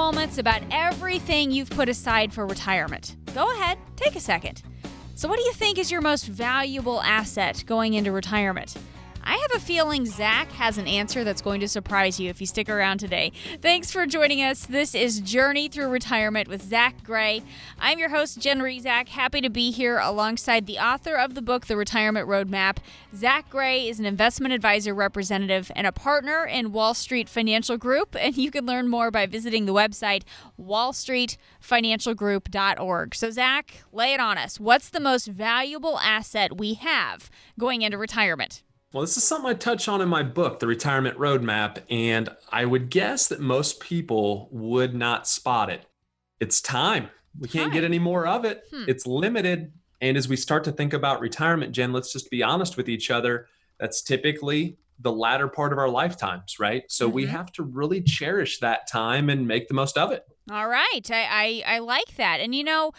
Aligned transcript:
moments 0.00 0.38
about 0.38 0.62
everything 0.70 1.50
you've 1.50 1.68
put 1.68 1.86
aside 1.86 2.32
for 2.32 2.46
retirement. 2.46 3.16
Go 3.34 3.52
ahead, 3.52 3.76
take 3.96 4.16
a 4.16 4.20
second. 4.20 4.62
So, 5.14 5.28
what 5.28 5.38
do 5.38 5.44
you 5.44 5.52
think 5.52 5.76
is 5.76 5.90
your 5.90 6.00
most 6.00 6.24
valuable 6.24 7.02
asset 7.02 7.62
going 7.66 7.92
into 7.92 8.10
retirement? 8.10 8.78
I 9.22 9.36
have 9.36 9.50
a 9.54 9.60
feeling 9.60 10.06
Zach 10.06 10.50
has 10.52 10.78
an 10.78 10.86
answer 10.86 11.24
that's 11.24 11.42
going 11.42 11.60
to 11.60 11.68
surprise 11.68 12.18
you 12.18 12.30
if 12.30 12.40
you 12.40 12.46
stick 12.46 12.70
around 12.70 12.98
today. 12.98 13.32
Thanks 13.60 13.90
for 13.90 14.06
joining 14.06 14.40
us. 14.42 14.64
This 14.64 14.94
is 14.94 15.20
Journey 15.20 15.68
Through 15.68 15.88
Retirement 15.88 16.48
with 16.48 16.62
Zach 16.62 17.04
Gray. 17.04 17.42
I'm 17.78 17.98
your 17.98 18.08
host, 18.08 18.40
Jen 18.40 18.60
Rizak. 18.60 19.08
Happy 19.08 19.42
to 19.42 19.50
be 19.50 19.72
here 19.72 19.98
alongside 19.98 20.66
the 20.66 20.78
author 20.78 21.16
of 21.16 21.34
the 21.34 21.42
book, 21.42 21.66
The 21.66 21.76
Retirement 21.76 22.26
Roadmap. 22.28 22.78
Zach 23.14 23.50
Gray 23.50 23.86
is 23.88 23.98
an 23.98 24.06
investment 24.06 24.54
advisor 24.54 24.94
representative 24.94 25.70
and 25.76 25.86
a 25.86 25.92
partner 25.92 26.46
in 26.46 26.72
Wall 26.72 26.94
Street 26.94 27.28
Financial 27.28 27.76
Group, 27.76 28.16
and 28.18 28.34
you 28.36 28.50
can 28.50 28.64
learn 28.64 28.88
more 28.88 29.10
by 29.10 29.26
visiting 29.26 29.66
the 29.66 29.74
website 29.74 30.22
wallstreetfinancialgroup.org. 30.58 33.14
So, 33.14 33.30
Zach, 33.30 33.84
lay 33.92 34.14
it 34.14 34.20
on 34.20 34.38
us. 34.38 34.58
What's 34.58 34.88
the 34.88 35.00
most 35.00 35.26
valuable 35.26 35.98
asset 35.98 36.56
we 36.56 36.72
have 36.74 37.28
going 37.58 37.82
into 37.82 37.98
retirement? 37.98 38.62
Well, 38.92 39.02
this 39.02 39.16
is 39.16 39.22
something 39.22 39.48
I 39.48 39.54
touch 39.54 39.86
on 39.86 40.00
in 40.00 40.08
my 40.08 40.24
book, 40.24 40.58
The 40.58 40.66
Retirement 40.66 41.16
Roadmap, 41.16 41.78
and 41.90 42.28
I 42.50 42.64
would 42.64 42.90
guess 42.90 43.28
that 43.28 43.38
most 43.40 43.78
people 43.78 44.48
would 44.50 44.94
not 44.96 45.28
spot 45.28 45.70
it. 45.70 45.86
It's 46.40 46.60
time. 46.60 47.08
We 47.38 47.46
can't 47.46 47.66
Time. 47.66 47.72
get 47.74 47.84
any 47.84 48.00
more 48.00 48.26
of 48.26 48.44
it. 48.44 48.64
Hmm. 48.74 48.84
It's 48.88 49.06
limited. 49.06 49.72
And 50.00 50.16
as 50.16 50.28
we 50.28 50.34
start 50.34 50.64
to 50.64 50.72
think 50.72 50.92
about 50.92 51.20
retirement, 51.20 51.70
Jen, 51.72 51.92
let's 51.92 52.12
just 52.12 52.30
be 52.30 52.42
honest 52.42 52.76
with 52.76 52.88
each 52.88 53.12
other. 53.12 53.46
That's 53.78 54.02
typically 54.02 54.76
the 54.98 55.12
latter 55.12 55.46
part 55.46 55.72
of 55.72 55.78
our 55.78 55.88
lifetimes, 55.88 56.58
right? 56.58 56.82
So 56.88 57.08
we 57.08 57.24
Mhm. 57.26 57.28
have 57.28 57.52
to 57.52 57.62
really 57.62 58.02
cherish 58.02 58.58
that 58.58 58.88
time 58.88 59.30
and 59.30 59.46
make 59.46 59.68
the 59.68 59.74
most 59.74 59.96
of 59.96 60.10
it. 60.10 60.24
All 60.50 60.68
right. 60.68 61.08
I, 61.10 61.62
I, 61.64 61.74
I 61.76 61.78
like 61.78 62.16
that. 62.16 62.40
And 62.40 62.54
you 62.56 62.64
know, 62.64 62.90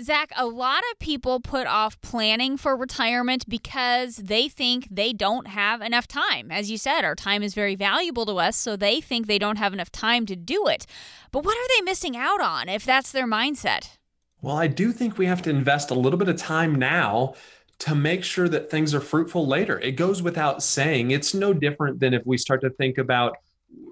Zach, 0.00 0.30
a 0.36 0.46
lot 0.46 0.84
of 0.92 0.98
people 1.00 1.40
put 1.40 1.66
off 1.66 2.00
planning 2.00 2.56
for 2.56 2.76
retirement 2.76 3.48
because 3.48 4.16
they 4.16 4.48
think 4.48 4.86
they 4.88 5.12
don't 5.12 5.48
have 5.48 5.80
enough 5.80 6.06
time. 6.06 6.52
As 6.52 6.70
you 6.70 6.78
said, 6.78 7.04
our 7.04 7.16
time 7.16 7.42
is 7.42 7.52
very 7.52 7.74
valuable 7.74 8.24
to 8.26 8.34
us, 8.34 8.56
so 8.56 8.76
they 8.76 9.00
think 9.00 9.26
they 9.26 9.40
don't 9.40 9.58
have 9.58 9.72
enough 9.72 9.90
time 9.90 10.24
to 10.26 10.36
do 10.36 10.68
it. 10.68 10.86
But 11.32 11.44
what 11.44 11.56
are 11.56 11.68
they 11.76 11.82
missing 11.84 12.16
out 12.16 12.40
on 12.40 12.68
if 12.68 12.84
that's 12.84 13.10
their 13.10 13.26
mindset? 13.26 13.96
Well, 14.40 14.56
I 14.56 14.68
do 14.68 14.92
think 14.92 15.18
we 15.18 15.26
have 15.26 15.42
to 15.42 15.50
invest 15.50 15.90
a 15.90 15.94
little 15.94 16.18
bit 16.18 16.28
of 16.28 16.36
time 16.36 16.76
now 16.76 17.34
to 17.80 17.96
make 17.96 18.22
sure 18.22 18.48
that 18.48 18.70
things 18.70 18.94
are 18.94 19.00
fruitful 19.00 19.48
later. 19.48 19.80
It 19.80 19.92
goes 19.92 20.22
without 20.22 20.62
saying. 20.62 21.10
It's 21.10 21.34
no 21.34 21.52
different 21.52 21.98
than 21.98 22.14
if 22.14 22.22
we 22.24 22.38
start 22.38 22.60
to 22.60 22.70
think 22.70 22.98
about 22.98 23.36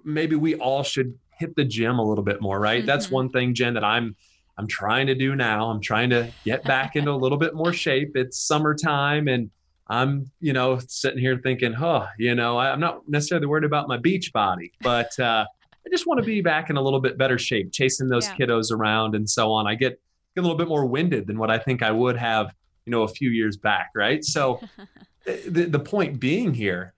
maybe 0.04 0.36
we 0.36 0.54
all 0.54 0.84
should 0.84 1.18
hit 1.36 1.56
the 1.56 1.64
gym 1.64 1.98
a 1.98 2.02
little 2.02 2.24
bit 2.24 2.40
more, 2.40 2.60
right? 2.60 2.86
That's 2.86 3.08
Mhm. 3.08 3.12
one 3.12 3.28
thing, 3.28 3.54
Jen, 3.54 3.74
that 3.74 3.84
I'm 3.84 4.14
I'm 4.58 4.66
trying 4.66 5.06
to 5.08 5.14
do 5.14 5.36
now. 5.36 5.70
I'm 5.70 5.80
trying 5.80 6.10
to 6.10 6.30
get 6.44 6.64
back 6.64 6.96
into 6.96 7.10
a 7.10 7.16
little 7.16 7.38
bit 7.38 7.54
more 7.54 7.72
shape. 7.72 8.12
It's 8.14 8.38
summertime 8.38 9.28
and 9.28 9.50
I'm, 9.88 10.30
you 10.40 10.52
know, 10.52 10.80
sitting 10.88 11.18
here 11.18 11.38
thinking, 11.42 11.72
huh, 11.72 12.06
you 12.18 12.34
know, 12.34 12.56
I- 12.56 12.72
I'm 12.72 12.80
not 12.80 13.02
necessarily 13.08 13.46
worried 13.46 13.64
about 13.64 13.86
my 13.86 13.98
beach 13.98 14.32
body, 14.32 14.72
but 14.80 15.18
uh, 15.20 15.44
I 15.86 15.88
just 15.90 16.06
want 16.06 16.18
to 16.20 16.26
be 16.26 16.40
back 16.40 16.70
in 16.70 16.76
a 16.76 16.82
little 16.82 17.00
bit 17.00 17.18
better 17.18 17.38
shape, 17.38 17.70
chasing 17.72 18.08
those 18.08 18.26
Yeah. 18.26 18.34
kiddos 18.36 18.72
around 18.72 19.14
and 19.14 19.28
so 19.28 19.52
on. 19.52 19.66
I 19.66 19.74
get 19.74 20.00
get 20.34 20.40
a 20.40 20.42
little 20.42 20.56
bit 20.58 20.68
more 20.68 20.84
winded 20.84 21.26
than 21.26 21.38
what 21.38 21.50
I 21.50 21.58
think 21.58 21.82
I 21.82 21.90
would 21.90 22.16
have, 22.18 22.52
you 22.84 22.90
know, 22.90 23.02
a 23.04 23.08
few 23.08 23.30
years 23.30 23.56
back, 23.56 23.90
right? 23.94 24.22
So 24.24 24.60
the, 25.24 25.64
the 25.64 25.78
point 25.78 26.18
being 26.20 26.52
here, 26.52 26.92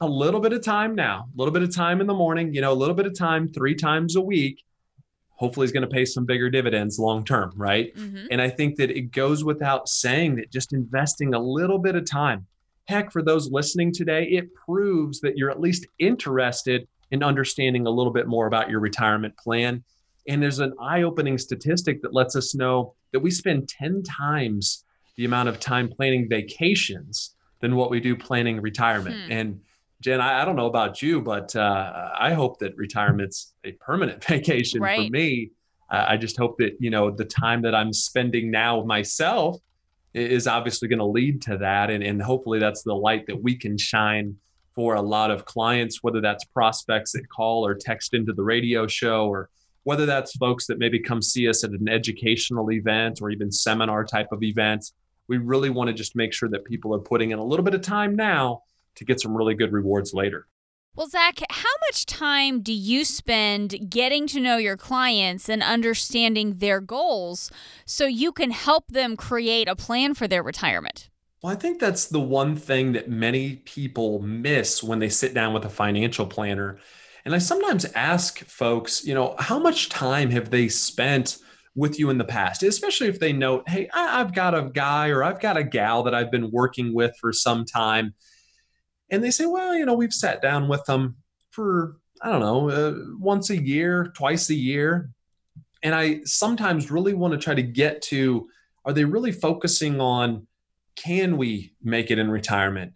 a 0.00 0.06
little 0.08 0.40
bit 0.40 0.52
of 0.52 0.62
time 0.62 0.94
now, 0.94 1.26
a 1.32 1.36
little 1.38 1.52
bit 1.52 1.62
of 1.62 1.74
time 1.74 2.00
in 2.00 2.06
the 2.06 2.14
morning, 2.14 2.52
you 2.54 2.60
know, 2.60 2.72
a 2.72 2.74
little 2.74 2.94
bit 2.94 3.06
of 3.06 3.16
time 3.16 3.48
three 3.48 3.74
times 3.74 4.16
a 4.16 4.20
week, 4.20 4.64
hopefully 5.36 5.64
is 5.64 5.72
going 5.72 5.82
to 5.82 5.88
pay 5.88 6.04
some 6.04 6.24
bigger 6.24 6.48
dividends 6.48 6.98
long 6.98 7.24
term, 7.24 7.52
right? 7.56 7.94
Mm-hmm. 7.96 8.26
And 8.30 8.40
I 8.40 8.48
think 8.48 8.76
that 8.76 8.90
it 8.90 9.12
goes 9.12 9.44
without 9.44 9.88
saying 9.88 10.36
that 10.36 10.50
just 10.50 10.72
investing 10.72 11.34
a 11.34 11.38
little 11.38 11.78
bit 11.78 11.96
of 11.96 12.08
time, 12.08 12.46
heck, 12.86 13.10
for 13.10 13.22
those 13.22 13.50
listening 13.50 13.92
today, 13.92 14.24
it 14.24 14.54
proves 14.54 15.20
that 15.20 15.36
you're 15.36 15.50
at 15.50 15.60
least 15.60 15.86
interested 15.98 16.86
in 17.10 17.22
understanding 17.22 17.86
a 17.86 17.90
little 17.90 18.12
bit 18.12 18.26
more 18.26 18.46
about 18.46 18.70
your 18.70 18.80
retirement 18.80 19.36
plan. 19.36 19.82
And 20.28 20.42
there's 20.42 20.60
an 20.60 20.72
eye 20.80 21.02
opening 21.02 21.38
statistic 21.38 22.02
that 22.02 22.14
lets 22.14 22.34
us 22.36 22.54
know 22.54 22.94
that 23.12 23.20
we 23.20 23.30
spend 23.30 23.68
10 23.68 24.02
times 24.02 24.84
the 25.16 25.24
amount 25.24 25.48
of 25.48 25.60
time 25.60 25.88
planning 25.88 26.28
vacations 26.28 27.34
than 27.60 27.76
what 27.76 27.90
we 27.90 28.00
do 28.00 28.16
planning 28.16 28.60
retirement. 28.60 29.16
Hmm. 29.26 29.32
And 29.32 29.60
Jen, 30.04 30.20
I, 30.20 30.42
I 30.42 30.44
don't 30.44 30.56
know 30.56 30.66
about 30.66 31.00
you, 31.00 31.22
but 31.22 31.56
uh, 31.56 32.10
I 32.20 32.34
hope 32.34 32.58
that 32.58 32.76
retirement's 32.76 33.54
a 33.64 33.72
permanent 33.72 34.22
vacation 34.28 34.80
for 34.80 35.10
me. 35.10 35.52
Uh, 35.90 36.04
I 36.08 36.18
just 36.18 36.36
hope 36.36 36.58
that 36.58 36.76
you 36.78 36.90
know 36.90 37.10
the 37.10 37.24
time 37.24 37.62
that 37.62 37.74
I'm 37.74 37.90
spending 37.92 38.50
now 38.50 38.84
myself 38.84 39.58
is 40.12 40.46
obviously 40.46 40.88
going 40.88 40.98
to 40.98 41.06
lead 41.06 41.40
to 41.42 41.56
that, 41.56 41.88
and 41.88 42.04
and 42.04 42.20
hopefully 42.20 42.58
that's 42.58 42.82
the 42.82 42.94
light 42.94 43.26
that 43.28 43.42
we 43.42 43.56
can 43.56 43.78
shine 43.78 44.36
for 44.74 44.94
a 44.94 45.00
lot 45.00 45.30
of 45.30 45.46
clients, 45.46 46.02
whether 46.02 46.20
that's 46.20 46.44
prospects 46.44 47.12
that 47.12 47.26
call 47.30 47.64
or 47.64 47.74
text 47.74 48.12
into 48.12 48.34
the 48.34 48.42
radio 48.42 48.86
show, 48.86 49.26
or 49.26 49.48
whether 49.84 50.04
that's 50.04 50.36
folks 50.36 50.66
that 50.66 50.78
maybe 50.78 51.00
come 51.00 51.22
see 51.22 51.48
us 51.48 51.64
at 51.64 51.70
an 51.70 51.88
educational 51.88 52.70
event 52.72 53.20
or 53.22 53.30
even 53.30 53.50
seminar 53.50 54.04
type 54.04 54.32
of 54.32 54.42
event. 54.42 54.84
We 55.28 55.38
really 55.38 55.70
want 55.70 55.88
to 55.88 55.94
just 55.94 56.14
make 56.14 56.34
sure 56.34 56.50
that 56.50 56.66
people 56.66 56.94
are 56.94 56.98
putting 56.98 57.30
in 57.30 57.38
a 57.38 57.44
little 57.44 57.64
bit 57.64 57.72
of 57.72 57.80
time 57.80 58.14
now 58.14 58.64
to 58.96 59.04
get 59.04 59.20
some 59.20 59.36
really 59.36 59.54
good 59.54 59.72
rewards 59.72 60.14
later. 60.14 60.46
Well, 60.96 61.08
Zach, 61.08 61.40
how 61.50 61.72
much 61.88 62.06
time 62.06 62.60
do 62.60 62.72
you 62.72 63.04
spend 63.04 63.90
getting 63.90 64.28
to 64.28 64.38
know 64.38 64.58
your 64.58 64.76
clients 64.76 65.48
and 65.48 65.60
understanding 65.60 66.58
their 66.58 66.80
goals 66.80 67.50
so 67.84 68.06
you 68.06 68.30
can 68.30 68.52
help 68.52 68.86
them 68.88 69.16
create 69.16 69.66
a 69.66 69.74
plan 69.74 70.14
for 70.14 70.28
their 70.28 70.42
retirement? 70.42 71.08
Well, 71.42 71.52
I 71.52 71.56
think 71.56 71.80
that's 71.80 72.06
the 72.06 72.20
one 72.20 72.54
thing 72.54 72.92
that 72.92 73.08
many 73.10 73.56
people 73.56 74.20
miss 74.20 74.84
when 74.84 75.00
they 75.00 75.08
sit 75.08 75.34
down 75.34 75.52
with 75.52 75.64
a 75.64 75.68
financial 75.68 76.26
planner. 76.26 76.78
And 77.24 77.34
I 77.34 77.38
sometimes 77.38 77.84
ask 77.96 78.38
folks, 78.44 79.04
you 79.04 79.14
know, 79.14 79.34
how 79.38 79.58
much 79.58 79.88
time 79.88 80.30
have 80.30 80.50
they 80.50 80.68
spent 80.68 81.38
with 81.74 81.98
you 81.98 82.08
in 82.08 82.18
the 82.18 82.24
past, 82.24 82.62
especially 82.62 83.08
if 83.08 83.18
they 83.18 83.32
note, 83.32 83.68
hey, 83.68 83.88
I- 83.92 84.20
I've 84.20 84.32
got 84.32 84.54
a 84.54 84.70
guy 84.72 85.08
or 85.08 85.24
I've 85.24 85.40
got 85.40 85.56
a 85.56 85.64
gal 85.64 86.04
that 86.04 86.14
I've 86.14 86.30
been 86.30 86.52
working 86.52 86.94
with 86.94 87.16
for 87.20 87.32
some 87.32 87.64
time. 87.64 88.14
And 89.10 89.22
they 89.22 89.30
say, 89.30 89.46
well, 89.46 89.76
you 89.76 89.84
know, 89.84 89.94
we've 89.94 90.12
sat 90.12 90.42
down 90.42 90.68
with 90.68 90.84
them 90.86 91.16
for, 91.50 91.96
I 92.22 92.30
don't 92.30 92.40
know, 92.40 92.70
uh, 92.70 92.94
once 93.18 93.50
a 93.50 93.60
year, 93.60 94.12
twice 94.16 94.50
a 94.50 94.54
year. 94.54 95.10
And 95.82 95.94
I 95.94 96.20
sometimes 96.24 96.90
really 96.90 97.14
want 97.14 97.32
to 97.32 97.38
try 97.38 97.54
to 97.54 97.62
get 97.62 98.02
to 98.02 98.48
are 98.86 98.92
they 98.92 99.04
really 99.04 99.32
focusing 99.32 100.00
on 100.00 100.46
can 100.96 101.36
we 101.36 101.74
make 101.82 102.10
it 102.10 102.18
in 102.18 102.30
retirement? 102.30 102.92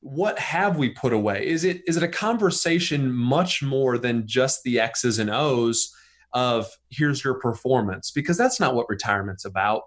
What 0.00 0.38
have 0.38 0.76
we 0.76 0.90
put 0.90 1.12
away? 1.12 1.46
Is 1.46 1.64
it 1.64 1.82
is 1.86 1.96
it 1.96 2.02
a 2.02 2.08
conversation 2.08 3.12
much 3.12 3.62
more 3.62 3.98
than 3.98 4.26
just 4.26 4.62
the 4.62 4.80
X's 4.80 5.18
and 5.18 5.30
O's 5.30 5.94
of 6.32 6.68
here's 6.88 7.22
your 7.22 7.34
performance? 7.34 8.10
Because 8.10 8.38
that's 8.38 8.58
not 8.58 8.74
what 8.74 8.88
retirement's 8.88 9.44
about. 9.44 9.82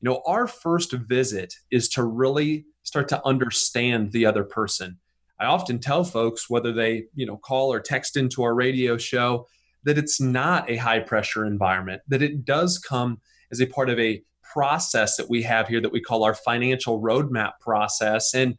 You 0.00 0.10
know, 0.10 0.22
our 0.26 0.46
first 0.46 0.92
visit 0.92 1.54
is 1.70 1.88
to 1.90 2.04
really 2.04 2.66
start 2.88 3.06
to 3.08 3.24
understand 3.26 4.12
the 4.12 4.24
other 4.24 4.44
person. 4.44 4.98
I 5.38 5.44
often 5.44 5.78
tell 5.78 6.04
folks 6.04 6.48
whether 6.48 6.72
they, 6.72 7.04
you 7.14 7.26
know, 7.26 7.36
call 7.36 7.70
or 7.70 7.80
text 7.80 8.16
into 8.16 8.42
our 8.42 8.54
radio 8.54 8.96
show 8.96 9.46
that 9.84 9.98
it's 9.98 10.22
not 10.22 10.68
a 10.70 10.76
high 10.76 11.00
pressure 11.00 11.44
environment, 11.44 12.00
that 12.08 12.22
it 12.22 12.46
does 12.46 12.78
come 12.78 13.20
as 13.52 13.60
a 13.60 13.66
part 13.66 13.90
of 13.90 13.98
a 13.98 14.22
process 14.42 15.16
that 15.18 15.28
we 15.28 15.42
have 15.42 15.68
here 15.68 15.82
that 15.82 15.92
we 15.92 16.00
call 16.00 16.24
our 16.24 16.34
financial 16.34 17.00
roadmap 17.02 17.52
process. 17.60 18.32
And 18.34 18.56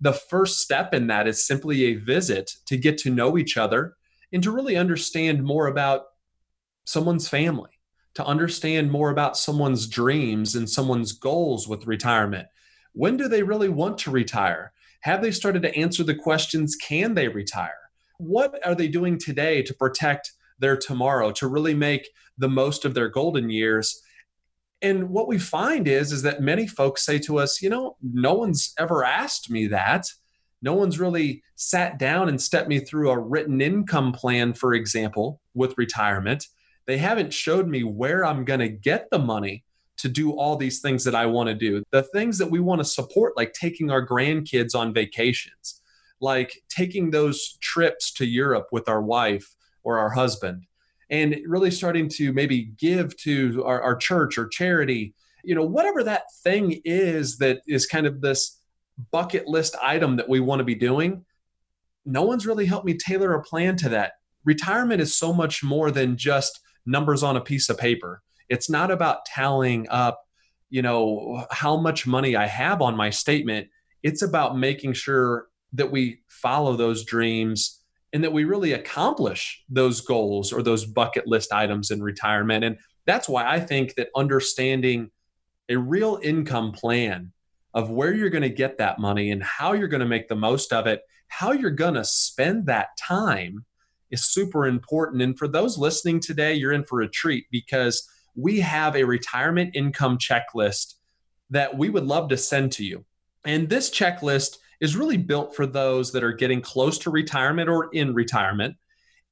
the 0.00 0.12
first 0.12 0.58
step 0.58 0.92
in 0.92 1.06
that 1.06 1.28
is 1.28 1.46
simply 1.46 1.84
a 1.84 1.94
visit 1.94 2.56
to 2.66 2.76
get 2.76 2.98
to 2.98 3.10
know 3.10 3.38
each 3.38 3.56
other 3.56 3.94
and 4.32 4.42
to 4.42 4.50
really 4.50 4.76
understand 4.76 5.44
more 5.44 5.68
about 5.68 6.06
someone's 6.84 7.28
family, 7.28 7.70
to 8.14 8.26
understand 8.26 8.90
more 8.90 9.10
about 9.10 9.36
someone's 9.36 9.86
dreams 9.86 10.56
and 10.56 10.68
someone's 10.68 11.12
goals 11.12 11.68
with 11.68 11.86
retirement. 11.86 12.48
When 12.92 13.16
do 13.16 13.28
they 13.28 13.42
really 13.42 13.68
want 13.68 13.98
to 13.98 14.10
retire? 14.10 14.72
Have 15.00 15.22
they 15.22 15.30
started 15.30 15.62
to 15.62 15.74
answer 15.76 16.02
the 16.02 16.14
questions 16.14 16.76
can 16.76 17.14
they 17.14 17.28
retire? 17.28 17.90
What 18.18 18.58
are 18.66 18.74
they 18.74 18.88
doing 18.88 19.18
today 19.18 19.62
to 19.62 19.74
protect 19.74 20.32
their 20.58 20.76
tomorrow, 20.76 21.30
to 21.32 21.46
really 21.46 21.74
make 21.74 22.08
the 22.36 22.48
most 22.48 22.84
of 22.84 22.94
their 22.94 23.08
golden 23.08 23.50
years? 23.50 24.02
And 24.82 25.10
what 25.10 25.28
we 25.28 25.38
find 25.38 25.88
is 25.88 26.12
is 26.12 26.22
that 26.22 26.40
many 26.40 26.66
folks 26.66 27.04
say 27.04 27.18
to 27.20 27.38
us, 27.38 27.62
you 27.62 27.70
know, 27.70 27.96
no 28.02 28.34
one's 28.34 28.72
ever 28.78 29.04
asked 29.04 29.50
me 29.50 29.66
that. 29.68 30.06
No 30.60 30.74
one's 30.74 30.98
really 30.98 31.42
sat 31.54 31.98
down 31.98 32.28
and 32.28 32.40
stepped 32.40 32.68
me 32.68 32.80
through 32.80 33.10
a 33.10 33.18
written 33.18 33.60
income 33.60 34.12
plan, 34.12 34.54
for 34.54 34.74
example, 34.74 35.40
with 35.54 35.78
retirement. 35.78 36.46
They 36.86 36.98
haven't 36.98 37.34
showed 37.34 37.68
me 37.68 37.84
where 37.84 38.24
I'm 38.24 38.44
going 38.44 38.60
to 38.60 38.68
get 38.68 39.08
the 39.10 39.18
money 39.18 39.64
to 39.98 40.08
do 40.08 40.32
all 40.32 40.56
these 40.56 40.80
things 40.80 41.04
that 41.04 41.14
I 41.14 41.26
want 41.26 41.48
to 41.48 41.54
do. 41.54 41.82
The 41.90 42.02
things 42.02 42.38
that 42.38 42.50
we 42.50 42.60
want 42.60 42.80
to 42.80 42.84
support, 42.84 43.36
like 43.36 43.52
taking 43.52 43.90
our 43.90 44.06
grandkids 44.06 44.74
on 44.74 44.94
vacations, 44.94 45.80
like 46.20 46.62
taking 46.68 47.10
those 47.10 47.58
trips 47.60 48.12
to 48.14 48.26
Europe 48.26 48.68
with 48.72 48.88
our 48.88 49.02
wife 49.02 49.54
or 49.82 49.98
our 49.98 50.10
husband. 50.10 50.64
and 51.10 51.36
really 51.46 51.70
starting 51.70 52.08
to 52.08 52.32
maybe 52.32 52.64
give 52.78 53.16
to 53.16 53.64
our, 53.64 53.80
our 53.80 53.96
church 53.96 54.36
or 54.36 54.46
charity, 54.46 55.14
you 55.42 55.54
know, 55.54 55.64
whatever 55.64 56.02
that 56.04 56.24
thing 56.42 56.80
is 56.84 57.38
that 57.38 57.60
is 57.66 57.86
kind 57.86 58.06
of 58.06 58.20
this 58.20 58.60
bucket 59.10 59.46
list 59.46 59.76
item 59.82 60.16
that 60.16 60.28
we 60.28 60.40
want 60.40 60.60
to 60.60 60.64
be 60.64 60.74
doing, 60.74 61.24
no 62.04 62.22
one's 62.22 62.46
really 62.46 62.66
helped 62.66 62.86
me 62.86 62.94
tailor 62.94 63.34
a 63.34 63.42
plan 63.42 63.76
to 63.76 63.88
that. 63.88 64.12
Retirement 64.44 65.00
is 65.00 65.16
so 65.16 65.32
much 65.32 65.62
more 65.62 65.90
than 65.90 66.16
just 66.16 66.60
numbers 66.84 67.22
on 67.22 67.36
a 67.36 67.40
piece 67.40 67.68
of 67.68 67.78
paper. 67.78 68.22
It's 68.48 68.70
not 68.70 68.90
about 68.90 69.26
tallying 69.26 69.86
up, 69.90 70.22
you 70.70 70.82
know, 70.82 71.46
how 71.50 71.76
much 71.76 72.06
money 72.06 72.36
I 72.36 72.46
have 72.46 72.82
on 72.82 72.96
my 72.96 73.10
statement. 73.10 73.68
It's 74.02 74.22
about 74.22 74.58
making 74.58 74.92
sure 74.94 75.48
that 75.72 75.90
we 75.90 76.20
follow 76.28 76.76
those 76.76 77.04
dreams 77.04 77.82
and 78.12 78.24
that 78.24 78.32
we 78.32 78.44
really 78.44 78.72
accomplish 78.72 79.62
those 79.68 80.00
goals 80.00 80.52
or 80.52 80.62
those 80.62 80.86
bucket 80.86 81.26
list 81.26 81.52
items 81.52 81.90
in 81.90 82.02
retirement. 82.02 82.64
And 82.64 82.78
that's 83.06 83.28
why 83.28 83.46
I 83.46 83.60
think 83.60 83.94
that 83.94 84.08
understanding 84.16 85.10
a 85.68 85.76
real 85.76 86.18
income 86.22 86.72
plan 86.72 87.32
of 87.74 87.90
where 87.90 88.14
you're 88.14 88.30
going 88.30 88.42
to 88.42 88.48
get 88.48 88.78
that 88.78 88.98
money 88.98 89.30
and 89.30 89.42
how 89.42 89.72
you're 89.72 89.88
going 89.88 90.00
to 90.00 90.06
make 90.06 90.28
the 90.28 90.34
most 90.34 90.72
of 90.72 90.86
it, 90.86 91.02
how 91.28 91.52
you're 91.52 91.70
going 91.70 91.94
to 91.94 92.04
spend 92.04 92.66
that 92.66 92.88
time 92.98 93.66
is 94.10 94.24
super 94.24 94.66
important. 94.66 95.20
And 95.20 95.38
for 95.38 95.46
those 95.46 95.76
listening 95.76 96.20
today, 96.20 96.54
you're 96.54 96.72
in 96.72 96.84
for 96.84 97.02
a 97.02 97.08
treat 97.08 97.44
because 97.50 98.08
we 98.38 98.60
have 98.60 98.94
a 98.94 99.02
retirement 99.02 99.74
income 99.74 100.16
checklist 100.16 100.94
that 101.50 101.76
we 101.76 101.90
would 101.90 102.04
love 102.04 102.28
to 102.28 102.36
send 102.36 102.70
to 102.70 102.84
you. 102.84 103.04
And 103.44 103.68
this 103.68 103.90
checklist 103.90 104.58
is 104.80 104.96
really 104.96 105.16
built 105.16 105.56
for 105.56 105.66
those 105.66 106.12
that 106.12 106.22
are 106.22 106.32
getting 106.32 106.60
close 106.60 106.98
to 106.98 107.10
retirement 107.10 107.68
or 107.68 107.88
in 107.92 108.14
retirement. 108.14 108.76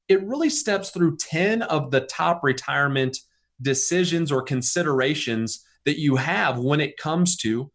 It 0.08 0.24
really 0.24 0.50
steps 0.50 0.90
through 0.90 1.18
10 1.18 1.62
of 1.62 1.92
the 1.92 2.00
top 2.00 2.42
retirement 2.42 3.18
decisions 3.62 4.32
or 4.32 4.42
considerations 4.42 5.64
that 5.84 6.00
you 6.00 6.16
have 6.16 6.58
when 6.58 6.80
it 6.80 6.96
comes 6.96 7.36
to 7.38 7.70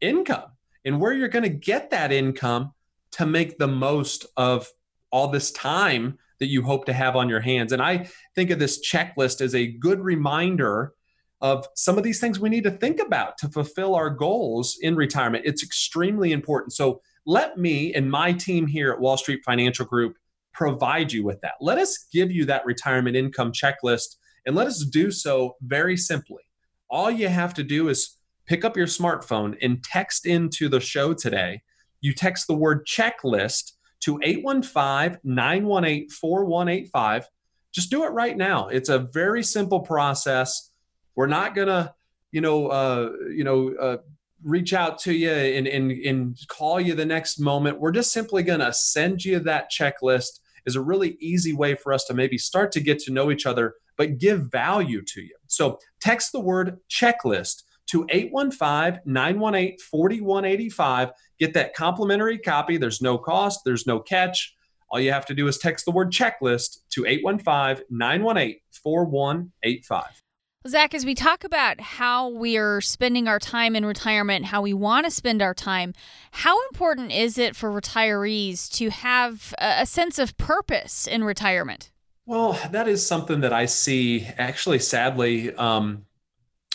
income 0.00 0.52
and 0.84 1.00
where 1.00 1.12
you're 1.12 1.28
going 1.28 1.42
to 1.42 1.48
get 1.48 1.90
that 1.90 2.12
income 2.12 2.72
to 3.12 3.26
make 3.26 3.58
the 3.58 3.66
most 3.66 4.26
of 4.36 4.68
all 5.10 5.28
this 5.28 5.50
time 5.50 6.18
that 6.40 6.48
you 6.48 6.62
hope 6.62 6.86
to 6.86 6.92
have 6.92 7.16
on 7.16 7.28
your 7.28 7.40
hands. 7.40 7.72
And 7.72 7.82
I 7.82 8.08
think 8.34 8.50
of 8.50 8.58
this 8.58 8.80
checklist 8.86 9.40
as 9.40 9.54
a 9.54 9.66
good 9.66 10.00
reminder 10.00 10.92
of 11.40 11.66
some 11.74 11.96
of 11.98 12.04
these 12.04 12.20
things 12.20 12.40
we 12.40 12.48
need 12.48 12.64
to 12.64 12.70
think 12.70 13.00
about 13.00 13.38
to 13.38 13.48
fulfill 13.48 13.94
our 13.94 14.10
goals 14.10 14.76
in 14.80 14.96
retirement. 14.96 15.44
It's 15.46 15.62
extremely 15.62 16.32
important. 16.32 16.72
So 16.72 17.00
let 17.26 17.58
me 17.58 17.94
and 17.94 18.10
my 18.10 18.32
team 18.32 18.66
here 18.66 18.90
at 18.90 19.00
Wall 19.00 19.16
Street 19.16 19.40
Financial 19.44 19.86
Group 19.86 20.16
provide 20.52 21.12
you 21.12 21.24
with 21.24 21.40
that. 21.42 21.54
Let 21.60 21.78
us 21.78 22.06
give 22.12 22.32
you 22.32 22.44
that 22.46 22.66
retirement 22.66 23.16
income 23.16 23.52
checklist 23.52 24.16
and 24.46 24.56
let 24.56 24.66
us 24.66 24.84
do 24.84 25.10
so 25.10 25.56
very 25.62 25.96
simply. 25.96 26.42
All 26.90 27.10
you 27.10 27.28
have 27.28 27.54
to 27.54 27.62
do 27.62 27.88
is 27.88 28.16
pick 28.46 28.64
up 28.64 28.76
your 28.76 28.86
smartphone 28.86 29.56
and 29.62 29.84
text 29.84 30.26
into 30.26 30.68
the 30.68 30.80
show 30.80 31.12
today. 31.12 31.62
You 32.00 32.14
text 32.14 32.46
the 32.46 32.54
word 32.54 32.86
checklist 32.86 33.72
to 34.00 34.18
815 34.22 35.20
918 35.24 36.08
4185. 36.10 37.28
Just 37.72 37.90
do 37.90 38.04
it 38.04 38.08
right 38.08 38.36
now. 38.36 38.68
It's 38.68 38.88
a 38.88 38.98
very 38.98 39.42
simple 39.42 39.80
process. 39.80 40.70
We're 41.14 41.26
not 41.26 41.54
going 41.54 41.68
to, 41.68 41.94
you 42.30 42.40
know, 42.40 42.68
uh, 42.68 43.12
you 43.30 43.44
know, 43.44 43.74
uh, 43.80 43.96
reach 44.42 44.72
out 44.72 44.98
to 45.00 45.12
you 45.12 45.30
and, 45.30 45.66
and, 45.66 45.90
and 45.90 46.38
call 46.48 46.80
you 46.80 46.94
the 46.94 47.04
next 47.04 47.38
moment. 47.38 47.80
We're 47.80 47.92
just 47.92 48.12
simply 48.12 48.42
going 48.42 48.60
to 48.60 48.72
send 48.72 49.24
you 49.24 49.40
that 49.40 49.70
checklist 49.70 50.40
is 50.64 50.76
a 50.76 50.80
really 50.80 51.16
easy 51.20 51.52
way 51.52 51.74
for 51.74 51.92
us 51.92 52.04
to 52.04 52.14
maybe 52.14 52.38
start 52.38 52.70
to 52.72 52.80
get 52.80 52.98
to 53.00 53.12
know 53.12 53.30
each 53.30 53.46
other, 53.46 53.74
but 53.96 54.18
give 54.18 54.50
value 54.50 55.02
to 55.02 55.20
you. 55.20 55.34
So 55.46 55.78
text 56.00 56.30
the 56.32 56.40
word 56.40 56.78
checklist 56.90 57.62
to 57.88 58.06
815 58.08 59.00
918 59.04 59.78
4185. 59.78 61.10
Get 61.38 61.54
that 61.54 61.74
complimentary 61.74 62.38
copy. 62.38 62.76
There's 62.76 63.02
no 63.02 63.18
cost, 63.18 63.60
there's 63.64 63.86
no 63.86 64.00
catch. 64.00 64.54
All 64.90 65.00
you 65.00 65.12
have 65.12 65.26
to 65.26 65.34
do 65.34 65.46
is 65.48 65.58
text 65.58 65.84
the 65.84 65.90
word 65.90 66.10
checklist 66.10 66.78
to 66.90 67.04
815 67.04 67.84
918 67.90 68.60
4185. 68.70 70.22
Zach, 70.66 70.92
as 70.92 71.04
we 71.04 71.14
talk 71.14 71.44
about 71.44 71.80
how 71.80 72.28
we 72.28 72.56
are 72.58 72.80
spending 72.80 73.28
our 73.28 73.38
time 73.38 73.76
in 73.76 73.86
retirement, 73.86 74.46
how 74.46 74.60
we 74.60 74.74
want 74.74 75.06
to 75.06 75.10
spend 75.10 75.40
our 75.40 75.54
time, 75.54 75.94
how 76.32 76.62
important 76.68 77.12
is 77.12 77.38
it 77.38 77.54
for 77.54 77.70
retirees 77.70 78.70
to 78.72 78.90
have 78.90 79.54
a 79.58 79.86
sense 79.86 80.18
of 80.18 80.36
purpose 80.36 81.06
in 81.06 81.22
retirement? 81.22 81.90
Well, 82.26 82.60
that 82.72 82.88
is 82.88 83.06
something 83.06 83.40
that 83.40 83.52
I 83.52 83.66
see 83.66 84.26
actually, 84.36 84.80
sadly. 84.80 85.54
Um, 85.54 86.04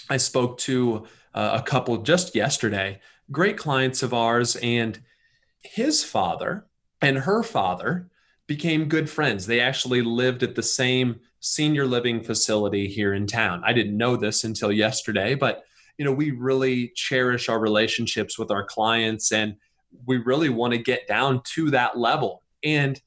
I 0.09 0.17
spoke 0.17 0.57
to 0.59 1.05
uh, 1.33 1.59
a 1.61 1.63
couple 1.63 1.97
just 1.97 2.35
yesterday, 2.35 2.99
great 3.31 3.57
clients 3.57 4.03
of 4.03 4.13
ours, 4.13 4.55
and 4.57 5.01
his 5.61 6.03
father 6.03 6.65
and 7.01 7.19
her 7.19 7.43
father 7.43 8.09
became 8.47 8.89
good 8.89 9.09
friends. 9.09 9.45
They 9.45 9.59
actually 9.59 10.01
lived 10.01 10.43
at 10.43 10.55
the 10.55 10.63
same 10.63 11.21
senior 11.39 11.85
living 11.85 12.23
facility 12.23 12.87
here 12.87 13.13
in 13.13 13.27
town. 13.27 13.61
I 13.65 13.73
didn't 13.73 13.97
know 13.97 14.15
this 14.15 14.43
until 14.43 14.71
yesterday, 14.71 15.35
but 15.35 15.63
you 15.97 16.05
know, 16.05 16.11
we 16.11 16.31
really 16.31 16.89
cherish 16.95 17.49
our 17.49 17.59
relationships 17.59 18.37
with 18.37 18.51
our 18.51 18.63
clients 18.63 19.31
and 19.31 19.55
we 20.05 20.17
really 20.17 20.49
want 20.49 20.73
to 20.73 20.79
get 20.79 21.07
down 21.07 21.41
to 21.53 21.69
that 21.71 21.97
level. 21.97 22.41
And 22.63 22.99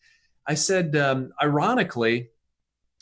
I 0.47 0.55
said, 0.55 0.95
um, 0.97 1.33
ironically, 1.43 2.31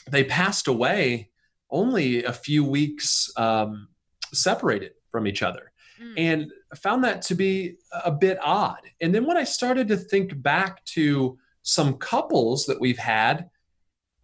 they 0.08 0.24
passed 0.24 0.68
away 0.68 1.30
only 1.74 2.24
a 2.24 2.32
few 2.32 2.64
weeks 2.64 3.30
um, 3.36 3.88
separated 4.32 4.92
from 5.10 5.26
each 5.26 5.42
other. 5.42 5.72
Mm. 6.02 6.14
And 6.16 6.52
I 6.72 6.76
found 6.76 7.04
that 7.04 7.22
to 7.22 7.34
be 7.34 7.76
a 8.04 8.10
bit 8.10 8.38
odd. 8.42 8.80
And 9.00 9.14
then 9.14 9.26
when 9.26 9.36
I 9.36 9.44
started 9.44 9.88
to 9.88 9.96
think 9.96 10.42
back 10.42 10.84
to 10.86 11.36
some 11.62 11.94
couples 11.94 12.66
that 12.66 12.80
we've 12.80 12.98
had 12.98 13.50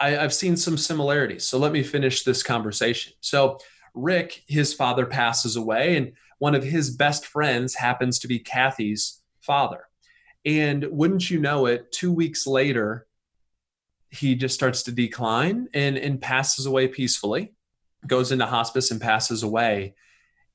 I, 0.00 0.18
I've 0.18 0.34
seen 0.34 0.56
some 0.56 0.78
similarities. 0.78 1.44
So 1.44 1.58
let 1.58 1.72
me 1.72 1.82
finish 1.82 2.24
this 2.24 2.42
conversation. 2.42 3.12
So 3.20 3.58
Rick, 3.94 4.42
his 4.48 4.72
father 4.72 5.06
passes 5.06 5.56
away, 5.56 5.96
and 5.96 6.12
one 6.38 6.54
of 6.54 6.64
his 6.64 6.90
best 6.90 7.26
friends 7.26 7.74
happens 7.74 8.18
to 8.20 8.28
be 8.28 8.38
Kathy's 8.38 9.20
father. 9.40 9.84
And 10.44 10.86
wouldn't 10.90 11.30
you 11.30 11.38
know 11.38 11.66
it, 11.66 11.92
two 11.92 12.12
weeks 12.12 12.46
later, 12.46 13.06
he 14.10 14.34
just 14.34 14.54
starts 14.54 14.82
to 14.84 14.92
decline 14.92 15.68
and, 15.72 15.96
and 15.96 16.20
passes 16.20 16.66
away 16.66 16.88
peacefully, 16.88 17.52
goes 18.06 18.32
into 18.32 18.46
hospice 18.46 18.90
and 18.90 19.00
passes 19.00 19.42
away. 19.42 19.94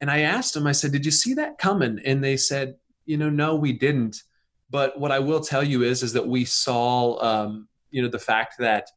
And 0.01 0.11
I 0.11 0.19
asked 0.19 0.55
him, 0.55 0.67
I 0.67 0.73
said, 0.73 0.91
Did 0.91 1.05
you 1.05 1.11
see 1.11 1.33
that 1.35 1.57
coming? 1.57 1.99
And 2.03 2.23
they 2.23 2.37
said, 2.37 2.75
You 3.05 3.17
know, 3.17 3.29
no, 3.29 3.55
we 3.55 3.71
didn't. 3.73 4.23
But 4.69 4.99
what 4.99 5.11
I 5.11 5.19
will 5.19 5.39
tell 5.39 5.63
you 5.63 5.83
is, 5.83 6.03
is 6.03 6.13
that 6.13 6.27
we 6.27 6.43
saw, 6.43 7.21
um, 7.23 7.67
you 7.91 8.01
know, 8.01 8.09
the 8.09 8.19
fact 8.19 8.55
that 8.59 8.89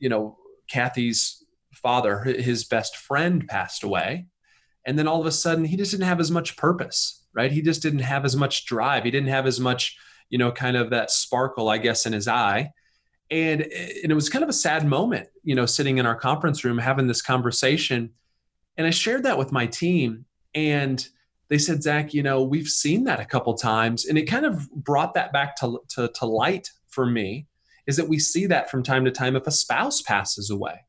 you 0.00 0.08
know, 0.08 0.36
Kathy's 0.68 1.44
father, 1.72 2.24
his 2.24 2.64
best 2.64 2.96
friend 2.96 3.46
passed 3.46 3.84
away. 3.84 4.26
And 4.84 4.98
then 4.98 5.06
all 5.06 5.20
of 5.20 5.26
a 5.26 5.30
sudden, 5.30 5.66
he 5.66 5.76
just 5.76 5.92
didn't 5.92 6.06
have 6.06 6.18
as 6.18 6.30
much 6.30 6.56
purpose, 6.56 7.24
right? 7.32 7.52
He 7.52 7.62
just 7.62 7.82
didn't 7.82 8.00
have 8.00 8.24
as 8.24 8.34
much 8.34 8.64
drive. 8.64 9.04
He 9.04 9.10
didn't 9.10 9.28
have 9.28 9.46
as 9.46 9.60
much, 9.60 9.96
you 10.30 10.38
know, 10.38 10.50
kind 10.50 10.76
of 10.76 10.90
that 10.90 11.10
sparkle, 11.10 11.68
I 11.68 11.78
guess, 11.78 12.06
in 12.06 12.12
his 12.12 12.26
eye. 12.26 12.72
And, 13.30 13.62
and 13.62 14.10
it 14.10 14.14
was 14.14 14.28
kind 14.28 14.42
of 14.42 14.48
a 14.48 14.54
sad 14.54 14.86
moment, 14.86 15.28
you 15.44 15.54
know, 15.54 15.66
sitting 15.66 15.98
in 15.98 16.06
our 16.06 16.16
conference 16.16 16.64
room 16.64 16.78
having 16.78 17.06
this 17.06 17.22
conversation. 17.22 18.10
And 18.76 18.86
I 18.86 18.90
shared 18.90 19.22
that 19.22 19.38
with 19.38 19.52
my 19.52 19.66
team. 19.66 20.24
And 20.54 21.06
they 21.48 21.58
said, 21.58 21.82
Zach, 21.82 22.12
you 22.12 22.22
know, 22.22 22.42
we've 22.42 22.68
seen 22.68 23.04
that 23.04 23.20
a 23.20 23.24
couple 23.24 23.54
times. 23.54 24.04
And 24.04 24.18
it 24.18 24.24
kind 24.24 24.46
of 24.46 24.70
brought 24.72 25.14
that 25.14 25.32
back 25.32 25.56
to, 25.56 25.80
to, 25.90 26.08
to 26.08 26.26
light 26.26 26.70
for 26.88 27.06
me 27.06 27.46
is 27.86 27.96
that 27.96 28.08
we 28.08 28.18
see 28.18 28.46
that 28.46 28.70
from 28.70 28.82
time 28.82 29.04
to 29.04 29.10
time 29.10 29.36
if 29.36 29.46
a 29.46 29.52
spouse 29.52 30.02
passes 30.02 30.50
away. 30.50 30.86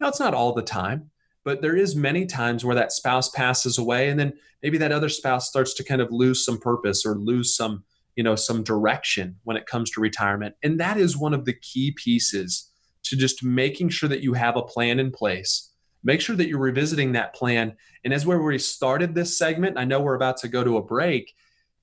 Now, 0.00 0.08
it's 0.08 0.20
not 0.20 0.34
all 0.34 0.52
the 0.52 0.62
time, 0.62 1.10
but 1.44 1.62
there 1.62 1.76
is 1.76 1.96
many 1.96 2.26
times 2.26 2.64
where 2.64 2.74
that 2.74 2.92
spouse 2.92 3.28
passes 3.30 3.78
away 3.78 4.08
and 4.08 4.18
then 4.18 4.32
maybe 4.62 4.78
that 4.78 4.92
other 4.92 5.08
spouse 5.08 5.48
starts 5.48 5.74
to 5.74 5.84
kind 5.84 6.00
of 6.00 6.10
lose 6.10 6.44
some 6.44 6.58
purpose 6.58 7.04
or 7.04 7.14
lose 7.14 7.54
some, 7.54 7.84
you 8.18 8.24
know, 8.24 8.34
some 8.34 8.64
direction 8.64 9.36
when 9.44 9.56
it 9.56 9.66
comes 9.66 9.92
to 9.92 10.00
retirement. 10.00 10.56
And 10.60 10.80
that 10.80 10.96
is 10.96 11.16
one 11.16 11.32
of 11.32 11.44
the 11.44 11.52
key 11.52 11.92
pieces 11.92 12.68
to 13.04 13.16
just 13.16 13.44
making 13.44 13.90
sure 13.90 14.08
that 14.08 14.24
you 14.24 14.32
have 14.32 14.56
a 14.56 14.62
plan 14.62 14.98
in 14.98 15.12
place. 15.12 15.70
Make 16.02 16.20
sure 16.20 16.34
that 16.34 16.48
you're 16.48 16.58
revisiting 16.58 17.12
that 17.12 17.32
plan. 17.32 17.76
And 18.02 18.12
as 18.12 18.26
where 18.26 18.42
we 18.42 18.58
started 18.58 19.14
this 19.14 19.38
segment, 19.38 19.78
I 19.78 19.84
know 19.84 20.00
we're 20.00 20.16
about 20.16 20.36
to 20.38 20.48
go 20.48 20.64
to 20.64 20.78
a 20.78 20.82
break. 20.82 21.32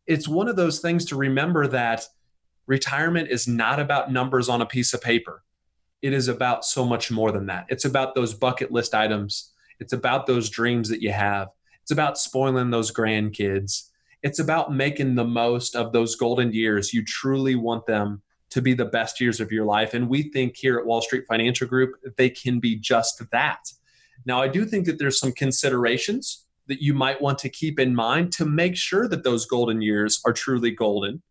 It's 0.08 0.28
one 0.28 0.50
of 0.50 0.58
those 0.58 0.82
things 0.82 1.06
to 1.06 1.16
remember 1.16 1.68
that 1.68 2.06
retirement 2.68 3.30
is 3.30 3.48
not 3.48 3.80
about 3.80 4.12
numbers 4.12 4.50
on 4.50 4.62
a 4.62 4.66
piece 4.66 4.94
of 4.94 5.02
paper. 5.02 5.42
It 6.02 6.12
is 6.12 6.28
about 6.28 6.66
so 6.66 6.84
much 6.84 7.10
more 7.10 7.32
than 7.32 7.46
that. 7.46 7.66
It's 7.70 7.86
about 7.86 8.14
those 8.14 8.34
bucket 8.34 8.74
list 8.74 8.94
items. 8.94 9.54
It's 9.80 9.94
about 9.94 10.28
those 10.28 10.50
dreams 10.50 10.90
that 10.90 11.02
you 11.02 11.14
have. 11.14 11.48
It's 11.82 11.92
about 11.92 12.18
spoiling 12.18 12.72
those 12.72 12.92
grandkids. 12.92 13.84
It's 14.26 14.40
about 14.40 14.74
making 14.74 15.14
the 15.14 15.24
most 15.24 15.76
of 15.76 15.94
those 15.94 16.16
golden 16.16 16.52
years. 16.52 16.92
You 16.92 17.06
truly 17.06 17.54
want 17.54 17.86
them 17.86 18.24
to 18.50 18.60
be 18.60 18.74
the 18.74 18.84
best 18.86 19.22
years 19.22 19.40
of 19.40 19.52
your 19.52 19.66
life. 19.66 19.94
And 19.94 20.10
we 20.10 20.32
think 20.32 20.58
here 20.58 20.80
at 20.80 20.86
Wall 20.88 21.00
Street 21.04 21.26
Financial 21.28 21.68
Group, 21.68 21.92
they 22.18 22.32
can 22.32 22.60
be 22.60 22.76
just 22.76 23.22
that. 23.32 23.72
Now, 24.26 24.42
I 24.42 24.48
do 24.48 24.66
think 24.66 24.88
that 24.88 24.98
there's 24.98 25.20
some 25.20 25.32
considerations 25.32 26.48
that 26.66 26.82
you 26.82 26.96
might 26.96 27.22
want 27.22 27.38
to 27.38 27.50
keep 27.50 27.80
in 27.80 27.94
mind 27.94 28.34
to 28.34 28.46
make 28.46 28.76
sure 28.76 29.08
that 29.08 29.24
those 29.24 29.46
golden 29.46 29.84
years 29.84 30.20
are 30.26 30.34
truly 30.34 30.72
golden. 30.72 31.22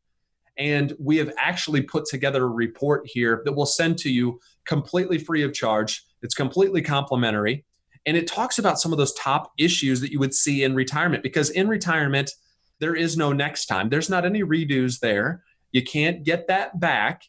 And 0.57 0.95
we 1.01 1.17
have 1.17 1.33
actually 1.37 1.83
put 1.83 2.05
together 2.05 2.45
a 2.45 2.49
report 2.49 3.09
here 3.09 3.43
that 3.45 3.55
we'll 3.55 3.67
send 3.67 3.99
to 3.99 4.09
you 4.09 4.39
completely 4.67 5.19
free 5.19 5.43
of 5.43 5.53
charge. 5.53 6.05
It's 6.23 6.37
completely 6.37 6.81
complimentary. 6.81 7.65
And 8.07 8.17
it 8.17 8.29
talks 8.29 8.61
about 8.61 8.79
some 8.79 8.93
of 8.93 8.99
those 8.99 9.15
top 9.15 9.51
issues 9.59 10.01
that 10.01 10.13
you 10.13 10.21
would 10.21 10.33
see 10.33 10.63
in 10.63 10.77
retirement 10.77 11.25
because 11.25 11.51
in 11.51 11.67
retirement, 11.67 12.31
there 12.81 12.95
is 12.95 13.17
no 13.17 13.33
next 13.33 13.67
time. 13.67 13.89
There's 13.89 14.11
not 14.11 14.25
any 14.25 14.43
redos 14.43 15.01
there. 15.01 15.43
You 15.73 15.83
can't 15.83 16.25
get 16.25 16.49
that 16.49 16.79
back. 16.81 17.23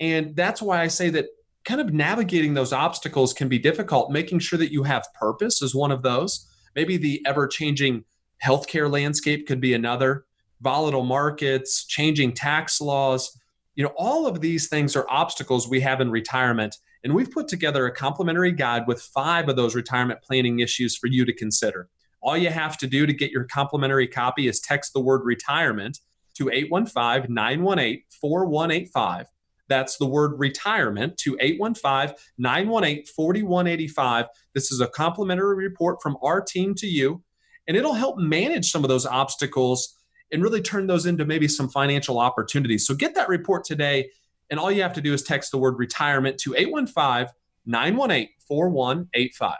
And 0.00 0.34
that's 0.34 0.60
why 0.60 0.80
I 0.80 0.88
say 0.88 1.10
that 1.10 1.26
kind 1.64 1.80
of 1.80 1.92
navigating 1.92 2.54
those 2.54 2.72
obstacles 2.72 3.32
can 3.32 3.48
be 3.48 3.58
difficult. 3.58 4.10
Making 4.10 4.40
sure 4.40 4.58
that 4.58 4.72
you 4.72 4.82
have 4.82 5.06
purpose 5.14 5.62
is 5.62 5.74
one 5.74 5.92
of 5.92 6.02
those. 6.02 6.48
Maybe 6.74 6.96
the 6.96 7.22
ever 7.26 7.46
changing 7.46 8.04
healthcare 8.42 8.90
landscape 8.90 9.46
could 9.46 9.60
be 9.60 9.74
another. 9.74 10.24
Volatile 10.60 11.04
markets, 11.04 11.84
changing 11.84 12.32
tax 12.32 12.80
laws. 12.80 13.38
You 13.74 13.84
know, 13.84 13.92
all 13.96 14.26
of 14.26 14.40
these 14.40 14.68
things 14.68 14.96
are 14.96 15.06
obstacles 15.08 15.68
we 15.68 15.80
have 15.80 16.00
in 16.00 16.10
retirement. 16.10 16.76
And 17.04 17.14
we've 17.14 17.30
put 17.30 17.48
together 17.48 17.86
a 17.86 17.94
complimentary 17.94 18.52
guide 18.52 18.86
with 18.86 19.00
five 19.02 19.48
of 19.48 19.56
those 19.56 19.74
retirement 19.74 20.22
planning 20.22 20.60
issues 20.60 20.96
for 20.96 21.08
you 21.08 21.24
to 21.24 21.32
consider. 21.32 21.88
All 22.22 22.36
you 22.36 22.50
have 22.50 22.78
to 22.78 22.86
do 22.86 23.06
to 23.06 23.12
get 23.12 23.30
your 23.30 23.44
complimentary 23.44 24.06
copy 24.06 24.46
is 24.46 24.60
text 24.60 24.92
the 24.92 25.00
word 25.00 25.22
retirement 25.24 26.00
to 26.34 26.48
815 26.50 27.32
918 27.34 28.02
4185. 28.20 29.26
That's 29.68 29.96
the 29.96 30.06
word 30.06 30.38
retirement 30.38 31.16
to 31.18 31.36
815 31.40 32.16
918 32.38 33.06
4185. 33.06 34.26
This 34.54 34.70
is 34.70 34.80
a 34.80 34.86
complimentary 34.86 35.56
report 35.56 36.02
from 36.02 36.16
our 36.22 36.40
team 36.40 36.74
to 36.76 36.86
you, 36.86 37.22
and 37.66 37.76
it'll 37.76 37.94
help 37.94 38.18
manage 38.18 38.70
some 38.70 38.84
of 38.84 38.88
those 38.88 39.06
obstacles 39.06 39.96
and 40.30 40.42
really 40.42 40.62
turn 40.62 40.86
those 40.86 41.06
into 41.06 41.24
maybe 41.24 41.48
some 41.48 41.68
financial 41.68 42.18
opportunities. 42.18 42.86
So 42.86 42.94
get 42.94 43.14
that 43.14 43.28
report 43.28 43.64
today 43.64 44.10
and 44.52 44.60
all 44.60 44.70
you 44.70 44.82
have 44.82 44.92
to 44.92 45.00
do 45.00 45.14
is 45.14 45.22
text 45.22 45.50
the 45.50 45.56
word 45.56 45.78
retirement 45.78 46.36
to 46.40 46.54
815 46.54 47.34
918 47.64 48.28
4185. 48.46 49.56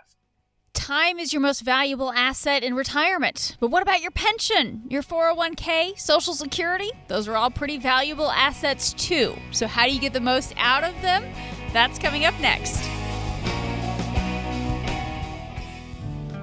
Time 0.74 1.18
is 1.18 1.32
your 1.32 1.40
most 1.42 1.60
valuable 1.60 2.10
asset 2.12 2.64
in 2.64 2.74
retirement. 2.74 3.56
But 3.60 3.70
what 3.70 3.82
about 3.82 4.00
your 4.00 4.10
pension, 4.10 4.82
your 4.88 5.02
401k, 5.02 5.98
Social 5.98 6.32
Security? 6.32 6.90
Those 7.08 7.28
are 7.28 7.36
all 7.36 7.50
pretty 7.50 7.78
valuable 7.78 8.30
assets 8.30 8.94
too. 8.94 9.36
So, 9.50 9.66
how 9.66 9.84
do 9.84 9.92
you 9.92 10.00
get 10.00 10.12
the 10.12 10.20
most 10.20 10.54
out 10.56 10.82
of 10.82 11.00
them? 11.02 11.24
That's 11.72 11.98
coming 11.98 12.24
up 12.24 12.38
next. 12.40 12.80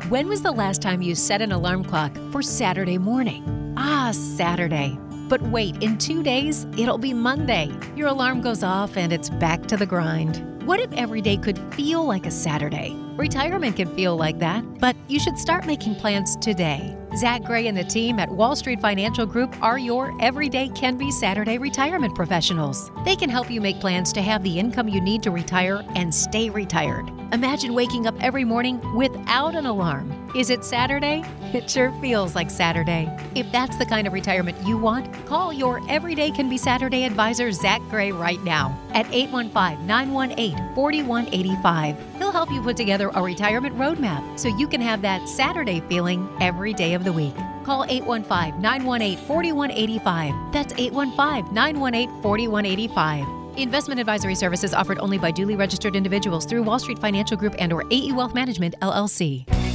When 0.10 0.28
was 0.28 0.42
the 0.42 0.52
last 0.52 0.82
time 0.82 1.02
you 1.02 1.16
set 1.16 1.42
an 1.42 1.52
alarm 1.52 1.84
clock 1.84 2.16
for 2.32 2.42
Saturday 2.42 2.98
morning? 2.98 3.74
Ah, 3.78 4.12
Saturday. 4.14 4.98
But 5.28 5.42
wait, 5.44 5.82
in 5.84 5.98
two 5.98 6.24
days, 6.24 6.66
it'll 6.78 6.98
be 6.98 7.14
Monday. 7.14 7.72
Your 7.96 8.08
alarm 8.08 8.42
goes 8.42 8.64
off 8.64 8.96
and 8.98 9.12
it's 9.12 9.30
back 9.30 9.68
to 9.68 9.78
the 9.78 9.86
grind. 9.86 10.44
What 10.70 10.80
if 10.80 10.94
every 10.94 11.20
day 11.20 11.36
could 11.36 11.58
feel 11.74 12.06
like 12.06 12.28
a 12.28 12.32
Saturday? 12.32 12.96
Retirement 13.16 13.76
can 13.76 13.94
feel 13.96 14.16
like 14.16 14.38
that, 14.38 14.64
but 14.78 14.96
you 15.08 15.20
should 15.20 15.40
start 15.40 15.66
making 15.66 15.96
plans 15.96 16.36
today. 16.36 16.96
Zach 17.18 17.44
Gray 17.44 17.66
and 17.66 17.76
the 17.76 17.84
team 17.84 18.20
at 18.20 18.30
Wall 18.30 18.56
Street 18.56 18.80
Financial 18.80 19.26
Group 19.26 19.60
are 19.64 19.80
your 19.80 20.16
everyday 20.22 20.70
can 20.70 20.96
be 20.96 21.10
Saturday 21.10 21.58
retirement 21.58 22.14
professionals. 22.14 22.92
They 23.04 23.16
can 23.16 23.32
help 23.32 23.50
you 23.50 23.62
make 23.62 23.80
plans 23.80 24.14
to 24.14 24.22
have 24.22 24.44
the 24.44 24.60
income 24.60 24.88
you 24.88 25.02
need 25.02 25.24
to 25.24 25.32
retire 25.32 25.84
and 25.96 26.14
stay 26.14 26.52
retired. 26.52 27.12
Imagine 27.34 27.74
waking 27.74 28.06
up 28.06 28.16
every 28.22 28.44
morning 28.44 28.80
without 28.96 29.56
an 29.56 29.66
alarm. 29.66 30.32
Is 30.36 30.52
it 30.52 30.64
Saturday? 30.64 31.24
It 31.52 31.68
sure 31.68 31.92
feels 32.00 32.36
like 32.36 32.52
Saturday. 32.52 33.10
If 33.34 33.52
that's 33.52 33.76
the 33.78 33.86
kind 33.88 34.06
of 34.06 34.14
retirement 34.14 34.56
you 34.68 34.78
want, 34.78 35.12
call 35.26 35.52
your 35.52 35.82
Everyday 35.90 36.30
Can 36.30 36.48
Be 36.48 36.60
Saturday 36.60 37.06
advisor, 37.06 37.52
Zach 37.52 37.82
Gray, 37.90 38.12
right 38.12 38.40
now 38.44 38.80
at 38.94 39.12
815 39.12 39.88
918 39.88 40.59
4185. 40.76 41.98
He'll 42.18 42.32
help 42.32 42.52
you 42.52 42.62
put 42.62 42.78
together 42.78 43.12
a 43.14 43.22
retirement 43.22 43.78
roadmap 43.78 44.40
so 44.40 44.48
you 44.48 44.68
can 44.68 44.82
have 44.82 45.02
that 45.02 45.28
Saturday 45.28 45.82
feeling 45.82 46.30
every 46.42 46.74
day 46.74 46.94
of 46.94 47.04
the 47.04 47.14
week. 47.14 47.36
Call 47.64 47.86
815 47.88 48.62
918 48.62 49.18
4185. 49.28 50.54
That's 50.54 50.74
815 50.78 51.54
918 51.54 52.22
4185. 52.22 53.58
Investment 53.58 54.00
advisory 54.00 54.36
services 54.36 54.74
offered 54.74 55.00
only 55.00 55.18
by 55.18 55.32
duly 55.32 55.56
registered 55.56 55.96
individuals 55.96 56.46
through 56.46 56.64
Wall 56.64 56.80
Street 56.80 57.00
Financial 57.00 57.36
Group 57.36 57.56
and 57.60 57.74
or 57.74 57.84
AE 57.92 58.12
Wealth 58.14 58.34
Management 58.34 58.76
LLC. 58.82 59.69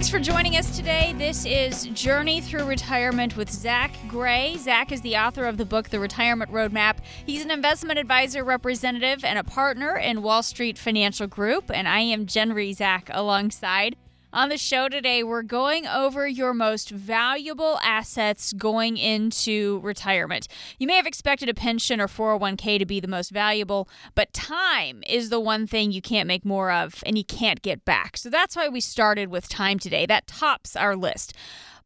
Thanks 0.00 0.08
for 0.08 0.18
joining 0.18 0.56
us 0.56 0.74
today. 0.74 1.14
This 1.18 1.44
is 1.44 1.84
Journey 1.88 2.40
Through 2.40 2.64
Retirement 2.64 3.36
with 3.36 3.50
Zach 3.50 3.94
Gray. 4.08 4.56
Zach 4.56 4.92
is 4.92 5.02
the 5.02 5.18
author 5.18 5.44
of 5.44 5.58
the 5.58 5.66
book, 5.66 5.90
The 5.90 6.00
Retirement 6.00 6.50
Roadmap. 6.50 7.00
He's 7.26 7.44
an 7.44 7.50
investment 7.50 7.98
advisor 7.98 8.42
representative 8.42 9.22
and 9.26 9.38
a 9.38 9.44
partner 9.44 9.98
in 9.98 10.22
Wall 10.22 10.42
Street 10.42 10.78
Financial 10.78 11.26
Group, 11.26 11.70
and 11.70 11.86
I 11.86 12.00
am 12.00 12.24
Jen 12.24 12.72
Zach 12.72 13.10
alongside. 13.12 13.94
On 14.32 14.48
the 14.48 14.56
show 14.56 14.88
today, 14.88 15.24
we're 15.24 15.42
going 15.42 15.88
over 15.88 16.28
your 16.28 16.54
most 16.54 16.88
valuable 16.90 17.80
assets 17.82 18.52
going 18.52 18.96
into 18.96 19.80
retirement. 19.82 20.46
You 20.78 20.86
may 20.86 20.94
have 20.94 21.06
expected 21.06 21.48
a 21.48 21.54
pension 21.54 22.00
or 22.00 22.06
401k 22.06 22.78
to 22.78 22.86
be 22.86 23.00
the 23.00 23.08
most 23.08 23.32
valuable, 23.32 23.88
but 24.14 24.32
time 24.32 25.02
is 25.08 25.30
the 25.30 25.40
one 25.40 25.66
thing 25.66 25.90
you 25.90 26.00
can't 26.00 26.28
make 26.28 26.44
more 26.44 26.70
of 26.70 27.02
and 27.04 27.18
you 27.18 27.24
can't 27.24 27.60
get 27.60 27.84
back. 27.84 28.16
So 28.16 28.30
that's 28.30 28.54
why 28.54 28.68
we 28.68 28.80
started 28.80 29.30
with 29.30 29.48
time 29.48 29.80
today. 29.80 30.06
That 30.06 30.28
tops 30.28 30.76
our 30.76 30.94
list. 30.94 31.34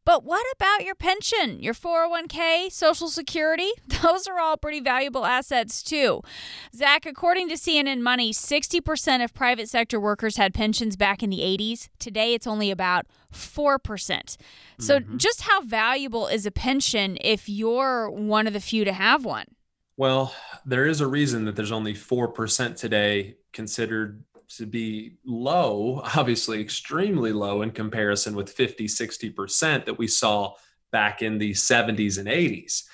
But 0.04 0.24
what 0.24 0.44
about 0.54 0.84
your 0.84 0.94
pension, 0.94 1.60
your 1.60 1.72
401k, 1.72 2.70
Social 2.70 3.08
Security? 3.08 3.70
Those 4.02 4.26
are 4.26 4.38
all 4.38 4.56
pretty 4.56 4.80
valuable 4.80 5.24
assets 5.24 5.82
too. 5.82 6.20
Zach, 6.74 7.06
according 7.06 7.48
to 7.48 7.54
CNN 7.54 8.00
Money, 8.00 8.32
60% 8.32 9.24
of 9.24 9.32
private 9.32 9.68
sector 9.68 9.98
workers 9.98 10.36
had 10.36 10.52
pensions 10.52 10.96
back 10.96 11.22
in 11.22 11.30
the 11.30 11.40
80s. 11.40 11.88
Today 11.98 12.34
it's 12.34 12.46
only 12.46 12.70
about 12.70 13.06
4%. 13.32 14.36
So, 14.78 15.00
mm-hmm. 15.00 15.16
just 15.16 15.42
how 15.42 15.62
valuable 15.62 16.26
is 16.26 16.46
a 16.46 16.50
pension 16.50 17.16
if 17.20 17.48
you're 17.48 18.10
one 18.10 18.46
of 18.46 18.52
the 18.52 18.60
few 18.60 18.84
to 18.84 18.92
have 18.92 19.24
one? 19.24 19.46
Well, 19.96 20.34
there 20.66 20.86
is 20.86 21.00
a 21.00 21.06
reason 21.06 21.44
that 21.44 21.56
there's 21.56 21.72
only 21.72 21.94
4% 21.94 22.76
today 22.76 23.36
considered 23.52 24.24
to 24.56 24.66
be 24.66 25.16
low, 25.24 26.02
obviously 26.16 26.60
extremely 26.60 27.32
low 27.32 27.62
in 27.62 27.70
comparison 27.70 28.34
with 28.34 28.50
50, 28.50 28.86
60% 28.86 29.84
that 29.86 29.98
we 29.98 30.06
saw 30.06 30.54
back 30.90 31.22
in 31.22 31.38
the 31.38 31.52
70s 31.52 32.18
and 32.18 32.28
80s. 32.28 32.84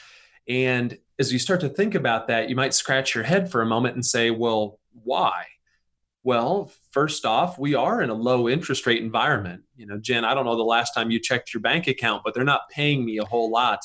And 0.48 0.98
as 1.18 1.32
you 1.32 1.38
start 1.38 1.60
to 1.60 1.68
think 1.68 1.94
about 1.94 2.28
that, 2.28 2.48
you 2.48 2.56
might 2.56 2.74
scratch 2.74 3.14
your 3.14 3.24
head 3.24 3.50
for 3.50 3.62
a 3.62 3.66
moment 3.66 3.94
and 3.94 4.04
say, 4.04 4.30
well, 4.30 4.80
why? 5.04 5.44
Well, 6.22 6.70
first 6.90 7.24
off, 7.24 7.58
we 7.58 7.74
are 7.74 8.02
in 8.02 8.10
a 8.10 8.14
low 8.14 8.48
interest 8.48 8.86
rate 8.86 9.02
environment. 9.02 9.62
You 9.76 9.86
know, 9.86 9.98
Jen, 9.98 10.24
I 10.24 10.34
don't 10.34 10.44
know 10.44 10.56
the 10.56 10.62
last 10.62 10.92
time 10.92 11.10
you 11.10 11.18
checked 11.18 11.54
your 11.54 11.62
bank 11.62 11.86
account, 11.86 12.22
but 12.24 12.34
they're 12.34 12.44
not 12.44 12.68
paying 12.70 13.04
me 13.04 13.18
a 13.18 13.24
whole 13.24 13.50
lot 13.50 13.80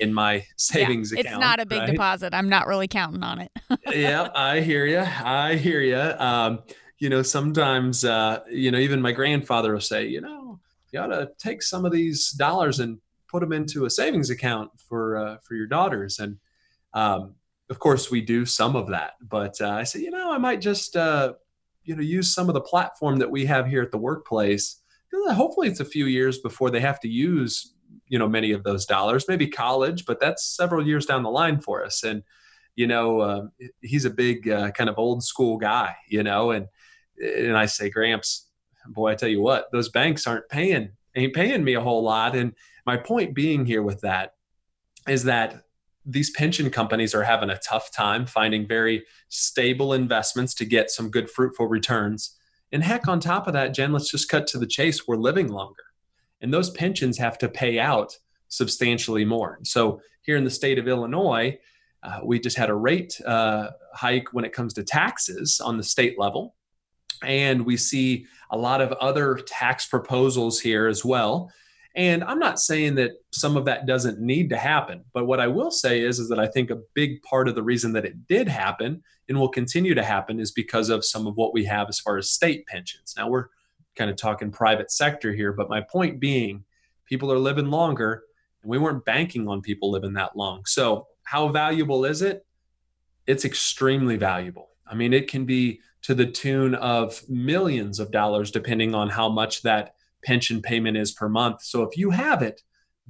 in 0.00 0.12
my 0.12 0.44
savings 0.56 1.12
yeah, 1.12 1.20
account. 1.20 1.34
It's 1.34 1.40
not 1.40 1.60
a 1.60 1.66
big 1.66 1.80
right? 1.80 1.90
deposit. 1.90 2.34
I'm 2.34 2.48
not 2.48 2.66
really 2.66 2.88
counting 2.88 3.22
on 3.22 3.40
it. 3.40 3.52
yeah, 3.92 4.30
I 4.34 4.60
hear 4.60 4.86
you. 4.86 5.00
I 5.00 5.54
hear 5.56 5.80
you. 5.80 5.96
Um, 6.18 6.60
you 6.98 7.08
know, 7.08 7.22
sometimes, 7.22 8.04
uh, 8.04 8.40
you 8.50 8.70
know, 8.70 8.78
even 8.78 9.02
my 9.02 9.12
grandfather 9.12 9.72
will 9.72 9.80
say, 9.80 10.06
you 10.06 10.20
know, 10.20 10.60
you 10.92 11.00
ought 11.00 11.08
to 11.08 11.30
take 11.38 11.62
some 11.62 11.84
of 11.84 11.92
these 11.92 12.30
dollars 12.30 12.80
and 12.80 12.98
put 13.28 13.40
them 13.40 13.52
into 13.52 13.84
a 13.84 13.90
savings 13.90 14.30
account 14.30 14.70
for 14.88 15.16
uh, 15.16 15.36
for 15.42 15.54
your 15.54 15.66
daughters. 15.66 16.18
And 16.18 16.38
um, 16.94 17.34
of 17.68 17.78
course, 17.78 18.10
we 18.10 18.20
do 18.20 18.46
some 18.46 18.76
of 18.76 18.88
that. 18.88 19.14
But 19.20 19.60
uh, 19.60 19.70
I 19.70 19.82
say, 19.82 20.00
you 20.00 20.10
know, 20.10 20.32
I 20.32 20.38
might 20.38 20.60
just, 20.60 20.96
uh, 20.96 21.34
you 21.84 21.94
know, 21.96 22.02
use 22.02 22.32
some 22.32 22.48
of 22.48 22.54
the 22.54 22.60
platform 22.60 23.18
that 23.18 23.30
we 23.30 23.44
have 23.46 23.66
here 23.66 23.82
at 23.82 23.92
the 23.92 23.98
workplace. 23.98 24.80
Hopefully, 25.28 25.68
it's 25.68 25.80
a 25.80 25.84
few 25.84 26.06
years 26.06 26.38
before 26.38 26.70
they 26.70 26.80
have 26.80 27.00
to 27.00 27.08
use, 27.08 27.74
you 28.06 28.18
know, 28.18 28.28
many 28.28 28.52
of 28.52 28.64
those 28.64 28.86
dollars. 28.86 29.26
Maybe 29.28 29.48
college, 29.48 30.04
but 30.04 30.20
that's 30.20 30.44
several 30.44 30.86
years 30.86 31.06
down 31.06 31.22
the 31.22 31.30
line 31.30 31.60
for 31.60 31.84
us. 31.84 32.04
And 32.04 32.22
you 32.76 32.86
know, 32.86 33.20
uh, 33.20 33.46
he's 33.80 34.04
a 34.04 34.10
big 34.10 34.48
uh, 34.48 34.70
kind 34.72 34.90
of 34.90 34.98
old 34.98 35.24
school 35.24 35.56
guy, 35.56 35.96
you 36.08 36.22
know, 36.22 36.50
and 36.50 36.68
and 37.20 37.56
I 37.56 37.66
say, 37.66 37.90
Gramps, 37.90 38.48
boy, 38.88 39.10
I 39.10 39.14
tell 39.14 39.28
you 39.28 39.40
what, 39.40 39.70
those 39.72 39.88
banks 39.88 40.26
aren't 40.26 40.48
paying, 40.48 40.90
ain't 41.14 41.34
paying 41.34 41.64
me 41.64 41.74
a 41.74 41.80
whole 41.80 42.02
lot. 42.02 42.36
And 42.36 42.54
my 42.84 42.96
point 42.96 43.34
being 43.34 43.66
here 43.66 43.82
with 43.82 44.00
that 44.02 44.34
is 45.08 45.24
that 45.24 45.62
these 46.04 46.30
pension 46.30 46.70
companies 46.70 47.14
are 47.14 47.24
having 47.24 47.50
a 47.50 47.58
tough 47.58 47.90
time 47.90 48.26
finding 48.26 48.66
very 48.66 49.04
stable 49.28 49.92
investments 49.92 50.54
to 50.54 50.64
get 50.64 50.90
some 50.90 51.10
good 51.10 51.28
fruitful 51.28 51.66
returns. 51.66 52.36
And 52.72 52.82
heck, 52.82 53.08
on 53.08 53.20
top 53.20 53.46
of 53.46 53.52
that, 53.54 53.74
Jen, 53.74 53.92
let's 53.92 54.10
just 54.10 54.28
cut 54.28 54.46
to 54.48 54.58
the 54.58 54.66
chase. 54.66 55.06
We're 55.06 55.16
living 55.16 55.48
longer. 55.48 55.82
And 56.40 56.52
those 56.52 56.70
pensions 56.70 57.18
have 57.18 57.38
to 57.38 57.48
pay 57.48 57.78
out 57.78 58.18
substantially 58.48 59.24
more. 59.24 59.58
So 59.64 60.00
here 60.22 60.36
in 60.36 60.44
the 60.44 60.50
state 60.50 60.78
of 60.78 60.86
Illinois, 60.86 61.58
uh, 62.02 62.20
we 62.22 62.38
just 62.38 62.56
had 62.56 62.70
a 62.70 62.74
rate 62.74 63.20
uh, 63.24 63.70
hike 63.94 64.32
when 64.32 64.44
it 64.44 64.52
comes 64.52 64.74
to 64.74 64.84
taxes 64.84 65.60
on 65.60 65.76
the 65.76 65.82
state 65.82 66.18
level. 66.18 66.55
And 67.22 67.64
we 67.64 67.76
see 67.76 68.26
a 68.50 68.56
lot 68.56 68.80
of 68.80 68.92
other 68.92 69.36
tax 69.46 69.86
proposals 69.86 70.60
here 70.60 70.86
as 70.86 71.04
well. 71.04 71.50
And 71.96 72.22
I'm 72.24 72.38
not 72.38 72.60
saying 72.60 72.96
that 72.96 73.12
some 73.32 73.56
of 73.56 73.64
that 73.64 73.86
doesn't 73.86 74.20
need 74.20 74.50
to 74.50 74.56
happen, 74.58 75.02
but 75.14 75.24
what 75.24 75.40
I 75.40 75.46
will 75.46 75.70
say 75.70 76.02
is, 76.02 76.18
is 76.18 76.28
that 76.28 76.38
I 76.38 76.46
think 76.46 76.70
a 76.70 76.82
big 76.92 77.22
part 77.22 77.48
of 77.48 77.54
the 77.54 77.62
reason 77.62 77.92
that 77.94 78.04
it 78.04 78.26
did 78.28 78.48
happen 78.48 79.02
and 79.28 79.38
will 79.38 79.48
continue 79.48 79.94
to 79.94 80.02
happen 80.02 80.38
is 80.38 80.52
because 80.52 80.90
of 80.90 81.06
some 81.06 81.26
of 81.26 81.36
what 81.36 81.54
we 81.54 81.64
have 81.64 81.88
as 81.88 81.98
far 81.98 82.18
as 82.18 82.30
state 82.30 82.66
pensions. 82.66 83.14
Now 83.16 83.30
we're 83.30 83.46
kind 83.96 84.10
of 84.10 84.16
talking 84.16 84.50
private 84.50 84.90
sector 84.90 85.32
here, 85.32 85.52
but 85.54 85.70
my 85.70 85.80
point 85.80 86.20
being, 86.20 86.64
people 87.06 87.32
are 87.32 87.38
living 87.38 87.70
longer, 87.70 88.24
and 88.62 88.70
we 88.70 88.76
weren't 88.76 89.06
banking 89.06 89.48
on 89.48 89.62
people 89.62 89.90
living 89.90 90.12
that 90.12 90.36
long. 90.36 90.66
So 90.66 91.06
how 91.24 91.48
valuable 91.48 92.04
is 92.04 92.20
it? 92.20 92.44
It's 93.26 93.46
extremely 93.46 94.16
valuable. 94.16 94.68
I 94.86 94.94
mean, 94.94 95.14
it 95.14 95.28
can 95.28 95.46
be 95.46 95.80
to 96.06 96.14
the 96.14 96.26
tune 96.26 96.76
of 96.76 97.20
millions 97.28 97.98
of 97.98 98.12
dollars, 98.12 98.52
depending 98.52 98.94
on 98.94 99.10
how 99.10 99.28
much 99.28 99.62
that 99.62 99.94
pension 100.24 100.62
payment 100.62 100.96
is 100.96 101.10
per 101.10 101.28
month. 101.28 101.62
So 101.62 101.82
if 101.82 101.96
you 101.96 102.10
have 102.10 102.42
it, 102.42 102.62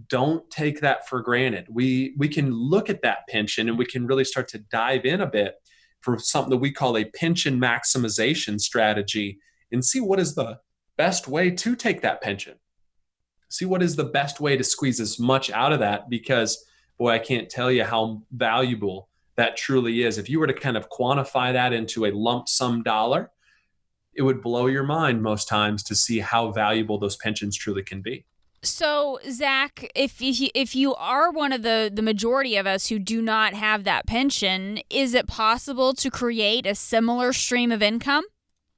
don't 0.08 0.48
take 0.50 0.80
that 0.80 1.06
for 1.06 1.20
granted. 1.20 1.66
We 1.68 2.14
we 2.16 2.26
can 2.26 2.50
look 2.50 2.88
at 2.88 3.02
that 3.02 3.28
pension 3.28 3.68
and 3.68 3.76
we 3.76 3.84
can 3.84 4.06
really 4.06 4.24
start 4.24 4.48
to 4.48 4.64
dive 4.70 5.04
in 5.04 5.20
a 5.20 5.26
bit 5.26 5.56
for 6.00 6.18
something 6.18 6.48
that 6.50 6.56
we 6.56 6.72
call 6.72 6.96
a 6.96 7.04
pension 7.04 7.60
maximization 7.60 8.58
strategy 8.58 9.40
and 9.70 9.84
see 9.84 10.00
what 10.00 10.18
is 10.18 10.34
the 10.34 10.58
best 10.96 11.28
way 11.28 11.50
to 11.50 11.76
take 11.76 12.00
that 12.00 12.22
pension. 12.22 12.54
See 13.50 13.66
what 13.66 13.82
is 13.82 13.96
the 13.96 14.04
best 14.04 14.40
way 14.40 14.56
to 14.56 14.64
squeeze 14.64 15.00
as 15.00 15.18
much 15.18 15.50
out 15.50 15.74
of 15.74 15.80
that 15.80 16.08
because 16.08 16.64
boy, 16.96 17.10
I 17.10 17.18
can't 17.18 17.50
tell 17.50 17.70
you 17.70 17.84
how 17.84 18.22
valuable 18.32 19.10
that 19.36 19.56
truly 19.56 20.02
is. 20.02 20.18
If 20.18 20.28
you 20.28 20.40
were 20.40 20.46
to 20.46 20.54
kind 20.54 20.76
of 20.76 20.88
quantify 20.90 21.52
that 21.52 21.72
into 21.72 22.06
a 22.06 22.12
lump 22.12 22.48
sum 22.48 22.82
dollar, 22.82 23.30
it 24.14 24.22
would 24.22 24.42
blow 24.42 24.66
your 24.66 24.82
mind 24.82 25.22
most 25.22 25.46
times 25.46 25.82
to 25.84 25.94
see 25.94 26.20
how 26.20 26.50
valuable 26.50 26.98
those 26.98 27.16
pensions 27.16 27.56
truly 27.56 27.82
can 27.82 28.00
be. 28.00 28.24
So, 28.62 29.20
Zach, 29.30 29.90
if 29.94 30.20
you, 30.20 30.48
if 30.54 30.74
you 30.74 30.94
are 30.94 31.30
one 31.30 31.52
of 31.52 31.62
the 31.62 31.90
the 31.92 32.02
majority 32.02 32.56
of 32.56 32.66
us 32.66 32.88
who 32.88 32.98
do 32.98 33.22
not 33.22 33.54
have 33.54 33.84
that 33.84 34.06
pension, 34.06 34.80
is 34.90 35.14
it 35.14 35.28
possible 35.28 35.92
to 35.94 36.10
create 36.10 36.66
a 36.66 36.74
similar 36.74 37.32
stream 37.32 37.70
of 37.70 37.82
income? 37.82 38.24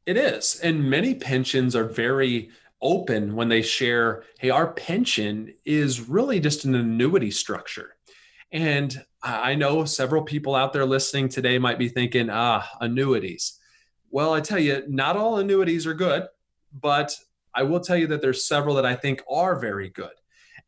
It 0.04 0.16
is, 0.16 0.58
and 0.62 0.90
many 0.90 1.14
pensions 1.14 1.76
are 1.76 1.84
very 1.84 2.50
open 2.82 3.34
when 3.34 3.48
they 3.48 3.62
share, 3.62 4.24
"Hey, 4.38 4.50
our 4.50 4.72
pension 4.72 5.54
is 5.64 6.08
really 6.08 6.40
just 6.40 6.64
an 6.64 6.74
annuity 6.74 7.30
structure." 7.30 7.96
And 8.50 9.04
I 9.22 9.54
know 9.54 9.84
several 9.84 10.22
people 10.22 10.54
out 10.54 10.72
there 10.72 10.86
listening 10.86 11.28
today 11.28 11.58
might 11.58 11.78
be 11.78 11.88
thinking, 11.88 12.30
"Ah, 12.30 12.68
annuities." 12.80 13.58
Well, 14.10 14.32
I 14.32 14.40
tell 14.40 14.58
you, 14.58 14.84
not 14.88 15.16
all 15.16 15.38
annuities 15.38 15.86
are 15.86 15.94
good, 15.94 16.28
but 16.72 17.14
I 17.54 17.62
will 17.64 17.80
tell 17.80 17.96
you 17.96 18.06
that 18.06 18.22
there's 18.22 18.46
several 18.46 18.74
that 18.76 18.86
I 18.86 18.94
think 18.94 19.22
are 19.28 19.58
very 19.58 19.90
good. 19.90 20.12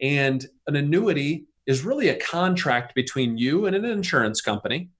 And 0.01 0.47
an 0.67 0.77
annuity 0.77 1.47
is 1.67 1.85
really 1.85 2.09
a 2.09 2.19
contract 2.19 2.95
between 2.95 3.39
you 3.39 3.67
and 3.67 3.77
an 3.77 3.85
insurance 3.85 4.41
company 4.41 4.91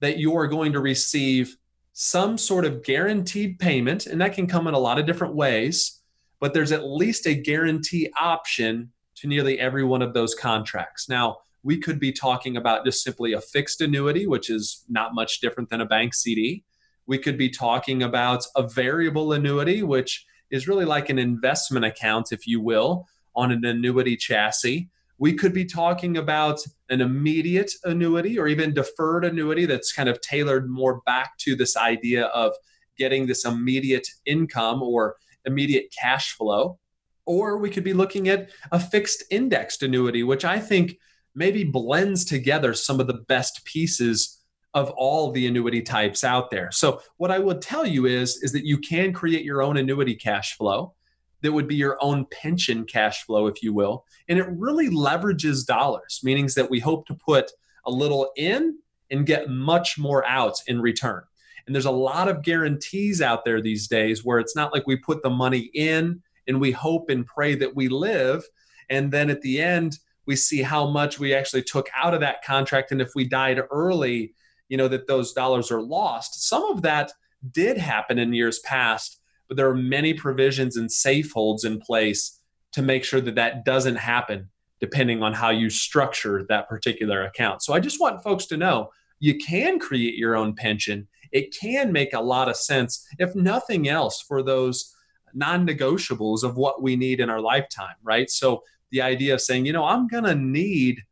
that 0.00 0.18
you 0.18 0.34
are 0.36 0.46
going 0.46 0.72
to 0.72 0.80
receive 0.80 1.56
some 1.92 2.38
sort 2.38 2.64
of 2.64 2.82
guaranteed 2.82 3.58
payment, 3.58 4.06
and 4.06 4.20
that 4.20 4.32
can 4.32 4.46
come 4.46 4.66
in 4.66 4.74
a 4.74 4.78
lot 4.78 4.98
of 4.98 5.06
different 5.06 5.34
ways, 5.34 6.00
but 6.38 6.54
there's 6.54 6.72
at 6.72 6.86
least 6.86 7.26
a 7.26 7.34
guarantee 7.34 8.10
option 8.18 8.92
to 9.16 9.26
nearly 9.26 9.58
every 9.58 9.84
one 9.84 10.00
of 10.00 10.14
those 10.14 10.34
contracts. 10.34 11.08
Now, 11.08 11.38
we 11.62 11.78
could 11.78 12.00
be 12.00 12.12
talking 12.12 12.56
about 12.56 12.84
just 12.84 13.02
simply 13.02 13.32
a 13.32 13.40
fixed 13.40 13.80
annuity, 13.80 14.26
which 14.26 14.48
is 14.48 14.84
not 14.88 15.14
much 15.14 15.40
different 15.40 15.68
than 15.68 15.80
a 15.80 15.86
bank 15.86 16.14
CD. 16.14 16.64
We 17.06 17.18
could 17.18 17.36
be 17.36 17.50
talking 17.50 18.02
about 18.02 18.44
a 18.56 18.62
variable 18.62 19.32
annuity, 19.32 19.82
which 19.82 20.24
is 20.50 20.68
really 20.68 20.84
like 20.84 21.08
an 21.08 21.18
investment 21.18 21.84
account, 21.84 22.28
if 22.32 22.46
you 22.46 22.60
will, 22.60 23.06
on 23.34 23.52
an 23.52 23.64
annuity 23.64 24.16
chassis. 24.16 24.88
We 25.18 25.34
could 25.34 25.52
be 25.52 25.66
talking 25.66 26.16
about 26.16 26.60
an 26.88 27.00
immediate 27.00 27.72
annuity 27.84 28.38
or 28.38 28.48
even 28.48 28.72
deferred 28.72 29.24
annuity 29.24 29.66
that's 29.66 29.92
kind 29.92 30.08
of 30.08 30.20
tailored 30.20 30.70
more 30.70 31.02
back 31.04 31.36
to 31.40 31.54
this 31.54 31.76
idea 31.76 32.26
of 32.26 32.54
getting 32.96 33.26
this 33.26 33.44
immediate 33.44 34.08
income 34.24 34.82
or 34.82 35.16
immediate 35.44 35.94
cash 35.98 36.32
flow. 36.32 36.78
Or 37.26 37.58
we 37.58 37.70
could 37.70 37.84
be 37.84 37.92
looking 37.92 38.28
at 38.28 38.50
a 38.72 38.80
fixed 38.80 39.24
indexed 39.30 39.82
annuity, 39.82 40.22
which 40.22 40.44
I 40.44 40.58
think 40.58 40.96
maybe 41.34 41.64
blends 41.64 42.24
together 42.24 42.74
some 42.74 43.00
of 43.00 43.06
the 43.06 43.24
best 43.28 43.64
pieces 43.64 44.40
of 44.74 44.90
all 44.90 45.32
the 45.32 45.46
annuity 45.46 45.82
types 45.82 46.22
out 46.22 46.50
there. 46.50 46.70
So 46.70 47.00
what 47.16 47.30
I 47.30 47.38
would 47.38 47.60
tell 47.60 47.86
you 47.86 48.06
is 48.06 48.42
is 48.42 48.52
that 48.52 48.64
you 48.64 48.78
can 48.78 49.12
create 49.12 49.44
your 49.44 49.62
own 49.62 49.76
annuity 49.76 50.14
cash 50.14 50.56
flow 50.56 50.94
that 51.42 51.52
would 51.52 51.66
be 51.66 51.74
your 51.74 51.96
own 52.00 52.26
pension 52.30 52.84
cash 52.84 53.24
flow 53.24 53.46
if 53.46 53.62
you 53.62 53.72
will, 53.72 54.04
and 54.28 54.38
it 54.38 54.46
really 54.50 54.88
leverages 54.88 55.66
dollars, 55.66 56.20
meaning 56.22 56.48
that 56.54 56.70
we 56.70 56.78
hope 56.78 57.06
to 57.06 57.14
put 57.14 57.50
a 57.86 57.90
little 57.90 58.30
in 58.36 58.78
and 59.10 59.26
get 59.26 59.48
much 59.48 59.98
more 59.98 60.24
out 60.26 60.56
in 60.66 60.80
return. 60.80 61.22
And 61.66 61.74
there's 61.74 61.86
a 61.86 61.90
lot 61.90 62.28
of 62.28 62.42
guarantees 62.42 63.22
out 63.22 63.44
there 63.44 63.60
these 63.60 63.88
days 63.88 64.24
where 64.24 64.38
it's 64.38 64.56
not 64.56 64.72
like 64.72 64.86
we 64.86 64.96
put 64.96 65.22
the 65.22 65.30
money 65.30 65.70
in 65.74 66.22
and 66.46 66.60
we 66.60 66.72
hope 66.72 67.10
and 67.10 67.26
pray 67.26 67.54
that 67.54 67.74
we 67.74 67.88
live 67.88 68.44
and 68.88 69.12
then 69.12 69.30
at 69.30 69.40
the 69.42 69.60
end 69.60 69.98
we 70.30 70.36
see 70.36 70.62
how 70.62 70.86
much 70.86 71.18
we 71.18 71.34
actually 71.34 71.64
took 71.64 71.88
out 71.92 72.14
of 72.14 72.20
that 72.20 72.44
contract 72.44 72.92
and 72.92 73.02
if 73.02 73.10
we 73.16 73.24
died 73.24 73.60
early 73.72 74.32
you 74.68 74.76
know 74.76 74.86
that 74.86 75.08
those 75.08 75.32
dollars 75.32 75.72
are 75.72 75.82
lost. 75.82 76.48
Some 76.48 76.62
of 76.66 76.82
that 76.82 77.10
did 77.50 77.76
happen 77.76 78.16
in 78.16 78.32
years 78.32 78.60
past 78.60 79.20
but 79.48 79.56
there 79.56 79.68
are 79.68 79.74
many 79.74 80.14
provisions 80.14 80.76
and 80.76 80.92
safe 80.92 81.32
holds 81.32 81.64
in 81.64 81.80
place 81.80 82.40
to 82.70 82.80
make 82.80 83.02
sure 83.02 83.20
that 83.20 83.34
that 83.34 83.64
doesn't 83.64 83.96
happen 83.96 84.48
depending 84.78 85.20
on 85.20 85.32
how 85.32 85.50
you 85.50 85.68
structure 85.68 86.46
that 86.48 86.68
particular 86.68 87.24
account. 87.24 87.60
So 87.64 87.74
i 87.74 87.80
just 87.80 88.00
want 88.00 88.22
folks 88.22 88.46
to 88.46 88.56
know 88.56 88.90
you 89.18 89.34
can 89.36 89.80
create 89.80 90.14
your 90.14 90.36
own 90.36 90.54
pension. 90.54 91.08
It 91.32 91.52
can 91.60 91.90
make 91.90 92.14
a 92.14 92.20
lot 92.20 92.48
of 92.48 92.56
sense 92.56 93.04
if 93.18 93.34
nothing 93.34 93.88
else 93.88 94.22
for 94.22 94.44
those 94.44 94.94
non-negotiables 95.34 96.44
of 96.44 96.56
what 96.56 96.80
we 96.80 96.94
need 96.94 97.18
in 97.18 97.28
our 97.28 97.40
lifetime 97.40 97.96
right? 98.04 98.30
So 98.30 98.62
the 98.90 99.02
idea 99.02 99.34
of 99.34 99.40
saying 99.40 99.66
you 99.66 99.72
know 99.72 99.84
i'm 99.84 100.06
going 100.06 100.24
to 100.24 100.34
need 100.34 101.02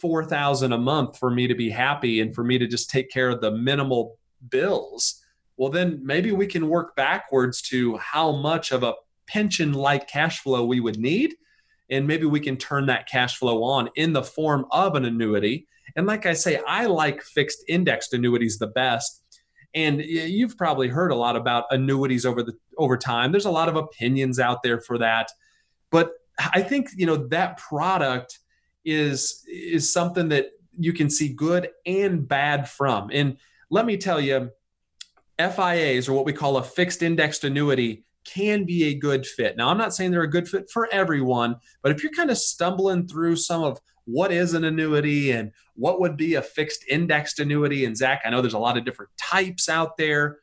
4000 0.00 0.72
a 0.72 0.78
month 0.78 1.18
for 1.18 1.30
me 1.30 1.46
to 1.46 1.54
be 1.54 1.70
happy 1.70 2.20
and 2.20 2.34
for 2.34 2.44
me 2.44 2.58
to 2.58 2.66
just 2.66 2.90
take 2.90 3.10
care 3.10 3.30
of 3.30 3.40
the 3.40 3.50
minimal 3.50 4.18
bills. 4.48 5.22
Well 5.56 5.70
then 5.70 6.00
maybe 6.04 6.32
we 6.32 6.46
can 6.46 6.68
work 6.68 6.94
backwards 6.96 7.62
to 7.62 7.96
how 7.96 8.32
much 8.32 8.72
of 8.72 8.82
a 8.82 8.94
pension 9.26 9.72
like 9.72 10.08
cash 10.08 10.40
flow 10.40 10.64
we 10.64 10.80
would 10.80 10.98
need. 10.98 11.34
And 11.88 12.06
maybe 12.06 12.26
we 12.26 12.40
can 12.40 12.56
turn 12.56 12.86
that 12.86 13.08
cash 13.08 13.38
flow 13.38 13.62
on 13.62 13.88
in 13.96 14.12
the 14.12 14.22
form 14.22 14.66
of 14.70 14.94
an 14.96 15.04
annuity. 15.04 15.66
And 15.94 16.06
like 16.06 16.26
i 16.26 16.34
say 16.34 16.60
i 16.66 16.86
like 16.86 17.22
fixed 17.22 17.64
indexed 17.68 18.12
annuities 18.12 18.58
the 18.58 18.66
best. 18.66 19.22
And 19.74 20.00
you've 20.00 20.56
probably 20.56 20.88
heard 20.88 21.10
a 21.10 21.16
lot 21.16 21.36
about 21.36 21.64
annuities 21.70 22.24
over 22.24 22.42
the 22.42 22.54
over 22.78 22.96
time. 22.96 23.30
There's 23.30 23.44
a 23.44 23.50
lot 23.50 23.68
of 23.68 23.76
opinions 23.76 24.38
out 24.38 24.62
there 24.62 24.80
for 24.80 24.98
that. 24.98 25.30
But 25.90 26.12
i 26.38 26.62
think 26.62 26.88
you 26.96 27.06
know 27.06 27.16
that 27.28 27.56
product 27.56 28.38
is 28.84 29.44
is 29.48 29.92
something 29.92 30.28
that 30.28 30.50
you 30.78 30.92
can 30.92 31.10
see 31.10 31.28
good 31.28 31.70
and 31.84 32.26
bad 32.26 32.68
from. 32.68 33.10
And 33.12 33.38
let 33.70 33.86
me 33.86 33.96
tell 33.96 34.20
you, 34.20 34.50
FIAs 35.38 36.08
or 36.08 36.12
what 36.12 36.24
we 36.24 36.32
call 36.32 36.56
a 36.56 36.62
fixed 36.62 37.02
indexed 37.02 37.44
annuity 37.44 38.04
can 38.24 38.64
be 38.64 38.84
a 38.84 38.94
good 38.94 39.26
fit. 39.26 39.56
Now, 39.56 39.68
I'm 39.68 39.78
not 39.78 39.94
saying 39.94 40.10
they're 40.10 40.22
a 40.22 40.30
good 40.30 40.48
fit 40.48 40.70
for 40.70 40.88
everyone, 40.90 41.56
but 41.82 41.92
if 41.92 42.02
you're 42.02 42.12
kind 42.12 42.30
of 42.30 42.38
stumbling 42.38 43.06
through 43.06 43.36
some 43.36 43.62
of 43.62 43.80
what 44.04 44.32
is 44.32 44.54
an 44.54 44.64
annuity 44.64 45.32
and 45.32 45.52
what 45.74 46.00
would 46.00 46.16
be 46.16 46.34
a 46.34 46.42
fixed 46.42 46.84
indexed 46.88 47.38
annuity, 47.38 47.84
and 47.84 47.96
Zach, 47.96 48.22
I 48.24 48.30
know 48.30 48.40
there's 48.40 48.54
a 48.54 48.58
lot 48.58 48.78
of 48.78 48.84
different 48.84 49.10
types 49.18 49.68
out 49.68 49.96
there. 49.96 50.38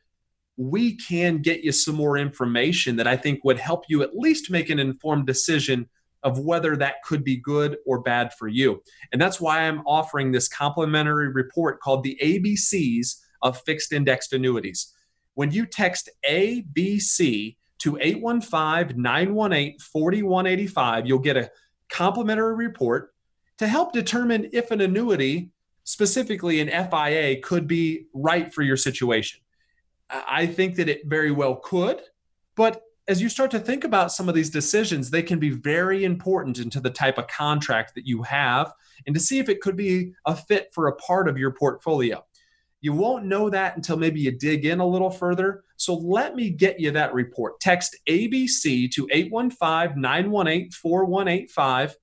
We 0.56 0.96
can 0.96 1.38
get 1.38 1.64
you 1.64 1.72
some 1.72 1.96
more 1.96 2.16
information 2.16 2.96
that 2.96 3.06
I 3.06 3.16
think 3.16 3.44
would 3.44 3.58
help 3.58 3.84
you 3.88 4.02
at 4.02 4.16
least 4.16 4.50
make 4.50 4.70
an 4.70 4.78
informed 4.78 5.26
decision 5.26 5.88
of 6.22 6.38
whether 6.38 6.74
that 6.76 7.02
could 7.04 7.22
be 7.22 7.36
good 7.36 7.76
or 7.86 8.00
bad 8.00 8.32
for 8.32 8.48
you. 8.48 8.82
And 9.12 9.20
that's 9.20 9.40
why 9.40 9.60
I'm 9.60 9.80
offering 9.80 10.32
this 10.32 10.48
complimentary 10.48 11.28
report 11.28 11.80
called 11.80 12.02
the 12.02 12.18
ABCs 12.22 13.20
of 13.42 13.60
fixed 13.60 13.92
indexed 13.92 14.32
annuities. 14.32 14.92
When 15.34 15.50
you 15.50 15.66
text 15.66 16.08
ABC 16.28 17.56
to 17.78 17.98
815 18.00 19.00
918 19.00 19.78
4185, 19.78 21.06
you'll 21.06 21.18
get 21.18 21.36
a 21.36 21.50
complimentary 21.90 22.54
report 22.54 23.12
to 23.58 23.66
help 23.66 23.92
determine 23.92 24.48
if 24.52 24.70
an 24.70 24.80
annuity, 24.80 25.50
specifically 25.84 26.60
an 26.60 26.68
FIA, 26.68 27.40
could 27.40 27.68
be 27.68 28.06
right 28.14 28.52
for 28.52 28.62
your 28.62 28.76
situation. 28.76 29.40
I 30.10 30.46
think 30.46 30.76
that 30.76 30.88
it 30.88 31.02
very 31.06 31.30
well 31.30 31.56
could, 31.56 32.00
but 32.56 32.82
as 33.06 33.20
you 33.20 33.28
start 33.28 33.50
to 33.50 33.58
think 33.58 33.84
about 33.84 34.12
some 34.12 34.28
of 34.28 34.34
these 34.34 34.50
decisions, 34.50 35.10
they 35.10 35.22
can 35.22 35.38
be 35.38 35.50
very 35.50 36.04
important 36.04 36.58
into 36.58 36.80
the 36.80 36.90
type 36.90 37.18
of 37.18 37.26
contract 37.26 37.94
that 37.94 38.06
you 38.06 38.22
have 38.22 38.72
and 39.06 39.14
to 39.14 39.20
see 39.20 39.38
if 39.38 39.48
it 39.48 39.60
could 39.60 39.76
be 39.76 40.14
a 40.26 40.34
fit 40.34 40.70
for 40.72 40.88
a 40.88 40.96
part 40.96 41.28
of 41.28 41.36
your 41.36 41.50
portfolio. 41.50 42.24
You 42.80 42.92
won't 42.92 43.24
know 43.24 43.50
that 43.50 43.76
until 43.76 43.96
maybe 43.96 44.20
you 44.20 44.30
dig 44.30 44.64
in 44.64 44.80
a 44.80 44.86
little 44.86 45.10
further. 45.10 45.64
So 45.76 45.94
let 45.94 46.34
me 46.34 46.50
get 46.50 46.80
you 46.80 46.90
that 46.92 47.14
report. 47.14 47.60
Text 47.60 47.96
ABC 48.08 48.90
to 48.92 49.08
815 49.10 50.00
918 50.00 50.70
4185. 50.70 51.96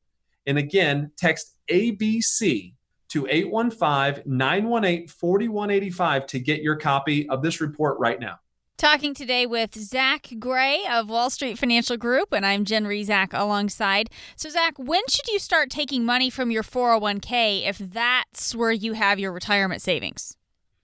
And 0.48 0.58
again, 0.58 1.12
text 1.18 1.56
ABC 1.70 2.74
to 3.12 3.28
815 3.28 4.24
918 4.26 5.08
4185 5.08 6.26
to 6.28 6.40
get 6.40 6.62
your 6.62 6.76
copy 6.76 7.28
of 7.30 7.42
this 7.42 7.62
report 7.62 8.00
right 8.00 8.20
now. 8.20 8.40
Talking 8.78 9.14
today 9.14 9.46
with 9.46 9.76
Zach 9.76 10.30
Gray 10.40 10.84
of 10.90 11.08
Wall 11.08 11.30
Street 11.30 11.60
Financial 11.60 11.98
Group, 11.98 12.34
and 12.34 12.46
I'm 12.46 12.66
Jen 12.66 12.86
Rizak 12.86 13.30
alongside. 13.32 14.10
So, 14.36 14.50
Zach, 14.50 14.74
when 14.80 15.04
should 15.08 15.28
you 15.28 15.38
start 15.38 15.70
taking 15.70 16.04
money 16.04 16.32
from 16.32 16.50
your 16.50 16.64
401k 16.64 17.68
if 17.68 17.78
that's 17.78 18.56
where 18.56 18.72
you 18.72 18.94
have 18.94 19.20
your 19.20 19.32
retirement 19.32 19.84
savings? 19.84 20.36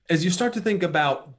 As 0.10 0.24
you 0.24 0.30
start 0.30 0.54
to 0.54 0.62
think 0.62 0.84
about 0.84 1.34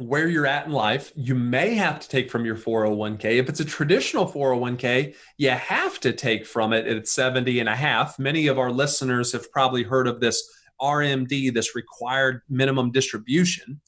where 0.00 0.28
you're 0.28 0.46
at 0.46 0.66
in 0.66 0.72
life, 0.72 1.12
you 1.14 1.34
may 1.34 1.74
have 1.74 2.00
to 2.00 2.08
take 2.08 2.30
from 2.30 2.44
your 2.44 2.56
401k. 2.56 3.38
If 3.38 3.48
it's 3.48 3.60
a 3.60 3.64
traditional 3.64 4.26
401k, 4.26 5.14
you 5.36 5.50
have 5.50 6.00
to 6.00 6.12
take 6.12 6.46
from 6.46 6.72
it 6.72 6.86
at 6.86 7.06
70 7.06 7.60
and 7.60 7.68
a 7.68 7.76
half. 7.76 8.18
Many 8.18 8.46
of 8.46 8.58
our 8.58 8.70
listeners 8.70 9.32
have 9.32 9.52
probably 9.52 9.82
heard 9.82 10.08
of 10.08 10.20
this 10.20 10.42
RMD, 10.80 11.52
this 11.52 11.76
required 11.76 12.40
minimum 12.48 12.90
distribution. 12.92 13.80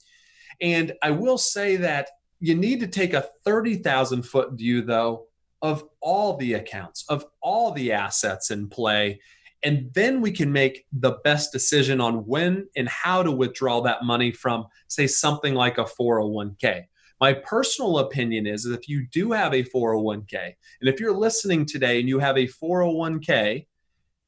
And 0.60 0.92
I 1.02 1.12
will 1.12 1.38
say 1.38 1.76
that 1.76 2.10
you 2.40 2.54
need 2.54 2.80
to 2.80 2.86
take 2.86 3.14
a 3.14 3.28
30,000 3.44 4.22
foot 4.22 4.52
view, 4.52 4.82
though, 4.82 5.28
of 5.62 5.84
all 6.00 6.36
the 6.36 6.54
accounts, 6.54 7.04
of 7.08 7.24
all 7.40 7.70
the 7.70 7.92
assets 7.92 8.50
in 8.50 8.68
play. 8.68 9.20
And 9.64 9.90
then 9.94 10.20
we 10.20 10.32
can 10.32 10.52
make 10.52 10.86
the 10.92 11.18
best 11.22 11.52
decision 11.52 12.00
on 12.00 12.26
when 12.26 12.68
and 12.74 12.88
how 12.88 13.22
to 13.22 13.30
withdraw 13.30 13.80
that 13.82 14.04
money 14.04 14.32
from, 14.32 14.66
say, 14.88 15.06
something 15.06 15.54
like 15.54 15.78
a 15.78 15.84
401k. 15.84 16.84
My 17.20 17.32
personal 17.32 18.00
opinion 18.00 18.48
is, 18.48 18.64
is 18.64 18.74
if 18.74 18.88
you 18.88 19.06
do 19.12 19.30
have 19.30 19.54
a 19.54 19.62
401k, 19.62 20.54
and 20.80 20.88
if 20.88 20.98
you're 20.98 21.16
listening 21.16 21.64
today 21.64 22.00
and 22.00 22.08
you 22.08 22.18
have 22.18 22.36
a 22.36 22.48
401k 22.48 23.66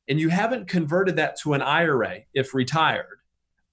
and 0.07 0.21
you 0.21 0.29
haven't 0.29 0.69
converted 0.69 1.17
that 1.17 1.37
to 1.41 1.55
an 1.55 1.63
IRA 1.63 2.21
if 2.35 2.55
retired, 2.55 3.19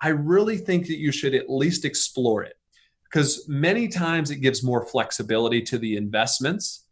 I 0.01 0.09
really 0.09 0.57
think 0.57 0.87
that 0.87 0.97
you 0.97 1.11
should 1.11 1.35
at 1.35 1.51
least 1.51 1.85
explore 1.85 2.43
it 2.43 2.55
because 3.03 3.47
many 3.47 3.87
times 3.87 4.31
it 4.31 4.37
gives 4.37 4.63
more 4.63 4.85
flexibility 4.85 5.61
to 5.63 5.77
the 5.77 5.97
investments, 5.97 6.87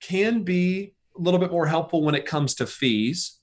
can 0.00 0.42
be 0.42 0.94
a 1.16 1.20
little 1.20 1.38
bit 1.38 1.52
more 1.52 1.66
helpful 1.66 2.02
when 2.02 2.14
it 2.14 2.26
comes 2.26 2.54
to 2.54 2.66
fees, 2.66 3.37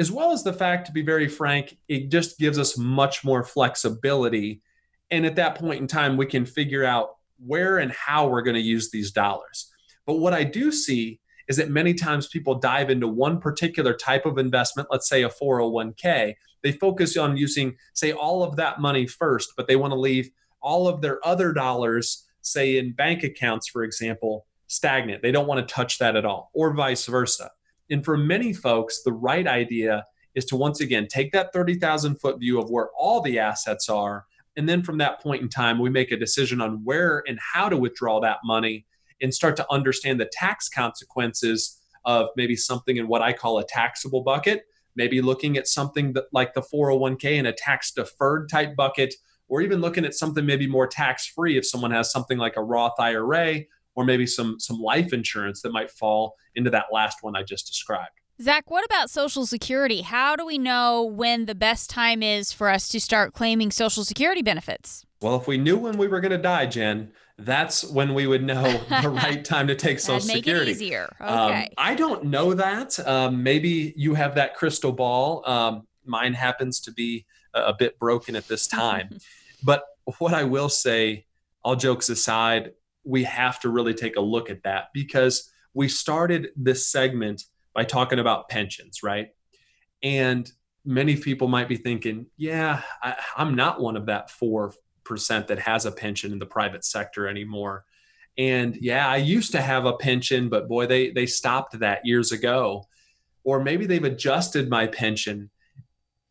as 0.00 0.10
well 0.10 0.32
as 0.32 0.42
the 0.42 0.52
fact, 0.52 0.86
to 0.86 0.92
be 0.92 1.02
very 1.02 1.28
frank, 1.28 1.76
it 1.86 2.10
just 2.10 2.38
gives 2.38 2.58
us 2.58 2.78
much 2.78 3.22
more 3.22 3.44
flexibility. 3.44 4.62
And 5.10 5.26
at 5.26 5.36
that 5.36 5.56
point 5.56 5.80
in 5.80 5.86
time, 5.86 6.16
we 6.16 6.24
can 6.24 6.46
figure 6.46 6.84
out 6.84 7.16
where 7.38 7.76
and 7.78 7.92
how 7.92 8.26
we're 8.26 8.40
going 8.40 8.56
to 8.56 8.62
use 8.62 8.90
these 8.90 9.12
dollars. 9.12 9.70
But 10.06 10.18
what 10.18 10.32
I 10.32 10.42
do 10.42 10.72
see 10.72 11.20
is 11.48 11.58
that 11.58 11.68
many 11.68 11.92
times 11.92 12.28
people 12.28 12.54
dive 12.54 12.88
into 12.88 13.08
one 13.08 13.40
particular 13.40 13.92
type 13.92 14.24
of 14.24 14.38
investment, 14.38 14.88
let's 14.90 15.08
say 15.08 15.22
a 15.22 15.28
401k, 15.28 16.34
they 16.62 16.72
focus 16.72 17.18
on 17.18 17.36
using, 17.36 17.76
say, 17.92 18.12
all 18.12 18.42
of 18.42 18.56
that 18.56 18.80
money 18.80 19.06
first, 19.06 19.52
but 19.54 19.66
they 19.66 19.76
want 19.76 19.92
to 19.92 19.98
leave 19.98 20.30
all 20.62 20.88
of 20.88 21.02
their 21.02 21.24
other 21.26 21.52
dollars, 21.52 22.26
say 22.40 22.78
in 22.78 22.92
bank 22.92 23.22
accounts, 23.22 23.68
for 23.68 23.82
example, 23.82 24.46
stagnant. 24.66 25.20
They 25.22 25.32
don't 25.32 25.46
want 25.46 25.66
to 25.66 25.74
touch 25.74 25.98
that 25.98 26.16
at 26.16 26.24
all, 26.24 26.50
or 26.54 26.72
vice 26.72 27.04
versa. 27.04 27.50
And 27.90 28.04
for 28.04 28.16
many 28.16 28.52
folks, 28.52 29.02
the 29.02 29.12
right 29.12 29.46
idea 29.46 30.06
is 30.34 30.44
to 30.46 30.56
once 30.56 30.80
again 30.80 31.08
take 31.08 31.32
that 31.32 31.52
30,000 31.52 32.16
foot 32.16 32.38
view 32.38 32.60
of 32.60 32.70
where 32.70 32.90
all 32.96 33.20
the 33.20 33.38
assets 33.38 33.88
are. 33.88 34.26
And 34.56 34.68
then 34.68 34.82
from 34.82 34.98
that 34.98 35.20
point 35.20 35.42
in 35.42 35.48
time, 35.48 35.78
we 35.78 35.90
make 35.90 36.12
a 36.12 36.16
decision 36.16 36.60
on 36.60 36.84
where 36.84 37.22
and 37.26 37.38
how 37.40 37.68
to 37.68 37.76
withdraw 37.76 38.20
that 38.20 38.38
money 38.44 38.86
and 39.20 39.34
start 39.34 39.56
to 39.56 39.66
understand 39.70 40.20
the 40.20 40.30
tax 40.32 40.68
consequences 40.68 41.78
of 42.04 42.28
maybe 42.36 42.56
something 42.56 42.96
in 42.96 43.08
what 43.08 43.22
I 43.22 43.32
call 43.32 43.58
a 43.58 43.66
taxable 43.66 44.22
bucket, 44.22 44.64
maybe 44.96 45.20
looking 45.20 45.56
at 45.56 45.66
something 45.66 46.12
that 46.14 46.24
like 46.32 46.54
the 46.54 46.62
401k 46.62 47.36
in 47.36 47.46
a 47.46 47.52
tax 47.52 47.92
deferred 47.92 48.48
type 48.48 48.76
bucket, 48.76 49.14
or 49.48 49.60
even 49.60 49.80
looking 49.80 50.04
at 50.04 50.14
something 50.14 50.46
maybe 50.46 50.66
more 50.66 50.86
tax 50.86 51.26
free 51.26 51.58
if 51.58 51.66
someone 51.66 51.90
has 51.90 52.10
something 52.10 52.38
like 52.38 52.56
a 52.56 52.62
Roth 52.62 52.98
IRA 52.98 53.62
or 53.94 54.04
maybe 54.04 54.26
some 54.26 54.58
some 54.58 54.78
life 54.78 55.12
insurance 55.12 55.62
that 55.62 55.72
might 55.72 55.90
fall 55.90 56.34
into 56.54 56.70
that 56.70 56.86
last 56.92 57.18
one 57.22 57.36
I 57.36 57.42
just 57.42 57.66
described. 57.66 58.12
Zach, 58.40 58.70
what 58.70 58.84
about 58.86 59.10
Social 59.10 59.44
Security? 59.44 60.00
How 60.00 60.34
do 60.34 60.46
we 60.46 60.56
know 60.56 61.02
when 61.04 61.44
the 61.44 61.54
best 61.54 61.90
time 61.90 62.22
is 62.22 62.52
for 62.52 62.70
us 62.70 62.88
to 62.88 62.98
start 63.00 63.34
claiming 63.34 63.70
Social 63.70 64.02
Security 64.02 64.40
benefits? 64.40 65.04
Well, 65.20 65.36
if 65.36 65.46
we 65.46 65.58
knew 65.58 65.76
when 65.76 65.98
we 65.98 66.08
were 66.08 66.20
going 66.20 66.30
to 66.30 66.38
die, 66.38 66.64
Jen, 66.64 67.12
that's 67.36 67.84
when 67.84 68.14
we 68.14 68.26
would 68.26 68.42
know 68.42 68.62
the 69.02 69.10
right 69.10 69.44
time 69.44 69.66
to 69.66 69.74
take 69.74 70.00
Social 70.00 70.26
make 70.26 70.38
Security. 70.38 70.70
It 70.70 70.74
easier. 70.74 71.14
Um, 71.20 71.50
Okay. 71.50 71.64
Um, 71.64 71.68
I 71.76 71.94
don't 71.94 72.24
know 72.24 72.54
that. 72.54 72.98
Um, 73.06 73.42
maybe 73.42 73.92
you 73.94 74.14
have 74.14 74.36
that 74.36 74.54
crystal 74.54 74.92
ball. 74.92 75.42
Um, 75.46 75.86
mine 76.06 76.32
happens 76.32 76.80
to 76.80 76.92
be 76.92 77.26
a, 77.52 77.64
a 77.64 77.74
bit 77.78 77.98
broken 77.98 78.36
at 78.36 78.48
this 78.48 78.66
time. 78.66 79.18
but 79.62 79.84
what 80.18 80.32
I 80.32 80.44
will 80.44 80.70
say, 80.70 81.26
all 81.62 81.76
jokes 81.76 82.08
aside, 82.08 82.72
we 83.04 83.24
have 83.24 83.60
to 83.60 83.68
really 83.68 83.94
take 83.94 84.16
a 84.16 84.20
look 84.20 84.50
at 84.50 84.62
that 84.64 84.88
because 84.92 85.50
we 85.74 85.88
started 85.88 86.48
this 86.56 86.86
segment 86.86 87.44
by 87.74 87.84
talking 87.84 88.18
about 88.18 88.48
pensions, 88.48 89.02
right? 89.02 89.28
And 90.02 90.50
many 90.84 91.16
people 91.16 91.48
might 91.48 91.68
be 91.68 91.76
thinking, 91.76 92.26
yeah, 92.36 92.82
I, 93.02 93.16
I'm 93.36 93.54
not 93.54 93.80
one 93.80 93.96
of 93.96 94.06
that 94.06 94.30
4% 94.30 94.74
that 95.46 95.58
has 95.60 95.86
a 95.86 95.92
pension 95.92 96.32
in 96.32 96.38
the 96.38 96.46
private 96.46 96.84
sector 96.84 97.28
anymore. 97.28 97.84
And 98.38 98.76
yeah, 98.76 99.08
I 99.08 99.16
used 99.16 99.52
to 99.52 99.60
have 99.60 99.84
a 99.84 99.96
pension, 99.96 100.48
but 100.48 100.68
boy, 100.68 100.86
they, 100.86 101.10
they 101.10 101.26
stopped 101.26 101.78
that 101.78 102.06
years 102.06 102.32
ago. 102.32 102.86
Or 103.44 103.62
maybe 103.62 103.86
they've 103.86 104.04
adjusted 104.04 104.68
my 104.68 104.86
pension. 104.86 105.50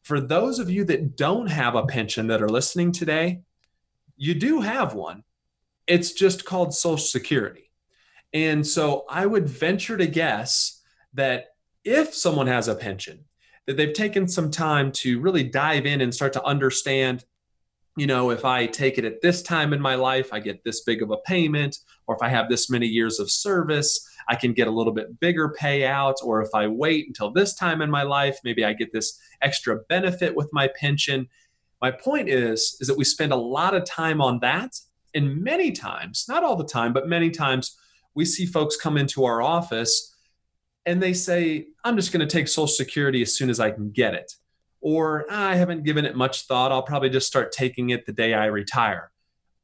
For 0.04 0.20
those 0.20 0.60
of 0.60 0.70
you 0.70 0.84
that 0.86 1.16
don't 1.16 1.48
have 1.48 1.76
a 1.76 1.86
pension 1.86 2.28
that 2.28 2.42
are 2.42 2.50
listening 2.50 2.92
today, 2.92 3.42
you 4.16 4.36
do 4.36 4.62
have 4.62 4.94
one. 4.94 5.24
It's 5.90 6.14
just 6.14 6.46
called 6.46 6.74
Social 6.74 6.98
Security. 6.98 7.72
And 8.32 8.66
so 8.66 9.06
I 9.10 9.26
would 9.26 9.50
venture 9.50 9.98
to 9.98 10.06
guess 10.06 10.84
that 11.16 11.48
if 11.84 12.14
someone 12.14 12.46
has 12.46 12.68
a 12.68 12.76
pension, 12.76 13.26
that 13.66 13.76
they've 13.76 13.94
taken 13.94 14.28
some 14.28 14.52
time 14.52 14.92
to 14.92 15.20
really 15.20 15.44
dive 15.44 15.88
in 15.88 16.02
and 16.02 16.14
start 16.14 16.34
to 16.34 16.44
understand, 16.44 17.26
you 17.98 18.06
know, 18.06 18.30
if 18.30 18.46
I 18.46 18.68
take 18.68 19.00
it 19.00 19.04
at 19.04 19.22
this 19.22 19.42
time 19.42 19.74
in 19.74 19.82
my 19.82 19.96
life, 19.96 20.32
I 20.32 20.40
get 20.40 20.64
this 20.64 20.82
big 20.84 21.02
of 21.02 21.10
a 21.10 21.18
payment, 21.18 21.78
or 22.06 22.16
if 22.16 22.22
I 22.22 22.30
have 22.30 22.50
this 22.50 22.70
many 22.70 22.86
years 22.86 23.20
of 23.20 23.32
service, 23.32 24.08
I 24.28 24.36
can 24.36 24.54
get 24.54 24.68
a 24.68 24.72
little 24.72 24.94
bit 24.94 25.20
bigger 25.20 25.56
payout, 25.60 26.16
or 26.24 26.44
if 26.44 26.50
I 26.54 26.68
wait 26.68 27.08
until 27.08 27.32
this 27.32 27.56
time 27.56 27.82
in 27.82 27.90
my 27.90 28.04
life, 28.04 28.38
maybe 28.44 28.64
I 28.64 28.74
get 28.74 28.94
this 28.94 29.20
extra 29.42 29.78
benefit 29.90 30.36
with 30.36 30.50
my 30.54 30.70
pension. 30.80 31.28
My 31.82 31.90
point 31.90 32.30
is 32.30 32.78
is 32.80 32.88
that 32.88 32.98
we 32.98 33.06
spend 33.06 33.32
a 33.32 33.38
lot 33.38 33.74
of 33.74 33.86
time 33.86 34.22
on 34.22 34.40
that 34.42 34.80
and 35.14 35.44
many 35.44 35.72
times, 35.72 36.26
not 36.28 36.44
all 36.44 36.56
the 36.56 36.66
time, 36.66 36.94
but 36.94 37.08
many 37.08 37.30
times 37.30 37.78
we 38.16 38.26
see 38.26 38.46
folks 38.46 38.76
come 38.76 38.98
into 38.98 39.26
our 39.26 39.42
office 39.42 40.16
and 40.86 41.02
they 41.02 41.14
say, 41.14 41.68
I'm 41.84 41.96
just 41.96 42.12
going 42.12 42.28
to 42.28 42.32
take 42.32 42.48
Social 42.48 42.68
Security 42.68 43.22
as 43.22 43.36
soon 43.36 43.50
as 43.50 43.60
I 43.60 43.72
can 43.72 43.92
get 43.92 44.14
it. 44.14 44.34
Or 44.82 45.26
ah, 45.30 45.50
I 45.50 45.56
haven't 45.56 45.84
given 45.84 46.06
it 46.06 46.16
much 46.16 46.44
thought. 46.44 46.72
I'll 46.72 46.84
probably 46.84 47.10
just 47.10 47.28
start 47.28 47.52
taking 47.52 47.90
it 47.90 48.06
the 48.06 48.14
day 48.14 48.34
I 48.34 48.46
retire. 48.46 49.12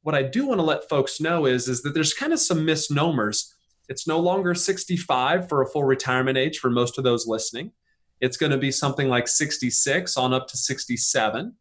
What 0.02 0.16
I 0.16 0.24
do 0.24 0.46
want 0.46 0.60
to 0.60 0.66
let 0.66 0.90
folks 0.90 1.20
know 1.20 1.46
is, 1.46 1.68
is 1.68 1.82
that 1.82 1.94
there's 1.94 2.14
kind 2.14 2.34
of 2.34 2.40
some 2.40 2.66
misnomers. 2.66 3.54
It's 3.90 4.08
no 4.08 4.20
longer 4.20 4.54
65 4.54 5.50
for 5.50 5.62
a 5.62 5.68
full 5.68 5.84
retirement 5.84 6.38
age 6.38 6.60
for 6.60 6.70
most 6.70 6.98
of 6.98 7.04
those 7.04 7.26
listening. 7.26 7.72
It's 8.20 8.38
going 8.38 8.52
to 8.52 8.58
be 8.58 8.72
something 8.72 9.10
like 9.10 9.28
66 9.28 10.18
on 10.18 10.34
up 10.34 10.48
to 10.50 10.58
67 10.58 11.56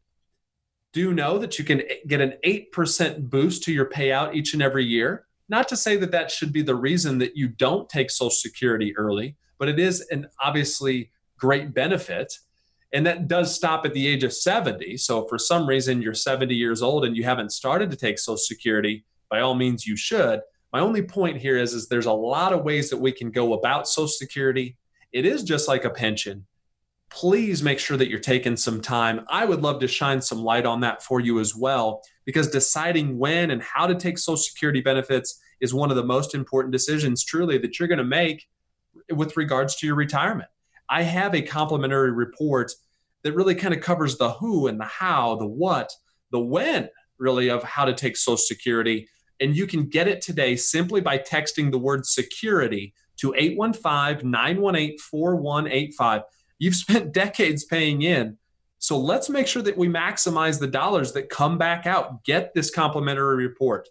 do 0.95 1.13
know 1.13 1.37
that 1.39 1.59
you 1.59 1.65
can 1.65 1.83
get 2.07 2.23
an 2.23 2.35
8% 2.45 3.29
boost 3.29 3.65
to 3.65 3.73
your 3.73 3.91
payout 3.91 4.35
each 4.35 4.55
and 4.55 4.63
every 4.63 4.85
year. 4.85 5.27
Not 5.49 5.69
to 5.69 5.77
say 5.77 5.97
that 5.97 6.13
that 6.13 6.31
should 6.31 6.53
be 6.53 6.63
the 6.63 6.77
reason 6.77 7.19
that 7.19 7.37
you 7.37 7.49
don't 7.49 7.89
take 7.89 8.11
Social 8.11 8.31
Security 8.31 8.97
early, 8.97 9.37
but 9.59 9.69
it 9.69 9.79
is 9.79 10.01
an 10.11 10.29
obviously 10.43 11.11
great 11.37 11.75
benefit. 11.75 12.39
And 12.93 13.05
that 13.07 13.27
does 13.27 13.53
stop 13.53 13.85
at 13.85 13.93
the 13.93 14.07
age 14.07 14.23
of 14.23 14.33
70. 14.33 14.97
So, 14.99 15.27
for 15.27 15.37
some 15.37 15.67
reason 15.67 16.01
you're 16.01 16.15
70 16.15 16.55
years 16.55 16.81
old 16.81 17.05
and 17.05 17.17
you 17.17 17.25
haven't 17.25 17.51
started 17.51 17.91
to 17.91 17.97
take 17.97 18.19
Social 18.19 18.39
Security, 18.39 19.05
by 19.29 19.41
all 19.41 19.57
means 19.57 19.87
you 19.87 19.97
should. 19.97 20.41
My 20.73 20.79
only 20.79 21.03
point 21.03 21.39
here 21.39 21.59
is, 21.59 21.75
is 21.75 21.89
there's 21.89 22.07
a 22.07 22.13
lot 22.13 22.53
of 22.53 22.63
ways 22.63 22.89
that 22.91 22.99
we 22.99 23.11
can 23.11 23.33
go 23.33 23.53
about 23.53 23.89
Social 23.89 24.09
Security. 24.09 24.77
It 25.13 25.27
is 25.27 25.43
just 25.43 25.67
like 25.67 25.85
a 25.85 25.91
pension 25.91 26.47
please 27.11 27.63
make 27.63 27.79
sure 27.79 27.97
that 27.97 28.09
you're 28.09 28.19
taking 28.19 28.57
some 28.57 28.81
time. 28.81 29.25
I 29.29 29.45
would 29.45 29.63
love 29.63 29.81
to 29.81 29.89
shine 29.89 30.21
some 30.21 30.43
light 30.43 30.67
on 30.67 30.81
that 30.81 31.03
for 31.03 31.21
you 31.21 31.39
as 31.39 31.55
well, 31.55 32.03
because 32.25 32.49
deciding 32.49 33.19
when 33.19 33.51
and 33.51 33.63
how 33.63 33.87
to 33.87 33.95
take 33.95 34.19
Social 34.19 34.37
Security 34.37 34.81
benefits 34.81 35.41
is 35.61 35.73
one 35.73 35.91
of 35.91 35.97
the 35.97 36.05
most 36.05 36.35
important 36.35 36.73
decisions 36.73 37.25
truly 37.25 37.59
that 37.59 37.79
you're 37.79 37.89
going 37.89 37.99
to 37.99 38.05
make 38.05 38.47
with 39.11 39.37
regards 39.37 39.77
to 39.77 39.87
your 39.87 39.97
retirement. 39.97 40.49
I 40.89 41.03
have 41.03 41.35
a 41.35 41.43
complimentary 41.43 42.13
report 42.13 42.73
that 43.23 43.35
really 43.35 43.55
kind 43.55 43.75
of 43.75 43.81
covers 43.81 44.19
the 44.19 44.31
who 44.33 44.67
and 44.67 44.79
the 44.79 44.85
how, 44.85 45.37
the 45.37 45.47
what, 45.47 45.93
the 46.31 46.41
when, 46.41 46.89
really, 47.19 47.49
of 47.49 47.63
how 47.63 47.85
to 47.85 47.95
take 47.95 48.17
Social 48.17 48.37
Security. 48.37 49.09
And 49.41 49.57
you 49.57 49.67
can 49.67 49.89
get 49.89 50.09
it 50.09 50.21
today 50.21 50.57
simply 50.57 51.01
by 51.01 51.19
texting 51.19 51.71
the 51.71 51.79
word 51.79 52.07
security 52.07 52.95
to 53.17 53.35
815 53.37 54.31
918 54.31 54.99
4185. 54.99 56.23
You've 56.59 56.77
spent 56.77 57.13
decades 57.13 57.65
paying 57.65 58.03
in. 58.03 58.39
So 58.79 58.99
let's 58.99 59.31
make 59.31 59.47
sure 59.47 59.63
that 59.63 59.79
we 59.79 59.89
maximize 59.89 60.59
the 60.61 60.67
dollars 60.67 61.13
that 61.13 61.31
come 61.31 61.57
back 61.57 61.87
out. 61.87 62.23
Get 62.25 62.53
this 62.55 62.71
complimentary 62.71 63.37
report. 63.37 63.89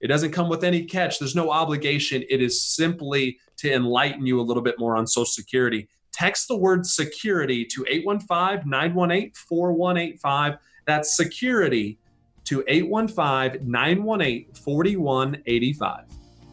It 0.00 0.08
doesn't 0.08 0.32
come 0.32 0.48
with 0.48 0.64
any 0.64 0.84
catch, 0.84 1.20
there's 1.20 1.36
no 1.36 1.52
obligation. 1.52 2.24
It 2.28 2.42
is 2.42 2.60
simply 2.60 3.38
to 3.58 3.72
enlighten 3.72 4.26
you 4.26 4.40
a 4.40 4.42
little 4.42 4.62
bit 4.62 4.80
more 4.80 4.96
on 4.96 5.06
Social 5.06 5.26
Security. 5.26 5.88
Text 6.12 6.48
the 6.48 6.56
word 6.56 6.84
security 6.84 7.64
to 7.66 7.86
815 7.88 8.68
918 8.68 9.32
4185. 9.34 10.58
That's 10.86 11.16
security 11.16 11.98
to 12.44 12.64
815 12.66 13.70
918 13.70 14.52
4185. 14.54 16.04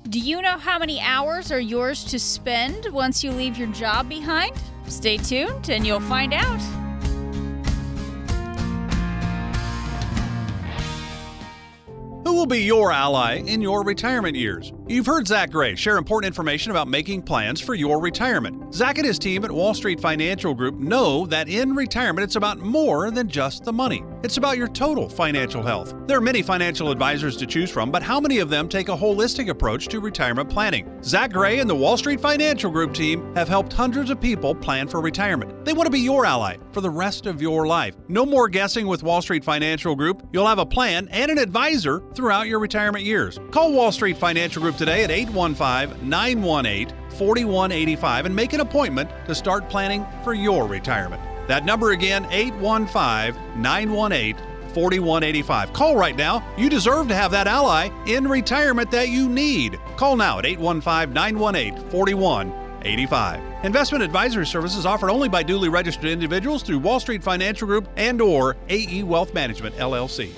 Do 0.09 0.19
you 0.19 0.41
know 0.41 0.57
how 0.57 0.79
many 0.79 0.99
hours 1.01 1.51
are 1.51 1.59
yours 1.59 2.03
to 2.05 2.19
spend 2.19 2.85
once 2.93 3.23
you 3.23 3.31
leave 3.31 3.57
your 3.57 3.67
job 3.69 4.07
behind? 4.07 4.53
Stay 4.89 5.17
tuned 5.17 5.69
and 5.69 5.85
you'll 5.85 5.99
find 6.01 6.33
out. 6.33 6.59
Who 12.25 12.33
will 12.33 12.45
be 12.45 12.59
your 12.59 12.91
ally 12.91 13.35
in 13.37 13.61
your 13.61 13.83
retirement 13.83 14.35
years? 14.35 14.73
You've 14.89 15.05
heard 15.05 15.27
Zach 15.27 15.51
Gray 15.51 15.75
share 15.75 15.97
important 15.97 16.25
information 16.25 16.71
about 16.71 16.87
making 16.87 17.21
plans 17.21 17.61
for 17.61 17.75
your 17.75 18.01
retirement. 18.01 18.73
Zach 18.73 18.97
and 18.97 19.05
his 19.05 19.19
team 19.19 19.45
at 19.45 19.51
Wall 19.51 19.75
Street 19.75 19.99
Financial 19.99 20.51
Group 20.55 20.79
know 20.79 21.27
that 21.27 21.47
in 21.47 21.75
retirement 21.75 22.23
it's 22.23 22.37
about 22.37 22.57
more 22.57 23.11
than 23.11 23.27
just 23.27 23.63
the 23.63 23.71
money. 23.71 24.03
It's 24.23 24.37
about 24.37 24.57
your 24.57 24.67
total 24.67 25.07
financial 25.07 25.61
health. 25.61 25.93
There 26.07 26.17
are 26.17 26.21
many 26.21 26.41
financial 26.41 26.89
advisors 26.89 27.37
to 27.37 27.45
choose 27.45 27.69
from, 27.69 27.91
but 27.91 28.01
how 28.01 28.19
many 28.19 28.39
of 28.39 28.49
them 28.49 28.67
take 28.67 28.89
a 28.89 28.97
holistic 28.97 29.49
approach 29.49 29.89
to 29.89 29.99
retirement 29.99 30.49
planning? 30.49 30.91
Zach 31.03 31.33
Gray 31.33 31.59
and 31.59 31.69
the 31.69 31.75
Wall 31.75 31.95
Street 31.95 32.19
Financial 32.19 32.71
Group 32.71 32.95
team 32.95 33.31
have 33.35 33.47
helped 33.47 33.71
hundreds 33.71 34.09
of 34.09 34.19
people 34.19 34.55
plan 34.55 34.87
for 34.87 35.01
retirement. 35.01 35.65
They 35.65 35.73
want 35.73 35.85
to 35.85 35.91
be 35.91 35.99
your 35.99 36.25
ally 36.25 36.57
for 36.71 36.81
the 36.81 36.89
rest 36.89 37.27
of 37.27 37.43
your 37.43 37.67
life. 37.67 37.95
No 38.07 38.25
more 38.25 38.49
guessing 38.49 38.87
with 38.87 39.03
Wall 39.03 39.21
Street 39.21 39.43
Financial 39.43 39.95
Group. 39.95 40.27
You'll 40.33 40.47
have 40.47 40.57
a 40.57 40.65
plan 40.65 41.07
and 41.11 41.29
an 41.29 41.37
advisor 41.37 42.01
throughout 42.15 42.47
your 42.47 42.59
retirement 42.59 43.05
years. 43.05 43.39
Call 43.51 43.71
Wall 43.71 43.91
Street 43.91 44.17
Financial 44.17 44.63
Group 44.63 44.78
today 44.79 45.03
at 45.03 45.11
815 45.11 46.09
918 46.09 46.95
4185 47.09 48.25
and 48.25 48.35
make 48.35 48.53
an 48.53 48.61
appointment 48.61 49.09
to 49.25 49.35
start 49.35 49.69
planning 49.69 50.07
for 50.23 50.33
your 50.33 50.67
retirement. 50.67 51.21
That 51.49 51.65
number 51.65 51.91
again, 51.91 52.25
815 52.31 53.61
918 53.61 54.35
4185. 54.73 55.73
Call 55.73 55.97
right 55.97 56.15
now. 56.15 56.47
You 56.57 56.69
deserve 56.69 57.09
to 57.09 57.15
have 57.15 57.31
that 57.31 57.45
ally 57.45 57.89
in 58.07 58.25
retirement 58.25 58.89
that 58.91 59.09
you 59.09 59.27
need. 59.27 59.77
Call 59.97 60.15
now 60.15 60.39
at 60.39 60.45
815 60.45 61.13
918 61.13 61.89
4185. 61.89 63.65
Investment 63.65 64.01
advisory 64.01 64.45
services 64.45 64.85
offered 64.85 65.09
only 65.09 65.27
by 65.27 65.43
duly 65.43 65.67
registered 65.67 66.09
individuals 66.09 66.63
through 66.63 66.79
Wall 66.79 67.01
Street 67.01 67.21
Financial 67.21 67.67
Group 67.67 67.89
and 67.97 68.21
or 68.21 68.55
AE 68.69 69.03
Wealth 69.03 69.33
Management 69.33 69.75
LLC. 69.75 70.31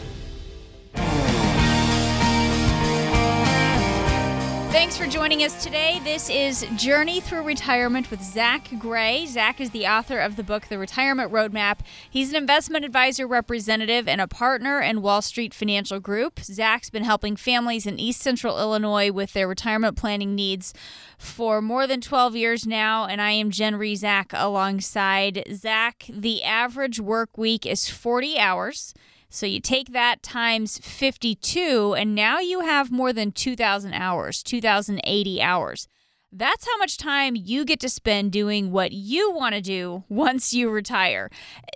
Thanks 4.71 4.97
for 4.97 5.05
joining 5.05 5.43
us 5.43 5.61
today. 5.61 5.99
This 6.05 6.29
is 6.29 6.65
Journey 6.77 7.19
Through 7.19 7.43
Retirement 7.43 8.09
with 8.09 8.23
Zach 8.23 8.69
Gray. 8.79 9.25
Zach 9.25 9.59
is 9.59 9.71
the 9.71 9.85
author 9.85 10.17
of 10.17 10.37
the 10.37 10.43
book, 10.43 10.67
The 10.67 10.79
Retirement 10.79 11.29
Roadmap. 11.29 11.79
He's 12.09 12.29
an 12.29 12.37
investment 12.37 12.85
advisor 12.85 13.27
representative 13.27 14.07
and 14.07 14.21
a 14.21 14.29
partner 14.29 14.79
in 14.79 15.01
Wall 15.01 15.21
Street 15.21 15.53
Financial 15.53 15.99
Group. 15.99 16.39
Zach's 16.39 16.89
been 16.89 17.03
helping 17.03 17.35
families 17.35 17.85
in 17.85 17.99
East 17.99 18.21
Central 18.21 18.57
Illinois 18.57 19.11
with 19.11 19.33
their 19.33 19.49
retirement 19.49 19.97
planning 19.97 20.35
needs 20.35 20.73
for 21.17 21.61
more 21.61 21.85
than 21.85 21.99
12 21.99 22.37
years 22.37 22.65
now, 22.65 23.05
and 23.05 23.21
I 23.21 23.31
am 23.31 23.51
Jen 23.51 23.73
Rizak 23.73 24.27
alongside 24.31 25.43
Zach. 25.53 26.05
The 26.09 26.43
average 26.43 27.01
work 27.01 27.37
week 27.37 27.65
is 27.65 27.89
40 27.89 28.39
hours. 28.39 28.93
So 29.33 29.45
you 29.45 29.61
take 29.61 29.93
that 29.93 30.21
times 30.21 30.77
52, 30.79 31.95
and 31.97 32.13
now 32.13 32.39
you 32.39 32.59
have 32.59 32.91
more 32.91 33.13
than 33.13 33.31
2,000 33.31 33.93
hours, 33.93 34.43
2,080 34.43 35.41
hours. 35.41 35.87
That's 36.33 36.65
how 36.65 36.77
much 36.77 36.97
time 36.97 37.37
you 37.37 37.63
get 37.63 37.79
to 37.79 37.89
spend 37.89 38.33
doing 38.33 38.71
what 38.71 38.91
you 38.91 39.31
want 39.31 39.55
to 39.55 39.61
do 39.61 40.03
once 40.09 40.53
you 40.53 40.69
retire. 40.69 41.29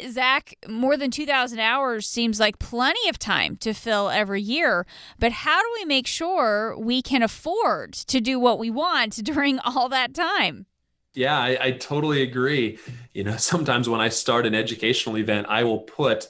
Zach, 0.09 0.53
more 0.67 0.97
than 0.97 1.11
2,000 1.11 1.59
hours 1.59 2.09
seems 2.09 2.41
like 2.41 2.59
plenty 2.59 3.07
of 3.07 3.17
time 3.17 3.55
to 3.57 3.73
fill 3.73 4.09
every 4.09 4.41
year, 4.41 4.85
but 5.17 5.31
how 5.31 5.61
do 5.61 5.67
we 5.79 5.85
make 5.85 6.07
sure 6.07 6.77
we 6.77 7.01
can 7.01 7.23
afford 7.23 7.93
to 7.93 8.19
do 8.19 8.37
what 8.37 8.59
we 8.59 8.69
want 8.69 9.15
during 9.23 9.59
all 9.59 9.87
that 9.87 10.13
time? 10.13 10.65
Yeah, 11.13 11.37
I, 11.37 11.57
I 11.61 11.71
totally 11.71 12.21
agree. 12.21 12.79
You 13.13 13.23
know, 13.23 13.37
sometimes 13.37 13.87
when 13.87 14.01
I 14.01 14.09
start 14.09 14.45
an 14.45 14.53
educational 14.53 15.17
event, 15.17 15.47
I 15.49 15.63
will 15.63 15.79
put 15.79 16.27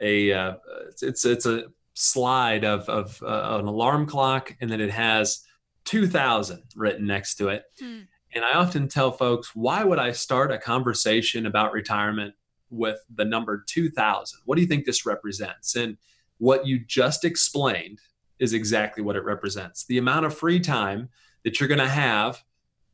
a 0.00 0.32
uh, 0.32 0.54
it's 1.02 1.24
it's 1.24 1.46
a 1.46 1.64
slide 1.94 2.64
of 2.64 2.88
of 2.88 3.22
uh, 3.22 3.58
an 3.60 3.66
alarm 3.66 4.06
clock, 4.06 4.54
and 4.60 4.70
then 4.70 4.80
it 4.80 4.90
has 4.90 5.44
2000 5.84 6.62
written 6.76 7.06
next 7.06 7.36
to 7.36 7.48
it. 7.48 7.64
Hmm. 7.80 8.00
And 8.34 8.44
I 8.44 8.52
often 8.54 8.88
tell 8.88 9.10
folks, 9.10 9.54
why 9.54 9.84
would 9.84 9.98
I 9.98 10.12
start 10.12 10.52
a 10.52 10.58
conversation 10.58 11.46
about 11.46 11.72
retirement 11.72 12.34
with 12.70 12.98
the 13.14 13.24
number 13.24 13.64
2000? 13.66 14.40
What 14.44 14.56
do 14.56 14.60
you 14.60 14.68
think 14.68 14.84
this 14.84 15.06
represents? 15.06 15.74
And 15.74 15.96
what 16.36 16.66
you 16.66 16.78
just 16.78 17.24
explained 17.24 18.00
is 18.38 18.52
exactly 18.52 19.02
what 19.02 19.16
it 19.16 19.24
represents 19.24 19.84
the 19.86 19.98
amount 19.98 20.26
of 20.26 20.36
free 20.36 20.60
time 20.60 21.08
that 21.44 21.58
you're 21.58 21.68
going 21.68 21.78
to 21.78 21.88
have 21.88 22.42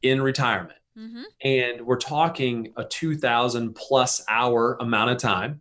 in 0.02 0.22
retirement. 0.22 0.78
Mm-hmm. 0.96 1.22
And 1.42 1.80
we're 1.86 1.96
talking 1.96 2.72
a 2.76 2.84
2000 2.84 3.74
plus 3.74 4.24
hour 4.28 4.76
amount 4.80 5.10
of 5.10 5.18
time. 5.18 5.60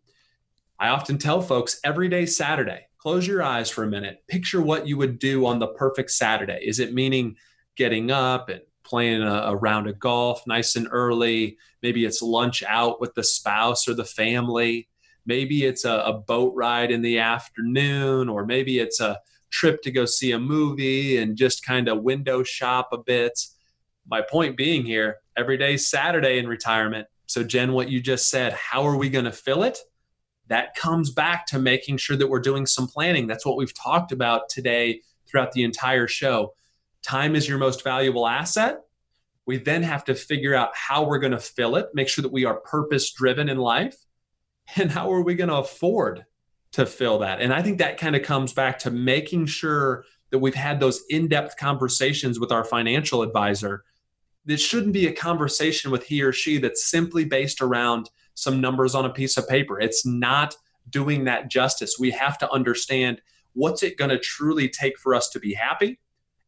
I 0.83 0.89
often 0.89 1.17
tell 1.17 1.41
folks 1.41 1.79
every 1.85 2.09
day 2.09 2.25
Saturday, 2.25 2.87
close 2.97 3.25
your 3.25 3.41
eyes 3.41 3.69
for 3.69 3.85
a 3.85 3.87
minute. 3.87 4.21
Picture 4.27 4.61
what 4.61 4.85
you 4.85 4.97
would 4.97 5.17
do 5.17 5.45
on 5.45 5.59
the 5.59 5.67
perfect 5.67 6.11
Saturday. 6.11 6.59
Is 6.61 6.79
it 6.79 6.93
meaning 6.93 7.37
getting 7.77 8.11
up 8.11 8.49
and 8.49 8.59
playing 8.83 9.23
a, 9.23 9.33
a, 9.33 9.55
round 9.55 9.87
of 9.87 9.97
golf 9.97 10.45
nice 10.45 10.75
and 10.75 10.89
early? 10.91 11.57
Maybe 11.81 12.03
it's 12.03 12.21
lunch 12.21 12.63
out 12.67 12.99
with 12.99 13.15
the 13.15 13.23
spouse 13.23 13.87
or 13.87 13.93
the 13.93 14.03
family. 14.03 14.89
Maybe 15.25 15.63
it's 15.63 15.85
a, 15.85 15.99
a 15.99 16.11
boat 16.11 16.53
ride 16.53 16.91
in 16.91 17.01
the 17.01 17.19
afternoon, 17.19 18.27
or 18.27 18.45
maybe 18.45 18.79
it's 18.79 18.99
a 18.99 19.21
trip 19.51 19.83
to 19.83 19.91
go 19.91 20.03
see 20.03 20.33
a 20.33 20.39
movie 20.39 21.15
and 21.15 21.37
just 21.37 21.65
kind 21.65 21.87
of 21.87 22.03
window 22.03 22.43
shop 22.43 22.89
a 22.91 22.97
bit. 22.97 23.39
My 24.05 24.21
point 24.21 24.57
being 24.57 24.85
here, 24.85 25.19
every 25.37 25.55
day 25.55 25.77
Saturday 25.77 26.39
in 26.39 26.47
retirement. 26.49 27.07
So, 27.27 27.41
Jen, 27.41 27.71
what 27.71 27.87
you 27.87 28.01
just 28.01 28.29
said, 28.29 28.51
how 28.51 28.85
are 28.85 28.97
we 28.97 29.09
going 29.09 29.23
to 29.23 29.31
fill 29.31 29.63
it? 29.63 29.79
That 30.53 30.75
comes 30.75 31.09
back 31.09 31.47
to 31.47 31.59
making 31.59 31.97
sure 31.97 32.15
that 32.15 32.27
we're 32.27 32.39
doing 32.39 32.65
some 32.65 32.87
planning. 32.87 33.25
That's 33.25 33.45
what 33.45 33.57
we've 33.57 33.73
talked 33.73 34.11
about 34.11 34.49
today 34.49 35.01
throughout 35.25 35.51
the 35.51 35.63
entire 35.63 36.07
show. 36.07 36.53
Time 37.01 37.35
is 37.35 37.49
your 37.49 37.57
most 37.57 37.83
valuable 37.83 38.27
asset. 38.27 38.81
We 39.45 39.57
then 39.57 39.83
have 39.83 40.05
to 40.05 40.15
figure 40.15 40.53
out 40.53 40.69
how 40.75 41.03
we're 41.03 41.19
going 41.19 41.31
to 41.31 41.39
fill 41.39 41.75
it, 41.75 41.87
make 41.93 42.07
sure 42.07 42.21
that 42.21 42.31
we 42.31 42.45
are 42.45 42.59
purpose 42.61 43.11
driven 43.11 43.49
in 43.49 43.57
life, 43.57 43.97
and 44.75 44.91
how 44.91 45.11
are 45.11 45.21
we 45.21 45.35
going 45.35 45.49
to 45.49 45.55
afford 45.55 46.25
to 46.73 46.85
fill 46.85 47.19
that. 47.19 47.41
And 47.41 47.51
I 47.53 47.61
think 47.61 47.79
that 47.79 47.97
kind 47.97 48.15
of 48.15 48.21
comes 48.21 48.53
back 48.53 48.79
to 48.79 48.91
making 48.91 49.47
sure 49.47 50.05
that 50.29 50.39
we've 50.39 50.55
had 50.55 50.79
those 50.79 51.03
in 51.09 51.27
depth 51.27 51.57
conversations 51.57 52.39
with 52.39 52.51
our 52.51 52.63
financial 52.63 53.21
advisor. 53.21 53.83
This 54.45 54.61
shouldn't 54.61 54.93
be 54.93 55.07
a 55.07 55.13
conversation 55.13 55.91
with 55.91 56.05
he 56.05 56.21
or 56.21 56.31
she 56.31 56.57
that's 56.57 56.85
simply 56.85 57.25
based 57.25 57.61
around 57.61 58.09
some 58.35 58.61
numbers 58.61 58.95
on 58.95 59.05
a 59.05 59.09
piece 59.09 59.37
of 59.37 59.47
paper. 59.47 59.79
It's 59.79 60.05
not 60.05 60.55
doing 60.89 61.25
that 61.25 61.49
justice. 61.49 61.97
We 61.99 62.11
have 62.11 62.37
to 62.39 62.51
understand 62.51 63.21
what's 63.53 63.83
it 63.83 63.97
going 63.97 64.09
to 64.09 64.19
truly 64.19 64.67
take 64.67 64.97
for 64.97 65.13
us 65.15 65.29
to 65.29 65.39
be 65.39 65.53
happy? 65.53 65.99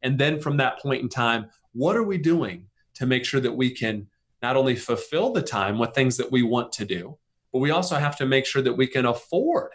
And 0.01 0.19
then 0.19 0.39
from 0.39 0.57
that 0.57 0.79
point 0.79 1.01
in 1.01 1.09
time, 1.09 1.49
what 1.73 1.95
are 1.95 2.03
we 2.03 2.17
doing 2.17 2.67
to 2.95 3.05
make 3.05 3.25
sure 3.25 3.39
that 3.41 3.55
we 3.55 3.71
can 3.71 4.07
not 4.41 4.55
only 4.55 4.75
fulfill 4.75 5.31
the 5.31 5.41
time 5.41 5.77
with 5.77 5.93
things 5.93 6.17
that 6.17 6.31
we 6.31 6.43
want 6.43 6.71
to 6.73 6.85
do, 6.85 7.17
but 7.51 7.59
we 7.59 7.71
also 7.71 7.95
have 7.95 8.15
to 8.17 8.25
make 8.25 8.45
sure 8.45 8.61
that 8.61 8.73
we 8.73 8.87
can 8.87 9.05
afford 9.05 9.71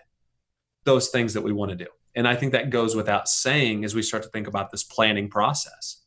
those 0.85 1.09
things 1.09 1.35
that 1.35 1.42
we 1.42 1.53
want 1.53 1.70
to 1.70 1.77
do. 1.77 1.87
And 2.14 2.27
I 2.27 2.35
think 2.35 2.53
that 2.53 2.70
goes 2.70 2.96
without 2.96 3.29
saying 3.29 3.85
as 3.85 3.94
we 3.94 4.03
start 4.03 4.23
to 4.25 4.29
think 4.29 4.46
about 4.46 4.70
this 4.70 4.83
planning 4.83 5.29
process. 5.29 6.03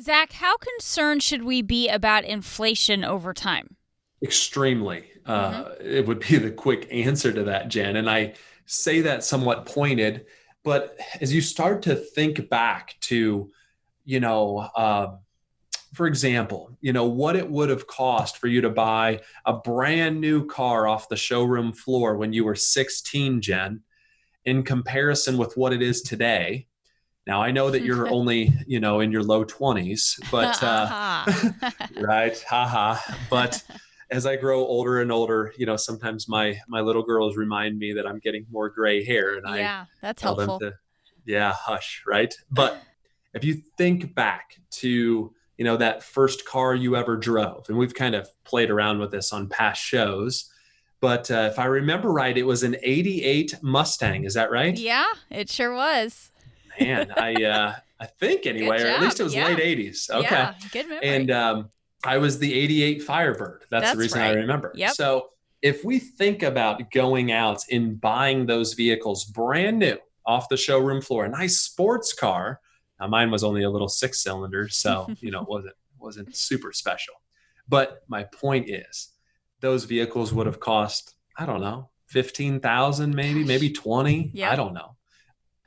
Zach, 0.00 0.32
how 0.32 0.56
concerned 0.56 1.22
should 1.22 1.42
we 1.42 1.62
be 1.62 1.88
about 1.88 2.24
inflation 2.24 3.04
over 3.04 3.32
time? 3.32 3.76
Extremely. 4.22 5.06
Uh, 5.26 5.64
mm-hmm. 5.64 5.86
It 5.86 6.06
would 6.06 6.20
be 6.20 6.36
the 6.36 6.50
quick 6.50 6.88
answer 6.90 7.32
to 7.32 7.44
that, 7.44 7.68
Jen. 7.68 7.96
And 7.96 8.08
I 8.08 8.34
say 8.66 9.00
that 9.02 9.24
somewhat 9.24 9.66
pointed, 9.66 10.26
but 10.64 10.98
as 11.20 11.34
you 11.34 11.40
start 11.40 11.82
to 11.82 11.94
think 11.94 12.48
back 12.48 12.96
to 13.02 13.50
you 14.06 14.20
know, 14.20 14.58
uh, 14.74 15.16
for 15.92 16.06
example, 16.06 16.76
you 16.80 16.92
know, 16.92 17.04
what 17.04 17.36
it 17.36 17.50
would 17.50 17.68
have 17.68 17.86
cost 17.86 18.38
for 18.38 18.46
you 18.46 18.62
to 18.62 18.70
buy 18.70 19.20
a 19.44 19.52
brand 19.52 20.20
new 20.20 20.46
car 20.46 20.86
off 20.86 21.08
the 21.08 21.16
showroom 21.16 21.72
floor 21.72 22.16
when 22.16 22.32
you 22.32 22.44
were 22.44 22.54
16, 22.54 23.40
Jen, 23.42 23.82
in 24.44 24.62
comparison 24.62 25.36
with 25.36 25.56
what 25.56 25.72
it 25.72 25.82
is 25.82 26.00
today. 26.02 26.68
Now 27.26 27.42
I 27.42 27.50
know 27.50 27.70
that 27.70 27.82
you're 27.82 28.08
only, 28.12 28.52
you 28.66 28.78
know, 28.78 29.00
in 29.00 29.10
your 29.10 29.24
low 29.24 29.44
20s, 29.44 30.20
but 30.30 30.62
uh, 30.62 31.60
right, 32.00 32.40
haha. 32.48 32.96
But 33.28 33.62
as 34.10 34.26
I 34.26 34.36
grow 34.36 34.60
older 34.60 35.00
and 35.00 35.10
older, 35.10 35.52
you 35.56 35.66
know, 35.66 35.76
sometimes 35.76 36.28
my 36.28 36.58
my 36.68 36.80
little 36.80 37.02
girls 37.02 37.36
remind 37.36 37.78
me 37.78 37.92
that 37.94 38.06
I'm 38.06 38.18
getting 38.18 38.46
more 38.50 38.68
gray 38.68 39.04
hair, 39.04 39.36
and 39.36 39.46
I 39.46 39.58
yeah, 39.58 39.84
that's 40.00 40.22
helpful. 40.22 40.58
To, 40.60 40.74
yeah, 41.24 41.52
hush, 41.52 42.02
right? 42.06 42.34
But 42.50 42.80
if 43.34 43.44
you 43.44 43.62
think 43.76 44.14
back 44.14 44.56
to 44.70 45.32
you 45.58 45.64
know 45.64 45.76
that 45.76 46.02
first 46.02 46.44
car 46.46 46.74
you 46.74 46.96
ever 46.96 47.16
drove 47.16 47.66
and 47.68 47.78
we've 47.78 47.94
kind 47.94 48.14
of 48.14 48.28
played 48.44 48.70
around 48.70 48.98
with 48.98 49.10
this 49.10 49.32
on 49.32 49.48
past 49.48 49.82
shows 49.82 50.50
but 51.00 51.30
uh, 51.30 51.48
if 51.50 51.58
i 51.58 51.64
remember 51.64 52.10
right 52.10 52.36
it 52.36 52.44
was 52.44 52.62
an 52.62 52.76
88 52.82 53.56
mustang 53.62 54.24
is 54.24 54.34
that 54.34 54.50
right 54.50 54.78
yeah 54.78 55.06
it 55.30 55.48
sure 55.48 55.74
was 55.74 56.30
man 56.80 57.12
i 57.16 57.34
uh 57.42 57.74
i 58.00 58.06
think 58.06 58.46
anyway 58.46 58.82
or 58.82 58.86
at 58.86 59.00
least 59.00 59.20
it 59.20 59.24
was 59.24 59.34
yeah. 59.34 59.48
late 59.48 59.78
80s 59.78 60.10
okay 60.10 60.28
yeah, 60.30 60.54
good 60.72 60.88
memory. 60.88 61.06
and 61.06 61.30
um 61.30 61.70
i 62.06 62.18
was 62.18 62.38
the 62.38 62.52
88 62.54 63.02
firebird 63.02 63.64
that's, 63.70 63.84
that's 63.84 63.92
the 63.92 63.98
reason 63.98 64.20
right. 64.20 64.30
i 64.30 64.34
remember 64.34 64.72
yep. 64.74 64.92
so 64.92 65.28
if 65.62 65.84
we 65.84 65.98
think 65.98 66.42
about 66.42 66.90
going 66.90 67.32
out 67.32 67.62
and 67.70 68.00
buying 68.00 68.46
those 68.46 68.74
vehicles 68.74 69.24
brand 69.24 69.78
new 69.78 69.98
off 70.24 70.48
the 70.48 70.56
showroom 70.56 71.00
floor 71.00 71.24
a 71.24 71.28
nice 71.28 71.58
sports 71.58 72.12
car 72.12 72.60
now, 73.00 73.06
mine 73.08 73.30
was 73.30 73.44
only 73.44 73.62
a 73.62 73.70
little 73.70 73.88
six 73.88 74.22
cylinder, 74.22 74.68
so 74.68 75.08
you 75.20 75.30
know 75.30 75.42
it 75.42 75.48
wasn't 75.48 75.74
wasn't 75.98 76.36
super 76.36 76.72
special. 76.72 77.14
But 77.68 78.02
my 78.08 78.24
point 78.24 78.68
is, 78.68 79.12
those 79.60 79.84
vehicles 79.84 80.32
would 80.32 80.46
have 80.46 80.60
cost 80.60 81.14
I 81.36 81.46
don't 81.46 81.60
know 81.60 81.90
fifteen 82.06 82.60
thousand, 82.60 83.14
maybe 83.14 83.44
maybe 83.44 83.70
twenty. 83.70 84.30
Yep. 84.34 84.52
I 84.52 84.56
don't 84.56 84.74
know. 84.74 84.96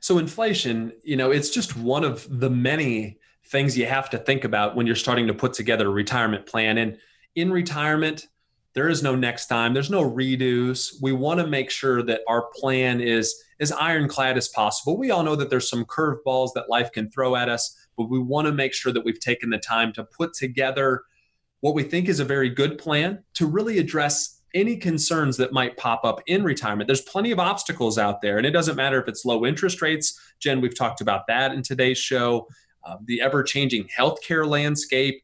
So 0.02 0.16
inflation, 0.16 0.92
you 1.04 1.16
know, 1.16 1.30
it's 1.30 1.50
just 1.50 1.76
one 1.76 2.04
of 2.04 2.26
the 2.40 2.48
many 2.48 3.18
things 3.50 3.76
you 3.76 3.86
have 3.86 4.08
to 4.10 4.18
think 4.18 4.44
about 4.44 4.76
when 4.76 4.86
you're 4.86 4.96
starting 4.96 5.26
to 5.26 5.34
put 5.34 5.52
together 5.52 5.88
a 5.88 5.90
retirement 5.90 6.46
plan. 6.46 6.78
And 6.78 6.98
in 7.34 7.50
retirement, 7.50 8.28
there 8.74 8.88
is 8.88 9.02
no 9.02 9.16
next 9.16 9.46
time. 9.46 9.74
There's 9.74 9.90
no 9.90 10.08
redos. 10.08 10.94
We 11.02 11.12
want 11.12 11.40
to 11.40 11.46
make 11.46 11.70
sure 11.70 12.02
that 12.04 12.20
our 12.28 12.46
plan 12.54 13.00
is 13.00 13.34
as 13.58 13.72
ironclad 13.72 14.36
as 14.36 14.48
possible. 14.48 14.96
We 14.96 15.10
all 15.10 15.24
know 15.24 15.34
that 15.34 15.50
there's 15.50 15.68
some 15.68 15.84
curveballs 15.84 16.50
that 16.54 16.70
life 16.70 16.92
can 16.92 17.10
throw 17.10 17.34
at 17.34 17.48
us, 17.48 17.76
but 17.96 18.08
we 18.08 18.20
want 18.20 18.46
to 18.46 18.52
make 18.52 18.72
sure 18.72 18.92
that 18.92 19.04
we've 19.04 19.18
taken 19.18 19.50
the 19.50 19.58
time 19.58 19.92
to 19.94 20.04
put 20.04 20.32
together 20.32 21.02
what 21.60 21.74
we 21.74 21.82
think 21.82 22.08
is 22.08 22.20
a 22.20 22.24
very 22.24 22.48
good 22.48 22.78
plan 22.78 23.22
to 23.34 23.46
really 23.46 23.78
address 23.78 24.40
any 24.54 24.76
concerns 24.76 25.36
that 25.36 25.52
might 25.52 25.76
pop 25.76 26.04
up 26.04 26.20
in 26.26 26.42
retirement. 26.42 26.88
There's 26.88 27.02
plenty 27.02 27.30
of 27.30 27.38
obstacles 27.38 27.98
out 27.98 28.22
there, 28.22 28.36
and 28.38 28.46
it 28.46 28.50
doesn't 28.50 28.76
matter 28.76 29.00
if 29.00 29.08
it's 29.08 29.24
low 29.24 29.44
interest 29.44 29.82
rates. 29.82 30.18
Jen, 30.40 30.60
we've 30.60 30.76
talked 30.76 31.00
about 31.00 31.26
that 31.26 31.52
in 31.52 31.62
today's 31.62 31.98
show. 31.98 32.48
Uh, 32.84 32.96
the 33.04 33.20
ever 33.20 33.42
changing 33.42 33.88
healthcare 33.96 34.46
landscape, 34.46 35.22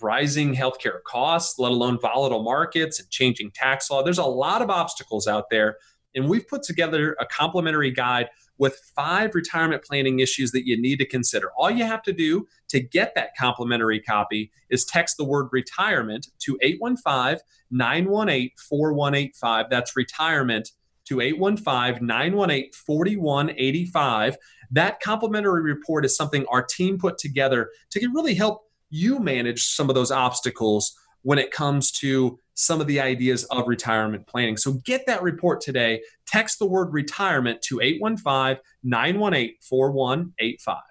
rising 0.00 0.54
healthcare 0.54 1.02
costs, 1.04 1.58
let 1.58 1.72
alone 1.72 1.98
volatile 2.00 2.42
markets 2.42 3.00
and 3.00 3.10
changing 3.10 3.50
tax 3.50 3.90
law. 3.90 4.02
There's 4.02 4.18
a 4.18 4.24
lot 4.24 4.62
of 4.62 4.70
obstacles 4.70 5.26
out 5.26 5.50
there 5.50 5.76
and 6.14 6.28
we've 6.28 6.48
put 6.48 6.62
together 6.62 7.16
a 7.20 7.26
complimentary 7.26 7.90
guide 7.90 8.28
with 8.58 8.78
five 8.94 9.34
retirement 9.34 9.82
planning 9.84 10.20
issues 10.20 10.50
that 10.52 10.66
you 10.66 10.80
need 10.80 10.98
to 10.98 11.06
consider. 11.06 11.50
All 11.56 11.70
you 11.70 11.84
have 11.84 12.02
to 12.02 12.12
do 12.12 12.46
to 12.68 12.80
get 12.80 13.14
that 13.14 13.30
complimentary 13.36 14.00
copy 14.00 14.50
is 14.68 14.84
text 14.84 15.16
the 15.16 15.24
word 15.24 15.48
retirement 15.50 16.28
to 16.40 16.58
815 16.60 17.38
918 17.70 18.50
4185. 18.56 19.70
That's 19.70 19.96
retirement 19.96 20.70
to 21.06 21.20
815 21.20 22.06
918 22.06 22.72
4185. 22.72 24.36
That 24.70 25.00
complimentary 25.00 25.62
report 25.62 26.04
is 26.04 26.16
something 26.16 26.46
our 26.46 26.62
team 26.62 26.98
put 26.98 27.18
together 27.18 27.70
to 27.90 28.08
really 28.14 28.34
help 28.34 28.62
you 28.90 29.18
manage 29.18 29.64
some 29.64 29.88
of 29.88 29.94
those 29.94 30.10
obstacles 30.10 30.94
when 31.22 31.38
it 31.38 31.50
comes 31.50 31.90
to 31.92 32.38
some 32.54 32.80
of 32.80 32.86
the 32.86 33.00
ideas 33.00 33.44
of 33.44 33.68
retirement 33.68 34.26
planning. 34.26 34.56
So 34.56 34.74
get 34.84 35.06
that 35.06 35.22
report 35.22 35.60
today. 35.60 36.02
Text 36.26 36.58
the 36.58 36.66
word 36.66 36.92
retirement 36.92 37.62
to 37.62 37.80
815 37.80 38.62
918 38.82 39.54
4185. 39.60 40.89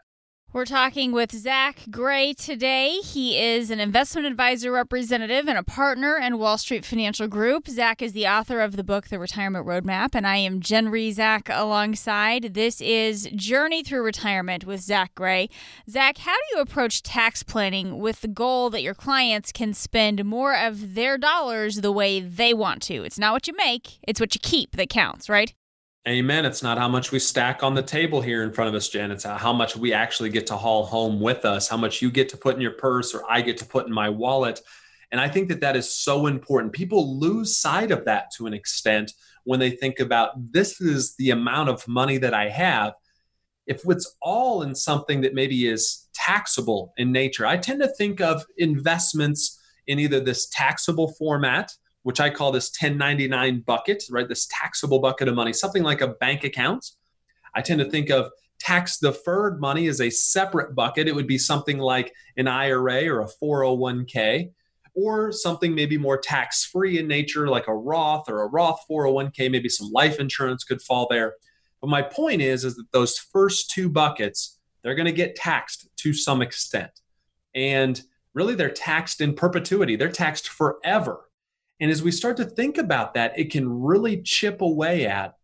We're 0.52 0.66
talking 0.66 1.12
with 1.12 1.32
Zach 1.32 1.84
Gray 1.92 2.34
today. 2.34 3.02
He 3.04 3.38
is 3.38 3.70
an 3.70 3.80
investment 3.80 4.26
advisor 4.26 4.72
representative 4.72 5.48
and 5.48 5.60
a 5.60 5.64
partner 5.64 6.18
in 6.18 6.40
Wall 6.40 6.58
Street 6.58 6.84
Financial 6.84 7.28
Group. 7.28 7.68
Zach 7.68 8.02
is 8.02 8.14
the 8.14 8.26
author 8.26 8.60
of 8.60 8.76
the 8.76 8.84
book, 8.84 9.10
The 9.10 9.20
Retirement 9.20 9.68
Roadmap, 9.68 10.16
and 10.16 10.26
I 10.26 10.38
am 10.38 10.60
Jen 10.60 10.88
Rizak 10.88 11.56
alongside. 11.56 12.56
This 12.56 12.82
is 12.82 13.30
Journey 13.36 13.84
Through 13.84 14.02
Retirement 14.02 14.66
with 14.66 14.82
Zach 14.82 15.14
Gray. 15.14 15.52
Zach, 15.88 16.18
how 16.18 16.34
do 16.34 16.58
you 16.58 16.62
approach 16.64 17.04
tax 17.04 17.44
planning 17.44 18.00
with 18.00 18.22
the 18.22 18.28
goal 18.28 18.72
that 18.72 18.82
your 18.82 18.96
clients 18.96 19.52
can 19.52 19.76
spend 19.76 20.26
more 20.26 20.58
of 20.58 20.96
their 20.96 21.20
dollars 21.20 21.82
the 21.82 21.92
way 21.92 22.20
they 22.20 22.56
want 22.56 22.82
to? 22.84 23.04
It's 23.04 23.20
not 23.20 23.34
what 23.34 23.48
you 23.48 23.56
make, 23.56 24.00
it's 24.08 24.20
what 24.20 24.34
you 24.34 24.42
keep 24.42 24.78
that 24.78 24.90
counts, 24.90 25.30
right? 25.30 25.54
Amen. 26.08 26.46
It's 26.46 26.64
not 26.64 26.78
how 26.78 26.88
much 26.88 27.12
we 27.12 27.20
stack 27.20 27.62
on 27.62 27.76
the 27.76 27.84
table 27.84 28.22
here 28.22 28.44
in 28.44 28.54
front 28.54 28.70
of 28.70 28.76
us, 28.76 28.88
Jen. 28.88 29.12
It's 29.12 29.26
how 29.26 29.52
much 29.52 29.76
we 29.76 29.92
actually 29.92 30.30
get 30.30 30.48
to 30.48 30.56
haul 30.56 30.86
home 30.86 31.20
with 31.20 31.44
us, 31.44 31.68
how 31.68 31.78
much 31.78 32.02
you 32.02 32.10
get 32.10 32.30
to 32.30 32.38
put 32.38 32.56
in 32.56 32.62
your 32.62 32.72
purse 32.72 33.14
or 33.14 33.24
I 33.30 33.42
get 33.42 33.58
to 33.58 33.66
put 33.66 33.86
in 33.86 33.94
my 33.94 34.10
wallet. 34.10 34.62
And 35.12 35.20
I 35.20 35.28
think 35.28 35.50
that 35.50 35.60
that 35.60 35.76
is 35.76 35.94
so 35.94 36.28
important. 36.28 36.72
People 36.72 37.20
lose 37.20 37.58
sight 37.58 37.92
of 37.92 38.06
that 38.06 38.32
to 38.38 38.48
an 38.48 38.54
extent 38.54 39.12
when 39.44 39.60
they 39.60 39.72
think 39.72 40.00
about 40.00 40.32
this 40.54 40.80
is 40.80 41.16
the 41.18 41.32
amount 41.32 41.70
of 41.70 41.88
money 41.88 42.18
that 42.18 42.34
I 42.34 42.48
have. 42.48 42.94
If 43.68 43.82
it's 43.86 44.16
all 44.22 44.62
in 44.62 44.76
something 44.76 45.22
that 45.22 45.34
maybe 45.34 45.68
is 45.68 46.08
taxable 46.14 46.94
in 46.98 47.12
nature, 47.12 47.46
I 47.46 47.58
tend 47.58 47.82
to 47.82 47.88
think 47.88 48.22
of 48.22 48.46
investments 48.58 49.60
in 49.86 50.00
either 50.00 50.20
this 50.20 50.48
taxable 50.48 51.14
format 51.20 51.74
which 52.04 52.20
I 52.20 52.30
call 52.30 52.52
this 52.52 52.72
1099 52.80 53.62
bucket, 53.62 54.04
right? 54.10 54.28
This 54.28 54.48
taxable 54.48 55.00
bucket 55.00 55.28
of 55.28 55.36
money, 55.36 55.54
something 55.54 55.84
like 55.84 56.02
a 56.02 56.08
bank 56.08 56.44
account. 56.44 56.92
I 57.54 57.62
tend 57.62 57.80
to 57.80 57.90
think 57.90 58.10
of 58.10 58.32
tax 58.60 59.00
deferred 59.00 59.60
money 59.60 59.88
as 59.88 60.02
a 60.02 60.10
separate 60.10 60.76
bucket. 60.76 61.08
It 61.08 61.16
would 61.16 61.28
be 61.28 61.38
something 61.38 61.78
like 61.78 62.14
an 62.38 62.48
IRA 62.48 63.08
or 63.08 63.22
a 63.22 63.28
401k, 63.42 64.52
or 64.96 65.32
something 65.32 65.74
maybe 65.74 65.98
more 65.98 66.18
tax 66.18 66.66
free 66.66 67.00
in 67.00 67.08
nature, 67.08 67.48
like 67.48 67.68
a 67.68 67.76
Roth 67.76 68.30
or 68.30 68.42
a 68.44 68.48
Roth 68.48 68.82
401k. 68.90 69.50
Maybe 69.50 69.70
some 69.70 69.92
life 69.92 70.20
insurance 70.20 70.64
could 70.64 70.82
fall 70.82 71.08
there. 71.10 71.36
But 71.82 71.90
my 71.90 72.02
point 72.02 72.42
is, 72.42 72.66
is 72.66 72.76
that 72.76 72.92
those 72.92 73.18
first 73.18 73.70
two 73.72 73.90
buckets, 73.90 74.60
they're 74.84 74.96
going 74.96 75.06
to 75.06 75.12
get 75.12 75.36
taxed 75.36 75.88
to 75.98 76.14
some 76.14 76.42
extent. 76.42 76.92
And 77.56 78.02
really, 78.34 78.56
they're 78.56 78.70
taxed 78.70 79.22
in 79.22 79.34
perpetuity, 79.34 79.96
they're 79.96 80.10
taxed 80.10 80.50
forever. 80.50 81.29
And 81.80 81.90
as 81.90 82.04
we 82.04 82.12
start 82.12 82.38
to 82.38 82.46
think 82.46 82.78
about 82.78 83.14
that, 83.14 83.38
it 83.38 83.52
can 83.52 83.82
really 83.82 84.22
chip 84.22 84.62
away 84.62 85.06
at 85.06 85.36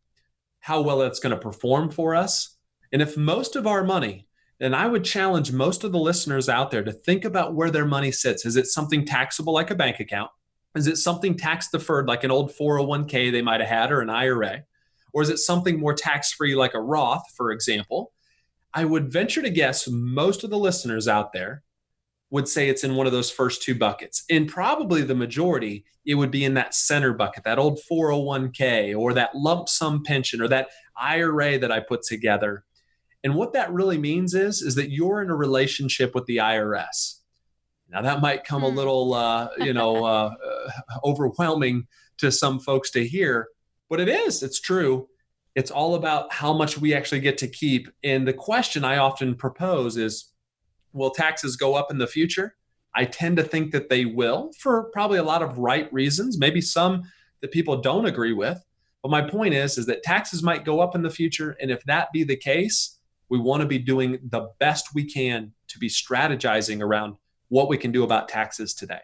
how 0.59 0.81
well 0.81 1.01
it's 1.01 1.19
going 1.19 1.33
to 1.33 1.41
perform 1.41 1.89
for 1.89 2.15
us. 2.15 2.57
And 2.91 3.01
if 3.01 3.15
most 3.15 3.55
of 3.55 3.67
our 3.67 3.83
money, 3.83 4.27
and 4.59 4.75
I 4.75 4.87
would 4.87 5.03
challenge 5.03 5.51
most 5.51 5.83
of 5.83 5.91
the 5.91 5.99
listeners 5.99 6.47
out 6.47 6.71
there 6.71 6.83
to 6.83 6.91
think 6.91 7.25
about 7.25 7.53
where 7.53 7.69
their 7.69 7.85
money 7.85 8.11
sits. 8.11 8.45
Is 8.45 8.55
it 8.55 8.67
something 8.67 9.05
taxable 9.05 9.53
like 9.53 9.69
a 9.69 9.75
bank 9.75 9.99
account? 9.99 10.31
Is 10.75 10.87
it 10.87 10.97
something 10.97 11.37
tax 11.37 11.69
deferred 11.69 12.07
like 12.07 12.23
an 12.23 12.31
old 12.31 12.51
401k 12.51 13.31
they 13.31 13.41
might 13.41 13.59
have 13.59 13.69
had 13.69 13.91
or 13.91 14.01
an 14.01 14.09
IRA? 14.09 14.63
Or 15.13 15.21
is 15.21 15.29
it 15.29 15.37
something 15.37 15.79
more 15.79 15.93
tax 15.93 16.33
free 16.33 16.55
like 16.55 16.73
a 16.73 16.81
Roth, 16.81 17.23
for 17.35 17.51
example? 17.51 18.11
I 18.73 18.83
would 18.83 19.11
venture 19.11 19.41
to 19.41 19.49
guess 19.49 19.87
most 19.87 20.43
of 20.43 20.49
the 20.49 20.57
listeners 20.57 21.07
out 21.07 21.31
there 21.31 21.63
would 22.29 22.47
say 22.47 22.69
it's 22.69 22.83
in 22.83 22.95
one 22.95 23.05
of 23.05 23.13
those 23.13 23.31
first 23.31 23.61
two 23.61 23.75
buckets. 23.75 24.23
And 24.29 24.47
probably 24.47 25.01
the 25.01 25.15
majority, 25.15 25.85
it 26.05 26.15
would 26.15 26.31
be 26.31 26.43
in 26.43 26.55
that 26.55 26.73
center 26.73 27.13
bucket, 27.13 27.43
that 27.43 27.59
old 27.59 27.79
401k 27.89 28.97
or 28.97 29.13
that 29.13 29.35
lump 29.35 29.69
sum 29.69 30.03
pension 30.03 30.41
or 30.41 30.47
that 30.47 30.69
IRA 30.97 31.59
that 31.59 31.71
I 31.71 31.79
put 31.79 32.01
together. 32.03 32.65
And 33.23 33.35
what 33.35 33.53
that 33.53 33.71
really 33.71 33.97
means 33.97 34.33
is, 34.33 34.61
is 34.61 34.75
that 34.75 34.91
you're 34.91 35.21
in 35.21 35.29
a 35.29 35.35
relationship 35.35 36.13
with 36.13 36.25
the 36.25 36.37
IRS. 36.37 37.19
Now 37.89 38.01
that 38.01 38.21
might 38.21 38.43
come 38.43 38.63
a 38.63 38.69
hmm. 38.69 38.75
little, 38.75 39.13
uh, 39.13 39.49
you 39.59 39.73
know, 39.73 40.03
uh, 40.05 40.31
overwhelming 41.03 41.87
to 42.17 42.31
some 42.31 42.59
folks 42.59 42.91
to 42.91 43.05
hear, 43.05 43.47
but 43.89 43.99
it 43.99 44.09
is. 44.09 44.41
It's 44.41 44.59
true. 44.59 45.09
It's 45.53 45.71
all 45.71 45.95
about 45.95 46.33
how 46.33 46.53
much 46.53 46.77
we 46.77 46.93
actually 46.93 47.21
get 47.21 47.37
to 47.39 47.47
keep. 47.47 47.89
And 48.03 48.27
the 48.27 48.33
question 48.33 48.83
I 48.83 48.97
often 48.97 49.35
propose 49.35 49.95
is, 49.95 50.31
will 50.95 51.11
taxes 51.11 51.55
go 51.55 51.75
up 51.75 51.91
in 51.91 51.99
the 51.99 52.07
future? 52.07 52.55
I 52.95 53.05
tend 53.05 53.37
to 53.37 53.43
think 53.43 53.71
that 53.71 53.89
they 53.89 54.05
will 54.05 54.51
for 54.57 54.85
probably 54.93 55.19
a 55.19 55.23
lot 55.23 55.43
of 55.43 55.57
right 55.57 55.91
reasons, 55.93 56.37
maybe 56.39 56.61
some 56.61 57.03
that 57.41 57.51
people 57.51 57.81
don't 57.81 58.05
agree 58.05 58.33
with. 58.33 58.63
But 59.03 59.11
my 59.11 59.21
point 59.21 59.53
is 59.53 59.77
is 59.77 59.85
that 59.85 60.01
taxes 60.01 60.41
might 60.41 60.65
go 60.65 60.79
up 60.79 60.95
in 60.95 61.03
the 61.03 61.09
future 61.09 61.57
and 61.61 61.69
if 61.69 61.83
that 61.83 62.11
be 62.11 62.23
the 62.23 62.37
case, 62.37 62.97
We 63.29 63.39
want 63.39 63.61
to 63.61 63.67
be 63.67 63.79
doing 63.79 64.19
the 64.23 64.49
best 64.59 64.93
we 64.93 65.03
can 65.03 65.53
to 65.67 65.79
be 65.79 65.89
strategizing 65.89 66.81
around 66.81 67.15
what 67.49 67.69
we 67.69 67.77
can 67.77 67.91
do 67.91 68.03
about 68.03 68.29
taxes 68.29 68.73
today. 68.73 69.01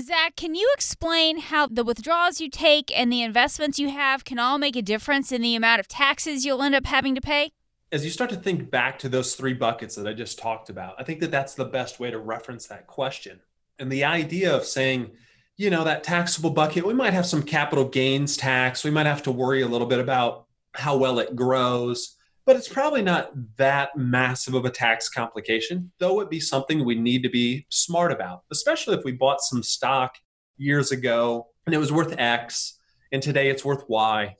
Zach, 0.00 0.36
can 0.36 0.54
you 0.54 0.70
explain 0.74 1.38
how 1.38 1.66
the 1.66 1.84
withdrawals 1.84 2.40
you 2.40 2.50
take 2.50 2.96
and 2.96 3.10
the 3.10 3.22
investments 3.22 3.78
you 3.78 3.88
have 3.88 4.24
can 4.24 4.38
all 4.38 4.58
make 4.58 4.76
a 4.76 4.82
difference 4.82 5.32
in 5.32 5.40
the 5.40 5.54
amount 5.54 5.80
of 5.80 5.88
taxes 5.88 6.44
you'll 6.44 6.62
end 6.62 6.74
up 6.74 6.86
having 6.86 7.14
to 7.14 7.20
pay? 7.20 7.52
As 7.92 8.04
you 8.04 8.10
start 8.10 8.30
to 8.30 8.36
think 8.36 8.70
back 8.70 8.98
to 8.98 9.08
those 9.08 9.36
three 9.36 9.54
buckets 9.54 9.94
that 9.94 10.08
I 10.08 10.12
just 10.12 10.40
talked 10.40 10.70
about, 10.70 10.96
I 10.98 11.04
think 11.04 11.20
that 11.20 11.30
that's 11.30 11.54
the 11.54 11.64
best 11.64 12.00
way 12.00 12.10
to 12.10 12.18
reference 12.18 12.66
that 12.66 12.88
question. 12.88 13.40
And 13.78 13.92
the 13.92 14.04
idea 14.04 14.54
of 14.54 14.64
saying, 14.64 15.12
you 15.56 15.70
know, 15.70 15.84
that 15.84 16.02
taxable 16.02 16.50
bucket, 16.50 16.84
we 16.84 16.94
might 16.94 17.12
have 17.12 17.26
some 17.26 17.44
capital 17.44 17.84
gains 17.84 18.36
tax. 18.36 18.82
We 18.82 18.90
might 18.90 19.06
have 19.06 19.22
to 19.22 19.30
worry 19.30 19.62
a 19.62 19.68
little 19.68 19.86
bit 19.86 20.00
about 20.00 20.46
how 20.74 20.96
well 20.96 21.20
it 21.20 21.36
grows, 21.36 22.16
but 22.44 22.56
it's 22.56 22.68
probably 22.68 23.02
not 23.02 23.30
that 23.56 23.96
massive 23.96 24.54
of 24.54 24.64
a 24.64 24.70
tax 24.70 25.08
complication, 25.08 25.92
though 25.98 26.20
it 26.20 26.28
be 26.28 26.40
something 26.40 26.84
we 26.84 26.96
need 26.96 27.22
to 27.22 27.30
be 27.30 27.66
smart 27.68 28.10
about, 28.10 28.42
especially 28.50 28.96
if 28.96 29.04
we 29.04 29.12
bought 29.12 29.40
some 29.40 29.62
stock 29.62 30.16
years 30.56 30.90
ago 30.90 31.46
and 31.66 31.74
it 31.74 31.78
was 31.78 31.92
worth 31.92 32.18
X 32.18 32.78
and 33.12 33.22
today 33.22 33.48
it's 33.48 33.64
worth 33.64 33.88
Y. 33.88 34.36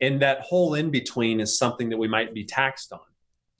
And 0.00 0.20
that 0.20 0.40
whole 0.40 0.74
in 0.74 0.90
between 0.90 1.40
is 1.40 1.58
something 1.58 1.88
that 1.90 1.96
we 1.96 2.08
might 2.08 2.34
be 2.34 2.44
taxed 2.44 2.92
on. 2.92 3.00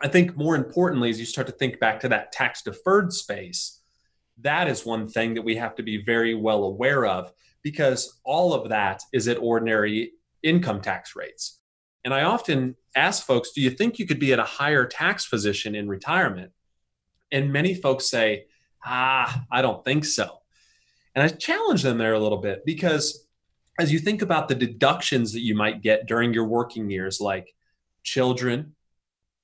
I 0.01 0.09
think 0.09 0.37
more 0.37 0.55
importantly, 0.55 1.09
as 1.09 1.19
you 1.19 1.25
start 1.25 1.47
to 1.47 1.53
think 1.53 1.81
back 1.81 2.01
to 2.01 2.09
that 2.09 2.33
tax 2.33 2.63
deferred 2.63 3.13
space, 3.13 3.81
that 4.43 4.69
is 4.69 4.85
one 4.85 5.09
thing 5.09 5.35
that 5.35 5.43
we 5.43 5.57
have 5.57 5.75
to 5.77 5.83
be 5.83 6.03
very 6.03 6.35
well 6.35 6.65
aware 6.65 7.07
of 7.07 7.33
because 7.63 8.21
all 8.25 8.53
of 8.53 8.69
that 8.69 9.03
is 9.13 9.29
at 9.29 9.39
ordinary 9.39 10.13
income 10.43 10.81
tax 10.81 11.17
rates. 11.17 11.59
And 12.05 12.13
I 12.13 12.23
often 12.23 12.77
ask 12.95 13.27
folks, 13.27 13.51
do 13.53 13.61
you 13.61 13.71
think 13.71 13.99
you 13.99 14.07
could 14.07 14.21
be 14.21 14.33
at 14.33 14.39
a 14.39 14.45
higher 14.45 14.87
tax 14.87 15.27
position 15.27 15.75
in 15.75 15.89
retirement? 15.89 16.53
And 17.33 17.53
many 17.53 17.75
folks 17.75 18.09
say, 18.09 18.47
ah, 18.85 19.45
I 19.51 19.63
don't 19.63 19.85
think 19.85 20.05
so. 20.05 20.43
And 21.15 21.25
I 21.25 21.29
challenge 21.29 21.83
them 21.83 21.99
there 21.99 22.13
a 22.13 22.21
little 22.21 22.39
bit 22.39 22.65
because 22.65 23.26
as 23.79 23.93
you 23.93 23.99
think 23.99 24.23
about 24.23 24.49
the 24.49 24.55
deductions 24.55 25.33
that 25.33 25.41
you 25.41 25.55
might 25.55 25.83
get 25.83 26.07
during 26.07 26.33
your 26.33 26.47
working 26.47 26.91
years, 26.91 27.21
like 27.21 27.55
children, 28.03 28.75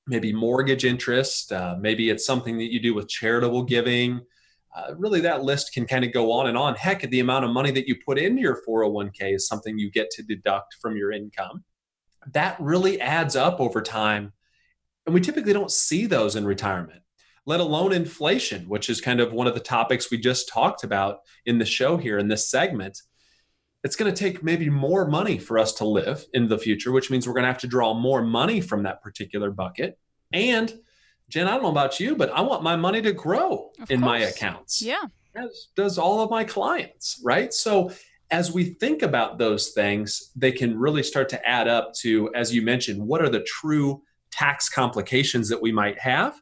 maybe 0.06 0.32
mortgage 0.32 0.84
interest, 0.84 1.52
uh, 1.52 1.76
maybe 1.78 2.10
it's 2.10 2.26
something 2.26 2.58
that 2.58 2.72
you 2.72 2.80
do 2.80 2.94
with 2.94 3.08
charitable 3.08 3.64
giving, 3.64 4.20
uh, 4.74 4.94
really 4.96 5.20
that 5.20 5.42
list 5.42 5.72
can 5.74 5.86
kind 5.86 6.04
of 6.04 6.12
go 6.12 6.32
on 6.32 6.46
and 6.46 6.56
on. 6.56 6.74
Heck, 6.74 7.02
the 7.02 7.20
amount 7.20 7.44
of 7.44 7.50
money 7.50 7.70
that 7.72 7.86
you 7.86 7.96
put 8.06 8.18
into 8.18 8.40
your 8.40 8.62
401k 8.66 9.34
is 9.34 9.46
something 9.46 9.78
you 9.78 9.90
get 9.90 10.10
to 10.12 10.22
deduct 10.22 10.76
from 10.80 10.96
your 10.96 11.12
income. 11.12 11.62
That 12.32 12.56
really 12.58 13.00
adds 13.00 13.36
up 13.36 13.60
over 13.60 13.82
time. 13.82 14.32
And 15.04 15.14
we 15.14 15.20
typically 15.20 15.52
don't 15.52 15.70
see 15.70 16.06
those 16.06 16.36
in 16.36 16.46
retirement, 16.46 17.02
let 17.44 17.60
alone 17.60 17.92
inflation, 17.92 18.68
which 18.68 18.88
is 18.88 19.00
kind 19.00 19.20
of 19.20 19.32
one 19.32 19.46
of 19.46 19.54
the 19.54 19.60
topics 19.60 20.10
we 20.10 20.16
just 20.16 20.48
talked 20.48 20.84
about 20.84 21.18
in 21.44 21.58
the 21.58 21.66
show 21.66 21.96
here 21.96 22.18
in 22.18 22.28
this 22.28 22.48
segment. 22.48 23.02
It's 23.84 23.96
going 23.96 24.12
to 24.12 24.18
take 24.18 24.42
maybe 24.42 24.70
more 24.70 25.06
money 25.08 25.38
for 25.38 25.58
us 25.58 25.72
to 25.74 25.84
live 25.84 26.24
in 26.32 26.48
the 26.48 26.58
future, 26.58 26.92
which 26.92 27.10
means 27.10 27.26
we're 27.26 27.34
going 27.34 27.42
to 27.42 27.48
have 27.48 27.58
to 27.58 27.66
draw 27.66 27.94
more 27.94 28.22
money 28.22 28.60
from 28.60 28.84
that 28.84 29.02
particular 29.02 29.50
bucket. 29.50 29.98
And 30.32 30.72
Jen, 31.28 31.48
I 31.48 31.52
don't 31.52 31.62
know 31.62 31.70
about 31.70 31.98
you, 31.98 32.14
but 32.14 32.30
I 32.30 32.42
want 32.42 32.62
my 32.62 32.76
money 32.76 33.02
to 33.02 33.12
grow 33.12 33.72
of 33.80 33.90
in 33.90 34.00
course. 34.00 34.06
my 34.06 34.18
accounts. 34.18 34.82
Yeah. 34.82 35.02
As 35.34 35.68
does 35.74 35.98
all 35.98 36.20
of 36.20 36.30
my 36.30 36.44
clients, 36.44 37.20
right? 37.24 37.52
So 37.52 37.92
as 38.30 38.52
we 38.52 38.64
think 38.64 39.02
about 39.02 39.38
those 39.38 39.70
things, 39.70 40.30
they 40.36 40.52
can 40.52 40.78
really 40.78 41.02
start 41.02 41.28
to 41.30 41.48
add 41.48 41.68
up 41.68 41.94
to, 41.94 42.32
as 42.34 42.54
you 42.54 42.62
mentioned, 42.62 43.06
what 43.06 43.22
are 43.22 43.28
the 43.28 43.40
true 43.42 44.02
tax 44.30 44.68
complications 44.68 45.48
that 45.48 45.60
we 45.60 45.72
might 45.72 45.98
have? 45.98 46.40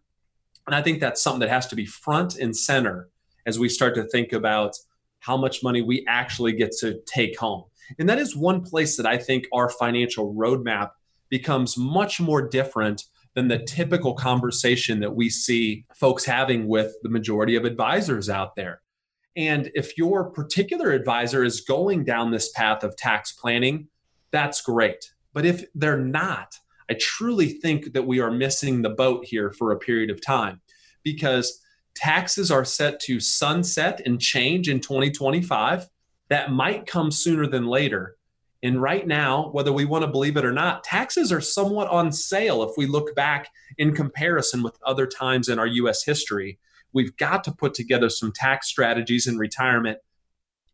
And 0.66 0.74
I 0.74 0.82
think 0.82 1.00
that's 1.00 1.22
something 1.22 1.40
that 1.40 1.48
has 1.48 1.66
to 1.68 1.76
be 1.76 1.86
front 1.86 2.36
and 2.36 2.56
center 2.56 3.08
as 3.46 3.58
we 3.58 3.68
start 3.68 3.94
to 3.96 4.04
think 4.04 4.32
about 4.32 4.76
how 5.20 5.36
much 5.36 5.62
money 5.62 5.82
we 5.82 6.04
actually 6.08 6.52
get 6.52 6.72
to 6.80 7.00
take 7.06 7.38
home. 7.38 7.64
And 7.98 8.08
that 8.08 8.18
is 8.18 8.36
one 8.36 8.62
place 8.62 8.96
that 8.96 9.06
I 9.06 9.18
think 9.18 9.46
our 9.52 9.68
financial 9.68 10.34
roadmap 10.34 10.90
becomes 11.28 11.76
much 11.76 12.20
more 12.20 12.46
different 12.46 13.04
than 13.34 13.48
the 13.48 13.58
typical 13.58 14.14
conversation 14.14 15.00
that 15.00 15.14
we 15.14 15.30
see 15.30 15.84
folks 15.94 16.24
having 16.24 16.66
with 16.66 16.92
the 17.02 17.08
majority 17.08 17.54
of 17.54 17.64
advisors 17.64 18.28
out 18.28 18.56
there. 18.56 18.80
And 19.36 19.70
if 19.74 19.96
your 19.96 20.30
particular 20.30 20.90
advisor 20.90 21.44
is 21.44 21.60
going 21.60 22.04
down 22.04 22.30
this 22.30 22.50
path 22.50 22.82
of 22.82 22.96
tax 22.96 23.32
planning, 23.32 23.88
that's 24.32 24.60
great. 24.60 25.12
But 25.32 25.44
if 25.44 25.64
they're 25.74 25.96
not, 26.00 26.54
I 26.90 26.94
truly 26.94 27.48
think 27.48 27.92
that 27.92 28.06
we 28.06 28.18
are 28.18 28.32
missing 28.32 28.82
the 28.82 28.90
boat 28.90 29.24
here 29.24 29.52
for 29.52 29.70
a 29.70 29.78
period 29.78 30.10
of 30.10 30.20
time 30.20 30.60
because 31.04 31.60
taxes 32.00 32.50
are 32.50 32.64
set 32.64 32.98
to 32.98 33.20
sunset 33.20 34.00
and 34.06 34.18
change 34.20 34.70
in 34.70 34.80
2025. 34.80 35.86
That 36.30 36.50
might 36.50 36.86
come 36.86 37.10
sooner 37.10 37.46
than 37.46 37.66
later. 37.66 38.16
And 38.62 38.80
right 38.80 39.06
now, 39.06 39.50
whether 39.50 39.72
we 39.72 39.84
want 39.84 40.04
to 40.04 40.10
believe 40.10 40.36
it 40.36 40.44
or 40.44 40.52
not, 40.52 40.82
taxes 40.82 41.30
are 41.30 41.42
somewhat 41.42 41.88
on 41.88 42.10
sale 42.10 42.62
if 42.62 42.70
we 42.78 42.86
look 42.86 43.14
back 43.14 43.50
in 43.76 43.94
comparison 43.94 44.62
with 44.62 44.78
other 44.82 45.06
times 45.06 45.48
in 45.48 45.58
our 45.58 45.66
US 45.66 46.02
history. 46.04 46.58
We've 46.94 47.14
got 47.18 47.44
to 47.44 47.52
put 47.52 47.74
together 47.74 48.08
some 48.08 48.32
tax 48.32 48.68
strategies 48.68 49.26
in 49.26 49.36
retirement 49.36 49.98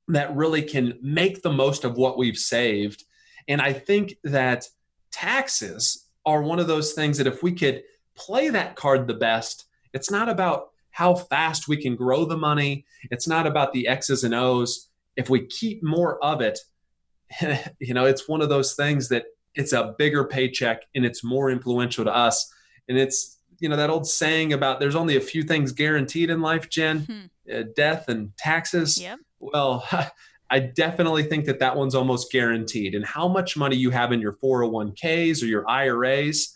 that 0.08 0.34
really 0.34 0.62
can 0.62 0.96
make 1.02 1.42
the 1.42 1.52
most 1.52 1.84
of 1.84 1.96
what 1.96 2.18
we've 2.18 2.38
saved. 2.38 3.04
And 3.48 3.60
I 3.60 3.72
think 3.72 4.16
that 4.22 4.68
taxes 5.10 6.06
are 6.24 6.42
one 6.42 6.60
of 6.60 6.68
those 6.68 6.92
things 6.92 7.18
that 7.18 7.26
if 7.26 7.42
we 7.42 7.52
could 7.52 7.82
play 8.14 8.48
that 8.50 8.76
card 8.76 9.08
the 9.08 9.14
best, 9.14 9.66
it's 9.92 10.10
not 10.10 10.28
about 10.28 10.70
how 10.96 11.14
fast 11.14 11.68
we 11.68 11.76
can 11.76 11.94
grow 11.94 12.24
the 12.24 12.38
money, 12.38 12.86
it's 13.10 13.28
not 13.28 13.46
about 13.46 13.74
the 13.74 13.86
X's 13.86 14.24
and 14.24 14.34
O's. 14.34 14.88
If 15.14 15.28
we 15.28 15.46
keep 15.46 15.82
more 15.82 16.18
of 16.24 16.40
it, 16.40 16.58
you 17.78 17.92
know, 17.92 18.06
it's 18.06 18.26
one 18.26 18.40
of 18.40 18.48
those 18.48 18.72
things 18.72 19.10
that 19.10 19.26
it's 19.54 19.74
a 19.74 19.94
bigger 19.98 20.24
paycheck 20.24 20.84
and 20.94 21.04
it's 21.04 21.22
more 21.22 21.50
influential 21.50 22.02
to 22.06 22.16
us. 22.16 22.50
And 22.88 22.96
it's, 22.96 23.36
you 23.58 23.68
know, 23.68 23.76
that 23.76 23.90
old 23.90 24.06
saying 24.06 24.54
about 24.54 24.80
there's 24.80 24.94
only 24.94 25.18
a 25.18 25.20
few 25.20 25.42
things 25.42 25.70
guaranteed 25.70 26.30
in 26.30 26.40
life, 26.40 26.70
Jen 26.70 27.00
hmm. 27.00 27.54
uh, 27.54 27.64
death 27.76 28.08
and 28.08 28.34
taxes. 28.38 28.98
Yep. 28.98 29.18
Well, 29.38 29.86
I 30.50 30.60
definitely 30.60 31.24
think 31.24 31.44
that 31.44 31.58
that 31.58 31.76
one's 31.76 31.94
almost 31.94 32.32
guaranteed. 32.32 32.94
And 32.94 33.04
how 33.04 33.28
much 33.28 33.54
money 33.54 33.76
you 33.76 33.90
have 33.90 34.12
in 34.12 34.20
your 34.22 34.38
401ks 34.42 35.42
or 35.42 35.46
your 35.46 35.68
IRAs, 35.68 36.55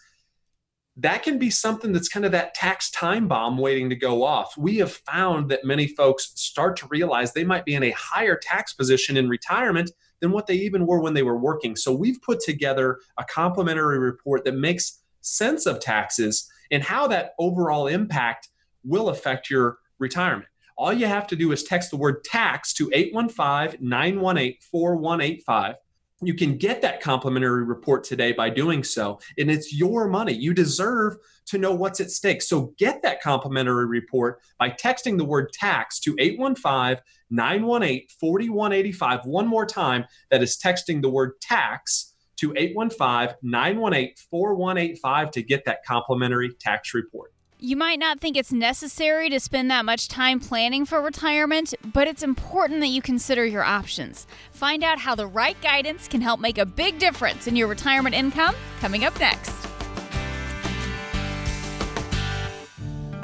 that 0.96 1.22
can 1.22 1.38
be 1.38 1.50
something 1.50 1.92
that's 1.92 2.08
kind 2.08 2.26
of 2.26 2.32
that 2.32 2.54
tax 2.54 2.90
time 2.90 3.28
bomb 3.28 3.56
waiting 3.56 3.88
to 3.88 3.96
go 3.96 4.22
off. 4.22 4.56
We 4.58 4.78
have 4.78 4.92
found 4.92 5.50
that 5.50 5.64
many 5.64 5.86
folks 5.86 6.32
start 6.34 6.76
to 6.78 6.88
realize 6.88 7.32
they 7.32 7.44
might 7.44 7.64
be 7.64 7.74
in 7.74 7.82
a 7.82 7.92
higher 7.92 8.36
tax 8.36 8.72
position 8.74 9.16
in 9.16 9.28
retirement 9.28 9.90
than 10.20 10.32
what 10.32 10.46
they 10.46 10.54
even 10.54 10.86
were 10.86 11.00
when 11.00 11.14
they 11.14 11.22
were 11.22 11.38
working. 11.38 11.76
So 11.76 11.92
we've 11.92 12.20
put 12.20 12.40
together 12.40 12.98
a 13.18 13.24
complimentary 13.24 13.98
report 13.98 14.44
that 14.44 14.54
makes 14.54 15.00
sense 15.22 15.66
of 15.66 15.80
taxes 15.80 16.50
and 16.70 16.82
how 16.82 17.06
that 17.08 17.34
overall 17.38 17.86
impact 17.86 18.48
will 18.84 19.08
affect 19.08 19.50
your 19.50 19.78
retirement. 19.98 20.48
All 20.76 20.92
you 20.92 21.06
have 21.06 21.26
to 21.28 21.36
do 21.36 21.52
is 21.52 21.62
text 21.62 21.90
the 21.90 21.96
word 21.96 22.24
tax 22.24 22.72
to 22.74 22.90
815 22.92 23.86
918 23.86 24.56
4185 24.70 25.74
you 26.22 26.34
can 26.34 26.56
get 26.56 26.82
that 26.82 27.00
complimentary 27.00 27.64
report 27.64 28.04
today 28.04 28.32
by 28.32 28.50
doing 28.50 28.84
so. 28.84 29.20
And 29.38 29.50
it's 29.50 29.74
your 29.74 30.08
money. 30.08 30.32
You 30.32 30.52
deserve 30.52 31.16
to 31.46 31.58
know 31.58 31.74
what's 31.74 32.00
at 32.00 32.10
stake. 32.10 32.42
So 32.42 32.74
get 32.78 33.02
that 33.02 33.22
complimentary 33.22 33.86
report 33.86 34.40
by 34.58 34.70
texting 34.70 35.16
the 35.16 35.24
word 35.24 35.52
tax 35.52 35.98
to 36.00 36.14
815 36.18 37.02
918 37.30 38.06
4185. 38.20 39.24
One 39.24 39.46
more 39.46 39.66
time, 39.66 40.04
that 40.30 40.42
is 40.42 40.58
texting 40.58 41.00
the 41.00 41.10
word 41.10 41.40
tax 41.40 42.14
to 42.36 42.52
815 42.56 43.36
918 43.42 44.14
4185 44.30 45.30
to 45.30 45.42
get 45.42 45.64
that 45.64 45.84
complimentary 45.84 46.50
tax 46.60 46.94
report. 46.94 47.32
You 47.62 47.76
might 47.76 47.98
not 47.98 48.20
think 48.20 48.38
it's 48.38 48.54
necessary 48.54 49.28
to 49.28 49.38
spend 49.38 49.70
that 49.70 49.84
much 49.84 50.08
time 50.08 50.40
planning 50.40 50.86
for 50.86 51.02
retirement, 51.02 51.74
but 51.92 52.08
it's 52.08 52.22
important 52.22 52.80
that 52.80 52.86
you 52.86 53.02
consider 53.02 53.44
your 53.44 53.62
options. 53.62 54.26
Find 54.50 54.82
out 54.82 54.98
how 54.98 55.14
the 55.14 55.26
right 55.26 55.60
guidance 55.60 56.08
can 56.08 56.22
help 56.22 56.40
make 56.40 56.56
a 56.56 56.64
big 56.64 56.98
difference 56.98 57.46
in 57.46 57.56
your 57.56 57.68
retirement 57.68 58.14
income 58.14 58.54
coming 58.80 59.04
up 59.04 59.20
next. 59.20 59.52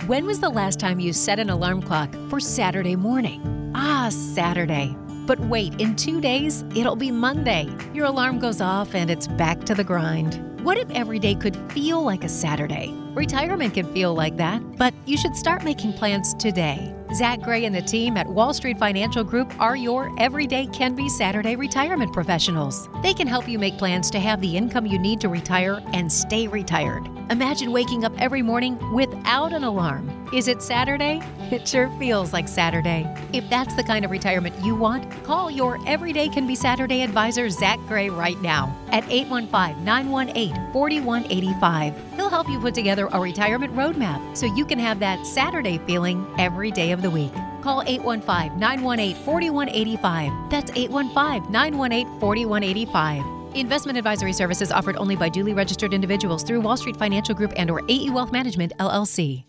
When 0.06 0.26
was 0.26 0.38
the 0.38 0.50
last 0.50 0.78
time 0.78 1.00
you 1.00 1.14
set 1.14 1.38
an 1.38 1.48
alarm 1.48 1.80
clock 1.80 2.14
for 2.28 2.38
Saturday 2.38 2.94
morning? 2.94 3.72
Ah, 3.74 4.10
Saturday. 4.10 4.94
But 5.26 5.40
wait, 5.40 5.80
in 5.80 5.96
two 5.96 6.20
days, 6.20 6.62
it'll 6.74 6.94
be 6.94 7.10
Monday. 7.10 7.74
Your 7.94 8.04
alarm 8.04 8.38
goes 8.38 8.60
off 8.60 8.94
and 8.94 9.10
it's 9.10 9.28
back 9.28 9.64
to 9.64 9.74
the 9.74 9.82
grind. 9.82 10.55
What 10.66 10.78
if 10.78 10.90
every 10.90 11.20
day 11.20 11.36
could 11.36 11.56
feel 11.70 12.02
like 12.02 12.24
a 12.24 12.28
Saturday? 12.28 12.92
Retirement 13.14 13.74
can 13.74 13.86
feel 13.94 14.14
like 14.14 14.36
that, 14.38 14.60
but 14.76 14.92
you 15.06 15.16
should 15.16 15.36
start 15.36 15.62
making 15.62 15.92
plans 15.92 16.34
today. 16.34 16.92
Zach 17.14 17.40
Gray 17.40 17.66
and 17.66 17.74
the 17.74 17.82
team 17.82 18.16
at 18.16 18.26
Wall 18.26 18.52
Street 18.52 18.76
Financial 18.76 19.22
Group 19.22 19.54
are 19.60 19.76
your 19.76 20.12
everyday 20.18 20.66
can 20.66 20.96
be 20.96 21.08
Saturday 21.08 21.54
retirement 21.54 22.12
professionals. 22.12 22.88
They 23.00 23.14
can 23.14 23.28
help 23.28 23.48
you 23.48 23.60
make 23.60 23.78
plans 23.78 24.10
to 24.10 24.18
have 24.18 24.40
the 24.40 24.56
income 24.56 24.86
you 24.86 24.98
need 24.98 25.20
to 25.20 25.28
retire 25.28 25.80
and 25.92 26.12
stay 26.12 26.48
retired. 26.48 27.08
Imagine 27.30 27.70
waking 27.70 28.04
up 28.04 28.20
every 28.20 28.42
morning 28.42 28.76
without 28.92 29.52
an 29.52 29.62
alarm. 29.62 30.25
Is 30.32 30.48
it 30.48 30.60
Saturday? 30.60 31.20
It 31.52 31.68
sure 31.68 31.88
feels 32.00 32.32
like 32.32 32.48
Saturday. 32.48 33.06
If 33.32 33.48
that's 33.48 33.76
the 33.76 33.84
kind 33.84 34.04
of 34.04 34.10
retirement 34.10 34.56
you 34.60 34.74
want, 34.74 35.08
call 35.22 35.52
your 35.52 35.78
Everyday 35.86 36.28
Can 36.28 36.48
Be 36.48 36.56
Saturday 36.56 37.02
advisor, 37.02 37.48
Zach 37.48 37.78
Gray, 37.86 38.10
right 38.10 38.40
now 38.42 38.76
at 38.90 39.08
815 39.08 39.84
918 39.84 40.72
4185. 40.72 41.94
He'll 42.16 42.28
help 42.28 42.48
you 42.48 42.58
put 42.58 42.74
together 42.74 43.08
a 43.12 43.20
retirement 43.20 43.72
roadmap 43.74 44.36
so 44.36 44.46
you 44.46 44.66
can 44.66 44.80
have 44.80 44.98
that 44.98 45.24
Saturday 45.24 45.78
feeling 45.86 46.26
every 46.38 46.72
day 46.72 46.90
of 46.90 47.02
the 47.02 47.10
week. 47.10 47.32
Call 47.62 47.82
815 47.86 48.58
918 48.58 49.24
4185. 49.24 50.50
That's 50.50 50.72
815 50.74 51.52
918 51.52 52.18
4185. 52.18 53.24
Investment 53.54 53.96
advisory 53.96 54.32
services 54.32 54.72
offered 54.72 54.96
only 54.96 55.14
by 55.14 55.28
duly 55.28 55.54
registered 55.54 55.94
individuals 55.94 56.42
through 56.42 56.62
Wall 56.62 56.76
Street 56.76 56.96
Financial 56.96 57.34
Group 57.34 57.52
and 57.56 57.70
or 57.70 57.80
AE 57.88 58.10
Wealth 58.10 58.32
Management 58.32 58.72
LLC. 58.78 59.44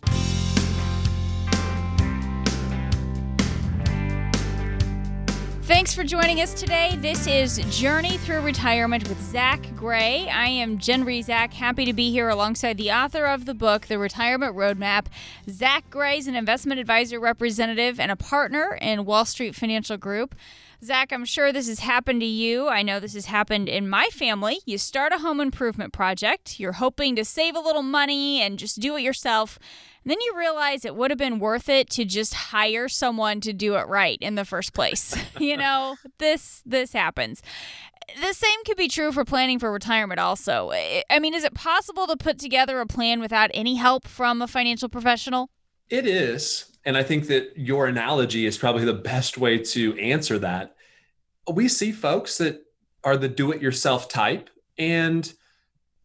Thanks 5.68 5.94
for 5.94 6.02
joining 6.02 6.40
us 6.40 6.54
today. 6.54 6.96
This 6.96 7.26
is 7.26 7.58
Journey 7.68 8.16
Through 8.16 8.40
Retirement 8.40 9.06
with 9.06 9.20
Zach 9.20 9.60
Gray. 9.76 10.26
I 10.26 10.46
am 10.46 10.78
Jen 10.78 11.04
Rizak, 11.04 11.52
happy 11.52 11.84
to 11.84 11.92
be 11.92 12.10
here 12.10 12.30
alongside 12.30 12.78
the 12.78 12.90
author 12.90 13.26
of 13.26 13.44
the 13.44 13.52
book, 13.52 13.86
The 13.86 13.98
Retirement 13.98 14.56
Roadmap. 14.56 15.08
Zach 15.50 15.84
Gray 15.90 16.16
is 16.16 16.26
an 16.26 16.34
investment 16.34 16.80
advisor 16.80 17.20
representative 17.20 18.00
and 18.00 18.10
a 18.10 18.16
partner 18.16 18.78
in 18.80 19.04
Wall 19.04 19.26
Street 19.26 19.54
Financial 19.54 19.98
Group. 19.98 20.34
Zach, 20.82 21.12
I'm 21.12 21.26
sure 21.26 21.52
this 21.52 21.68
has 21.68 21.80
happened 21.80 22.22
to 22.22 22.26
you. 22.26 22.68
I 22.68 22.80
know 22.80 22.98
this 22.98 23.12
has 23.12 23.26
happened 23.26 23.68
in 23.68 23.90
my 23.90 24.06
family. 24.06 24.60
You 24.64 24.78
start 24.78 25.12
a 25.12 25.18
home 25.18 25.38
improvement 25.38 25.92
project, 25.92 26.58
you're 26.58 26.72
hoping 26.72 27.14
to 27.16 27.26
save 27.26 27.54
a 27.54 27.60
little 27.60 27.82
money 27.82 28.40
and 28.40 28.58
just 28.58 28.80
do 28.80 28.96
it 28.96 29.02
yourself. 29.02 29.58
Then 30.08 30.20
you 30.22 30.34
realize 30.38 30.86
it 30.86 30.96
would 30.96 31.10
have 31.10 31.18
been 31.18 31.38
worth 31.38 31.68
it 31.68 31.90
to 31.90 32.06
just 32.06 32.32
hire 32.32 32.88
someone 32.88 33.42
to 33.42 33.52
do 33.52 33.74
it 33.74 33.86
right 33.88 34.16
in 34.22 34.36
the 34.36 34.44
first 34.46 34.72
place. 34.72 35.14
you 35.38 35.56
know, 35.56 35.96
this 36.18 36.62
this 36.64 36.94
happens. 36.94 37.42
The 38.18 38.32
same 38.32 38.64
could 38.64 38.78
be 38.78 38.88
true 38.88 39.12
for 39.12 39.26
planning 39.26 39.58
for 39.58 39.70
retirement 39.70 40.18
also. 40.18 40.72
I 40.72 41.18
mean, 41.20 41.34
is 41.34 41.44
it 41.44 41.52
possible 41.52 42.06
to 42.06 42.16
put 42.16 42.38
together 42.38 42.80
a 42.80 42.86
plan 42.86 43.20
without 43.20 43.50
any 43.52 43.76
help 43.76 44.08
from 44.08 44.40
a 44.40 44.46
financial 44.46 44.88
professional? 44.88 45.50
It 45.90 46.06
is. 46.06 46.64
And 46.86 46.96
I 46.96 47.02
think 47.02 47.26
that 47.26 47.52
your 47.56 47.86
analogy 47.86 48.46
is 48.46 48.56
probably 48.56 48.86
the 48.86 48.94
best 48.94 49.36
way 49.36 49.58
to 49.58 49.98
answer 49.98 50.38
that. 50.38 50.74
We 51.52 51.68
see 51.68 51.92
folks 51.92 52.38
that 52.38 52.62
are 53.04 53.18
the 53.18 53.28
do 53.28 53.52
it 53.52 53.60
yourself 53.60 54.08
type, 54.08 54.48
and 54.78 55.30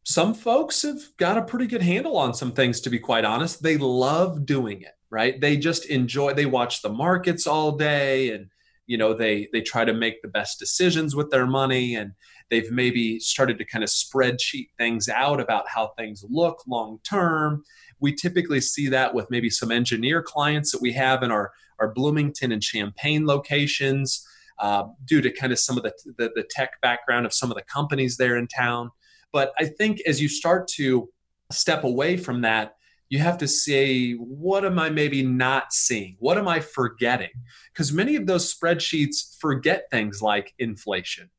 some 0.04 0.34
folks 0.34 0.82
have 0.82 0.99
got 1.18 1.38
a 1.38 1.43
pretty 1.43 1.68
good 1.68 1.82
handle 1.82 2.18
on 2.18 2.34
some 2.34 2.51
things, 2.51 2.82
to 2.82 2.89
be 2.89 2.99
quite 2.99 3.26
honest. 3.26 3.64
They 3.64 3.78
love 3.78 4.45
doing 4.45 4.82
it, 4.82 4.93
right? 5.10 5.39
They 5.39 5.58
just 5.58 5.86
enjoy, 5.86 6.34
they 6.34 6.45
watch 6.45 6.82
the 6.82 6.89
markets 6.89 7.47
all 7.47 7.74
day 7.74 8.32
and 8.32 8.47
you 8.86 8.97
know 8.97 9.14
they 9.14 9.47
they 9.54 9.62
try 9.62 9.86
to 9.86 9.93
make 9.93 10.22
the 10.22 10.28
best 10.28 10.60
decisions 10.60 11.16
with 11.16 11.32
their 11.32 11.45
money 11.45 11.95
and 11.95 12.12
they've 12.49 12.70
maybe 12.70 13.18
started 13.18 13.58
to 13.58 13.64
kind 13.64 13.82
of 13.82 13.89
spreadsheet 13.89 14.68
things 14.78 15.08
out 15.08 15.39
about 15.39 15.70
how 15.70 15.93
things 15.97 16.26
look 16.30 16.64
long 16.68 16.99
term 17.01 17.64
we 18.04 18.14
typically 18.14 18.60
see 18.60 18.89
that 18.89 19.14
with 19.14 19.32
maybe 19.32 19.49
some 19.49 19.72
engineer 19.72 20.22
clients 20.22 20.74
that 20.74 20.82
we 20.82 20.91
have 20.91 21.24
in 21.24 21.32
our, 21.32 21.54
our 21.80 21.88
Bloomington 21.93 22.51
and 22.51 22.62
Champaign 22.62 23.26
locations 23.26 24.28
uh, 24.60 24.84
due 25.06 25.22
to 25.22 25.32
kind 25.32 25.54
of 25.54 25.60
some 25.60 25.78
of 25.78 25.84
the, 25.84 25.93
the, 26.18 26.30
the 26.36 26.45
tech 26.49 26.82
background 26.82 27.26
of 27.26 27.34
some 27.34 27.49
of 27.49 27.56
the 27.56 27.64
companies 27.64 28.18
there 28.18 28.36
in 28.36 28.45
town. 28.47 28.91
But 29.34 29.52
I 29.60 29.66
think 29.66 30.00
as 30.08 30.22
you 30.22 30.30
start 30.30 30.70
to 30.76 31.10
step 31.52 31.84
away 31.84 32.16
from 32.16 32.42
that, 32.42 32.76
you 33.10 33.20
have 33.20 33.38
to 33.40 33.48
say, 33.48 34.14
what 34.14 34.64
am 34.64 34.80
I 34.80 34.90
maybe 34.90 35.22
not 35.22 35.74
seeing? 35.74 36.16
What 36.20 36.38
am 36.38 36.48
I 36.48 36.62
forgetting? 36.62 37.30
Because 37.74 37.92
many 37.92 38.16
of 38.16 38.26
those 38.26 38.54
spreadsheets 38.54 39.38
forget 39.40 39.86
things 39.92 40.22
like 40.22 40.54
inflation. 40.58 41.30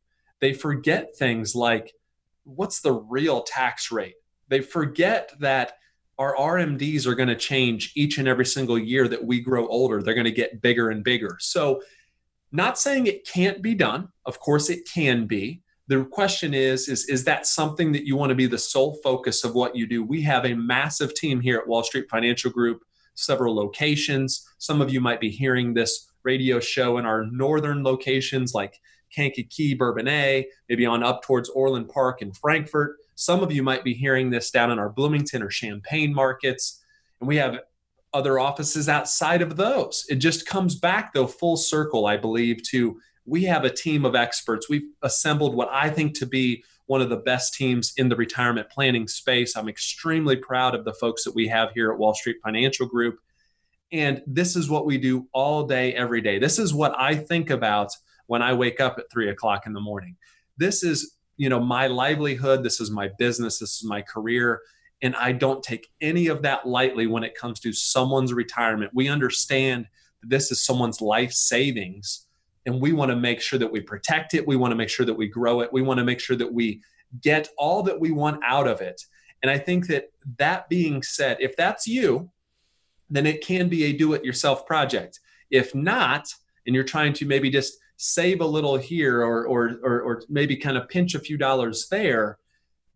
They 0.41 0.53
forget 0.53 1.17
things 1.17 1.55
like 1.55 1.95
what's 2.45 2.81
the 2.81 2.93
real 2.93 3.43
tax 3.43 3.91
rate? 3.91 4.17
They 4.49 4.61
forget 4.61 5.33
that 5.41 5.73
our 6.19 6.37
RMDs 6.37 7.07
are 7.07 7.15
going 7.15 7.29
to 7.29 7.35
change 7.35 7.93
each 7.97 8.19
and 8.19 8.29
every 8.29 8.47
single 8.47 8.79
year 8.79 9.09
that 9.09 9.25
we 9.25 9.41
grow 9.41 9.67
older. 9.67 10.03
They're 10.03 10.15
going 10.15 10.25
to 10.27 10.31
get 10.31 10.63
bigger 10.63 10.91
and 10.91 11.03
bigger. 11.03 11.39
So, 11.41 11.83
not 12.53 12.79
saying 12.79 13.09
it 13.09 13.27
can't 13.27 13.63
be 13.63 13.75
done. 13.75 14.11
Of 14.27 14.39
course, 14.39 14.71
it 14.71 14.89
can 14.89 15.27
be. 15.27 15.64
The 15.89 16.05
question 16.07 16.55
is, 16.55 16.89
is, 16.89 17.05
is 17.07 17.25
that 17.25 17.47
something 17.47 17.93
that 17.93 18.07
you 18.07 18.17
want 18.17 18.31
to 18.31 18.35
be 18.35 18.47
the 18.47 18.59
sole 18.59 18.99
focus 19.03 19.45
of 19.45 19.55
what 19.55 19.77
you 19.77 19.87
do? 19.87 20.03
We 20.03 20.23
have 20.23 20.47
a 20.47 20.55
massive 20.55 21.15
team 21.15 21.41
here 21.41 21.59
at 21.59 21.69
Wall 21.69 21.83
Street 21.83 22.07
Financial 22.11 22.51
Group, 22.51 22.83
several 23.15 23.55
locations. 23.55 24.49
Some 24.59 24.81
of 24.81 24.91
you 24.91 25.01
might 25.01 25.21
be 25.21 25.31
hearing 25.31 25.75
this 25.75 26.11
radio 26.23 26.59
show 26.59 26.97
in 26.97 27.05
our 27.05 27.27
northern 27.27 27.85
locations 27.85 28.55
like 28.55 28.81
Kankakee, 29.15 29.77
Bourbonnais, 29.77 30.47
maybe 30.69 30.87
on 30.87 31.03
up 31.03 31.23
towards 31.23 31.51
Orland 31.51 31.89
Park 31.91 32.23
in 32.23 32.33
Frankfort. 32.33 32.97
Some 33.15 33.43
of 33.43 33.53
you 33.53 33.63
might 33.63 33.85
be 33.85 33.95
hearing 33.95 34.31
this 34.31 34.51
down 34.51 34.71
in 34.71 34.79
our 34.79 34.89
Bloomington 34.89 35.43
or 35.43 35.49
Champaign 35.49 36.15
markets. 36.15 36.83
And 37.21 37.29
we 37.29 37.37
have 37.37 37.61
other 38.13 38.39
offices 38.39 38.89
outside 38.89 39.43
of 39.43 39.57
those. 39.57 40.05
It 40.09 40.17
just 40.17 40.47
comes 40.47 40.77
back, 40.77 41.13
though, 41.13 41.27
full 41.27 41.57
circle, 41.57 42.07
I 42.07 42.17
believe, 42.17 42.63
to 42.71 42.99
we 43.27 43.45
have 43.45 43.65
a 43.65 43.71
team 43.71 44.05
of 44.05 44.15
experts. 44.15 44.69
We've 44.69 44.91
assembled 45.03 45.55
what 45.55 45.69
I 45.73 45.91
think 45.91 46.15
to 46.19 46.27
be 46.27 46.65
one 46.87 47.01
of 47.01 47.09
the 47.09 47.17
best 47.17 47.55
teams 47.55 47.95
in 47.97 48.09
the 48.09 48.17
retirement 48.17 48.69
planning 48.69 49.09
space. 49.09 49.57
I'm 49.57 49.69
extremely 49.69 50.37
proud 50.37 50.75
of 50.75 50.85
the 50.85 50.93
folks 50.93 51.25
that 51.25 51.35
we 51.35 51.49
have 51.49 51.73
here 51.73 51.91
at 51.91 51.99
Wall 51.99 52.15
Street 52.15 52.37
Financial 52.45 52.87
Group. 52.87 53.19
And 53.91 54.23
this 54.27 54.57
is 54.57 54.69
what 54.69 54.85
we 54.85 54.99
do 54.99 55.27
all 55.33 55.67
day, 55.67 55.95
every 55.95 56.21
day. 56.21 56.39
This 56.39 56.59
is 56.59 56.75
what 56.75 56.95
I 56.99 57.15
think 57.15 57.51
about 57.51 57.93
when 58.27 58.43
I 58.43 58.53
wake 58.53 58.81
up 58.81 58.99
at 58.99 59.11
three 59.11 59.31
o'clock 59.31 59.67
in 59.67 59.73
the 59.73 59.81
morning. 59.81 60.17
This 60.59 60.83
is 60.83 61.17
you 61.37 61.49
know 61.49 61.61
my 61.61 61.87
livelihood 61.87 62.63
this 62.63 62.81
is 62.81 62.91
my 62.91 63.09
business 63.19 63.59
this 63.59 63.77
is 63.77 63.85
my 63.85 64.03
career 64.03 64.61
and 65.03 65.15
i 65.17 65.33
don't 65.33 65.63
take 65.63 65.89
any 66.01 66.29
of 66.29 66.43
that 66.43 66.67
lightly 66.67 67.07
when 67.07 67.25
it 67.25 67.35
comes 67.35 67.61
to 67.61 67.73
someone's 67.73 68.33
retirement 68.33 68.91
we 68.95 69.09
understand 69.09 69.87
that 70.21 70.31
this 70.31 70.51
is 70.51 70.65
someone's 70.65 71.01
life 71.01 71.33
savings 71.33 72.24
and 72.67 72.81
we 72.81 72.93
want 72.93 73.11
to 73.11 73.17
make 73.17 73.41
sure 73.41 73.59
that 73.59 73.71
we 73.71 73.81
protect 73.81 74.35
it 74.35 74.47
we 74.47 74.57
want 74.57 74.71
to 74.71 74.77
make 74.77 74.89
sure 74.89 75.07
that 75.07 75.15
we 75.15 75.29
grow 75.29 75.61
it 75.61 75.73
we 75.73 75.83
want 75.83 75.99
to 75.99 76.05
make 76.05 76.21
sure 76.21 76.37
that 76.37 76.53
we 76.53 76.81
get 77.21 77.49
all 77.59 77.83
that 77.83 77.99
we 77.99 78.11
want 78.11 78.43
out 78.45 78.67
of 78.67 78.81
it 78.81 79.01
and 79.43 79.51
i 79.51 79.59
think 79.59 79.87
that 79.87 80.11
that 80.39 80.69
being 80.69 81.03
said 81.03 81.37
if 81.41 81.57
that's 81.57 81.87
you 81.87 82.31
then 83.11 83.27
it 83.27 83.45
can 83.45 83.69
be 83.69 83.85
a 83.85 83.93
do 83.93 84.13
it 84.15 84.25
yourself 84.25 84.67
project 84.67 85.21
if 85.51 85.75
not 85.75 86.33
and 86.67 86.75
you're 86.75 86.85
trying 86.85 87.13
to 87.13 87.27
maybe 87.27 87.51
just 87.51 87.79
save 87.97 88.41
a 88.41 88.47
little 88.47 88.77
here 88.77 89.23
or, 89.23 89.47
or, 89.47 89.79
or, 89.83 90.01
or 90.03 90.23
maybe 90.29 90.57
kind 90.57 90.77
of 90.77 90.89
pinch 90.89 91.15
a 91.15 91.21
few 91.21 91.37
dollars 91.37 91.89
there, 91.89 92.39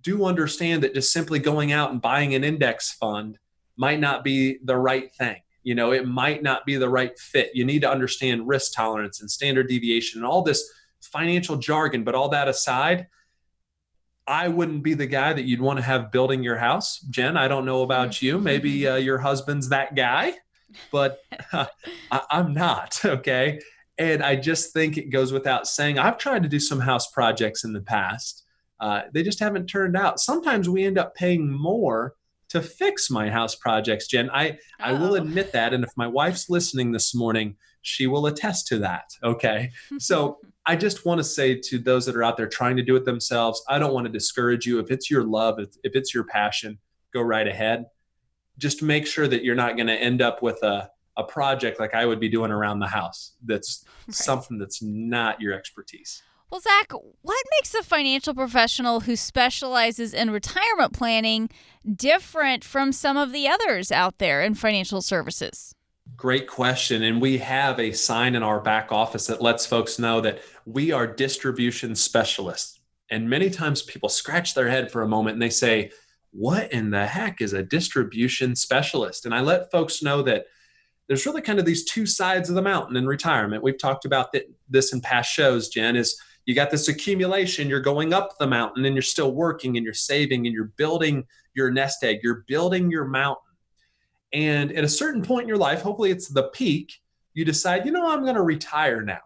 do 0.02 0.24
understand 0.24 0.82
that 0.82 0.94
just 0.94 1.12
simply 1.12 1.38
going 1.38 1.72
out 1.72 1.90
and 1.90 2.00
buying 2.00 2.34
an 2.34 2.44
index 2.44 2.92
fund 2.92 3.38
might 3.76 4.00
not 4.00 4.24
be 4.24 4.58
the 4.64 4.76
right 4.76 5.12
thing. 5.14 5.36
You 5.68 5.74
know, 5.74 5.92
it 5.92 6.08
might 6.08 6.42
not 6.42 6.64
be 6.64 6.76
the 6.76 6.88
right 6.88 7.12
fit. 7.18 7.50
You 7.52 7.62
need 7.62 7.82
to 7.82 7.90
understand 7.90 8.48
risk 8.48 8.72
tolerance 8.72 9.20
and 9.20 9.30
standard 9.30 9.68
deviation 9.68 10.18
and 10.18 10.26
all 10.26 10.40
this 10.40 10.66
financial 11.02 11.58
jargon. 11.58 12.04
But 12.04 12.14
all 12.14 12.30
that 12.30 12.48
aside, 12.48 13.08
I 14.26 14.48
wouldn't 14.48 14.82
be 14.82 14.94
the 14.94 15.06
guy 15.06 15.34
that 15.34 15.44
you'd 15.44 15.60
want 15.60 15.78
to 15.78 15.82
have 15.82 16.10
building 16.10 16.42
your 16.42 16.56
house. 16.56 17.00
Jen, 17.10 17.36
I 17.36 17.48
don't 17.48 17.66
know 17.66 17.82
about 17.82 18.22
you. 18.22 18.38
Maybe 18.38 18.88
uh, 18.88 18.96
your 18.96 19.18
husband's 19.18 19.68
that 19.68 19.94
guy, 19.94 20.32
but 20.90 21.18
uh, 21.52 21.66
I, 22.10 22.22
I'm 22.30 22.54
not. 22.54 22.98
Okay. 23.04 23.60
And 23.98 24.22
I 24.22 24.36
just 24.36 24.72
think 24.72 24.96
it 24.96 25.10
goes 25.10 25.34
without 25.34 25.66
saying. 25.66 25.98
I've 25.98 26.16
tried 26.16 26.44
to 26.44 26.48
do 26.48 26.60
some 26.60 26.80
house 26.80 27.10
projects 27.10 27.64
in 27.64 27.74
the 27.74 27.82
past. 27.82 28.42
Uh, 28.80 29.02
they 29.12 29.22
just 29.22 29.40
haven't 29.40 29.66
turned 29.66 29.98
out. 29.98 30.18
Sometimes 30.18 30.66
we 30.66 30.86
end 30.86 30.96
up 30.96 31.14
paying 31.14 31.50
more 31.50 32.14
to 32.50 32.62
fix 32.62 33.10
my 33.10 33.28
house 33.28 33.54
projects, 33.54 34.06
Jen. 34.06 34.30
I, 34.30 34.58
I 34.80 34.92
will 34.92 35.12
oh. 35.12 35.16
admit 35.16 35.52
that. 35.52 35.74
And 35.74 35.84
if 35.84 35.90
my 35.96 36.06
wife's 36.06 36.48
listening 36.48 36.92
this 36.92 37.14
morning, 37.14 37.56
she 37.82 38.06
will 38.06 38.26
attest 38.26 38.66
to 38.68 38.78
that. 38.78 39.10
Okay. 39.22 39.70
so 39.98 40.38
I 40.66 40.76
just 40.76 41.06
want 41.06 41.18
to 41.18 41.24
say 41.24 41.58
to 41.58 41.78
those 41.78 42.04
that 42.06 42.16
are 42.16 42.22
out 42.22 42.36
there 42.36 42.48
trying 42.48 42.76
to 42.76 42.82
do 42.82 42.96
it 42.96 43.04
themselves, 43.04 43.62
I 43.68 43.78
don't 43.78 43.94
want 43.94 44.06
to 44.06 44.12
discourage 44.12 44.66
you. 44.66 44.78
If 44.78 44.90
it's 44.90 45.10
your 45.10 45.24
love, 45.24 45.58
if, 45.58 45.70
if 45.82 45.94
it's 45.94 46.12
your 46.12 46.24
passion, 46.24 46.78
go 47.14 47.22
right 47.22 47.46
ahead. 47.48 47.86
Just 48.58 48.82
make 48.82 49.06
sure 49.06 49.28
that 49.28 49.44
you're 49.44 49.54
not 49.54 49.76
going 49.76 49.86
to 49.86 49.94
end 49.94 50.20
up 50.20 50.42
with 50.42 50.62
a, 50.62 50.90
a 51.16 51.24
project 51.24 51.80
like 51.80 51.94
I 51.94 52.04
would 52.04 52.20
be 52.20 52.28
doing 52.28 52.50
around 52.50 52.80
the 52.80 52.86
house 52.86 53.32
that's 53.44 53.84
right. 54.06 54.14
something 54.14 54.58
that's 54.58 54.82
not 54.82 55.40
your 55.40 55.54
expertise. 55.54 56.22
Well, 56.50 56.62
Zach, 56.62 56.92
what 56.92 57.44
makes 57.58 57.74
a 57.74 57.82
financial 57.82 58.34
professional 58.34 59.00
who 59.00 59.16
specializes 59.16 60.14
in 60.14 60.30
retirement 60.30 60.94
planning 60.94 61.50
different 61.94 62.64
from 62.64 62.90
some 62.90 63.18
of 63.18 63.32
the 63.32 63.46
others 63.46 63.92
out 63.92 64.16
there 64.18 64.42
in 64.42 64.54
financial 64.54 65.02
services? 65.02 65.74
Great 66.16 66.48
question. 66.48 67.02
And 67.02 67.20
we 67.20 67.36
have 67.38 67.78
a 67.78 67.92
sign 67.92 68.34
in 68.34 68.42
our 68.42 68.60
back 68.60 68.90
office 68.90 69.26
that 69.26 69.42
lets 69.42 69.66
folks 69.66 69.98
know 69.98 70.22
that 70.22 70.40
we 70.64 70.90
are 70.90 71.06
distribution 71.06 71.94
specialists. 71.94 72.80
And 73.10 73.28
many 73.28 73.50
times 73.50 73.82
people 73.82 74.08
scratch 74.08 74.54
their 74.54 74.68
head 74.68 74.90
for 74.90 75.02
a 75.02 75.08
moment 75.08 75.34
and 75.34 75.42
they 75.42 75.50
say, 75.50 75.90
What 76.30 76.72
in 76.72 76.90
the 76.90 77.06
heck 77.06 77.42
is 77.42 77.52
a 77.52 77.62
distribution 77.62 78.56
specialist? 78.56 79.26
And 79.26 79.34
I 79.34 79.40
let 79.40 79.70
folks 79.70 80.02
know 80.02 80.22
that 80.22 80.46
there's 81.08 81.26
really 81.26 81.42
kind 81.42 81.58
of 81.58 81.66
these 81.66 81.84
two 81.84 82.06
sides 82.06 82.48
of 82.48 82.54
the 82.54 82.62
mountain 82.62 82.96
in 82.96 83.06
retirement. 83.06 83.62
We've 83.62 83.78
talked 83.78 84.06
about 84.06 84.34
this 84.68 84.92
in 84.92 85.00
past 85.02 85.30
shows, 85.30 85.68
Jen, 85.68 85.96
is 85.96 86.18
you 86.48 86.54
got 86.54 86.70
this 86.70 86.88
accumulation, 86.88 87.68
you're 87.68 87.78
going 87.78 88.14
up 88.14 88.38
the 88.38 88.46
mountain 88.46 88.86
and 88.86 88.94
you're 88.94 89.02
still 89.02 89.32
working 89.32 89.76
and 89.76 89.84
you're 89.84 89.92
saving 89.92 90.46
and 90.46 90.54
you're 90.54 90.72
building 90.78 91.26
your 91.52 91.70
nest 91.70 92.02
egg, 92.02 92.20
you're 92.22 92.42
building 92.48 92.90
your 92.90 93.04
mountain. 93.04 93.52
And 94.32 94.72
at 94.72 94.82
a 94.82 94.88
certain 94.88 95.20
point 95.20 95.42
in 95.42 95.48
your 95.48 95.58
life, 95.58 95.82
hopefully 95.82 96.10
it's 96.10 96.28
the 96.28 96.44
peak, 96.44 97.02
you 97.34 97.44
decide, 97.44 97.84
you 97.84 97.92
know, 97.92 98.10
I'm 98.10 98.22
going 98.22 98.34
to 98.34 98.42
retire 98.42 99.02
now. 99.02 99.20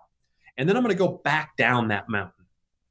And 0.56 0.68
then 0.68 0.76
I'm 0.76 0.82
going 0.82 0.96
to 0.96 0.98
go 0.98 1.20
back 1.22 1.56
down 1.56 1.86
that 1.88 2.08
mountain. 2.08 2.44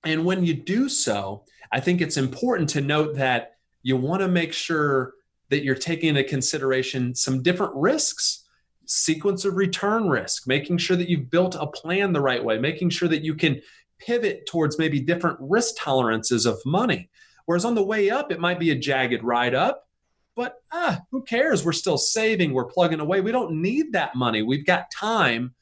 And 0.05 0.23
when 0.23 0.45
you 0.45 0.53
do 0.53 0.87
so, 0.87 1.43
I 1.69 1.81
think 1.81 1.99
it's 1.99 2.15
important 2.15 2.69
to 2.69 2.79
note 2.79 3.17
that 3.17 3.57
you 3.83 3.97
want 3.97 4.21
to 4.21 4.29
make 4.29 4.53
sure 4.53 5.13
that 5.49 5.65
you're 5.65 5.75
taking 5.75 6.07
into 6.07 6.23
consideration 6.23 7.15
some 7.15 7.43
different 7.43 7.73
risks, 7.75 8.45
sequence 8.85 9.43
of 9.43 9.57
return 9.57 10.07
risk, 10.07 10.47
making 10.47 10.77
sure 10.77 10.95
that 10.95 11.09
you've 11.09 11.29
built 11.29 11.55
a 11.59 11.67
plan 11.67 12.13
the 12.13 12.21
right 12.21 12.41
way, 12.41 12.57
making 12.57 12.91
sure 12.91 13.09
that 13.09 13.23
you 13.23 13.35
can 13.35 13.61
pivot 14.05 14.45
towards 14.45 14.77
maybe 14.77 14.99
different 14.99 15.37
risk 15.39 15.75
tolerances 15.77 16.45
of 16.45 16.59
money. 16.65 17.09
Whereas 17.45 17.65
on 17.65 17.75
the 17.75 17.83
way 17.83 18.09
up, 18.09 18.31
it 18.31 18.39
might 18.39 18.59
be 18.59 18.71
a 18.71 18.75
jagged 18.75 19.23
ride 19.23 19.55
up 19.55 19.87
but 20.35 20.55
ah, 20.71 21.01
who 21.11 21.23
cares? 21.23 21.65
We're 21.65 21.73
still 21.73 21.97
saving, 21.97 22.53
we're 22.53 22.65
plugging 22.65 22.99
away. 22.99 23.21
We 23.21 23.31
don't 23.31 23.61
need 23.61 23.93
that 23.93 24.15
money. 24.15 24.41
We've 24.41 24.65
got 24.65 24.91
time. 24.91 25.53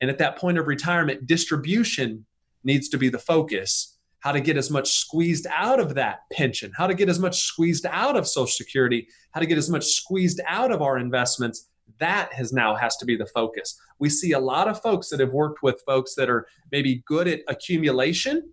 And 0.00 0.10
at 0.10 0.18
that 0.18 0.36
point 0.36 0.58
of 0.58 0.66
retirement, 0.66 1.26
distribution 1.26 2.26
needs 2.64 2.88
to 2.90 2.98
be 2.98 3.08
the 3.08 3.18
focus. 3.18 3.96
How 4.20 4.32
to 4.32 4.40
get 4.40 4.56
as 4.56 4.70
much 4.70 4.90
squeezed 4.90 5.46
out 5.50 5.78
of 5.78 5.94
that 5.94 6.20
pension, 6.32 6.72
how 6.76 6.86
to 6.86 6.94
get 6.94 7.08
as 7.08 7.18
much 7.18 7.44
squeezed 7.44 7.86
out 7.86 8.16
of 8.16 8.26
Social 8.26 8.46
Security, 8.48 9.06
how 9.30 9.40
to 9.40 9.46
get 9.46 9.58
as 9.58 9.70
much 9.70 9.84
squeezed 9.84 10.40
out 10.46 10.72
of 10.72 10.82
our 10.82 10.98
investments. 10.98 11.68
That 11.98 12.32
has 12.32 12.52
now 12.52 12.74
has 12.74 12.96
to 12.98 13.06
be 13.06 13.16
the 13.16 13.26
focus. 13.26 13.80
We 13.98 14.08
see 14.08 14.32
a 14.32 14.38
lot 14.38 14.68
of 14.68 14.80
folks 14.82 15.08
that 15.08 15.20
have 15.20 15.32
worked 15.32 15.62
with 15.62 15.82
folks 15.86 16.14
that 16.14 16.28
are 16.28 16.46
maybe 16.70 17.02
good 17.06 17.26
at 17.26 17.40
accumulation. 17.48 18.52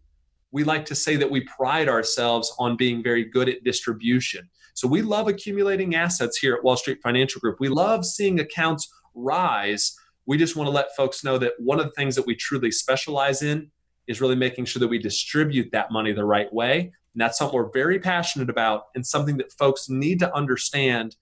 We 0.51 0.63
like 0.63 0.85
to 0.85 0.95
say 0.95 1.15
that 1.15 1.31
we 1.31 1.41
pride 1.41 1.89
ourselves 1.89 2.53
on 2.59 2.77
being 2.77 3.03
very 3.03 3.25
good 3.25 3.49
at 3.49 3.63
distribution. 3.63 4.49
So 4.75 4.87
we 4.87 5.01
love 5.01 5.27
accumulating 5.27 5.95
assets 5.95 6.37
here 6.37 6.55
at 6.55 6.63
Wall 6.63 6.77
Street 6.77 6.99
Financial 7.03 7.39
Group. 7.39 7.59
We 7.59 7.69
love 7.69 8.05
seeing 8.05 8.39
accounts 8.39 8.91
rise. 9.13 9.95
We 10.25 10.37
just 10.37 10.55
want 10.55 10.67
to 10.67 10.71
let 10.71 10.95
folks 10.95 11.23
know 11.23 11.37
that 11.37 11.53
one 11.59 11.79
of 11.79 11.85
the 11.85 11.91
things 11.91 12.15
that 12.15 12.25
we 12.25 12.35
truly 12.35 12.71
specialize 12.71 13.41
in 13.41 13.71
is 14.07 14.21
really 14.21 14.35
making 14.35 14.65
sure 14.65 14.79
that 14.79 14.87
we 14.87 14.99
distribute 14.99 15.71
that 15.71 15.91
money 15.91 16.11
the 16.11 16.25
right 16.25 16.51
way. 16.53 16.91
And 17.13 17.21
that's 17.21 17.37
something 17.37 17.55
we're 17.55 17.71
very 17.71 17.99
passionate 17.99 18.49
about 18.49 18.85
and 18.95 19.05
something 19.05 19.37
that 19.37 19.51
folks 19.53 19.89
need 19.89 20.19
to 20.19 20.35
understand 20.35 21.15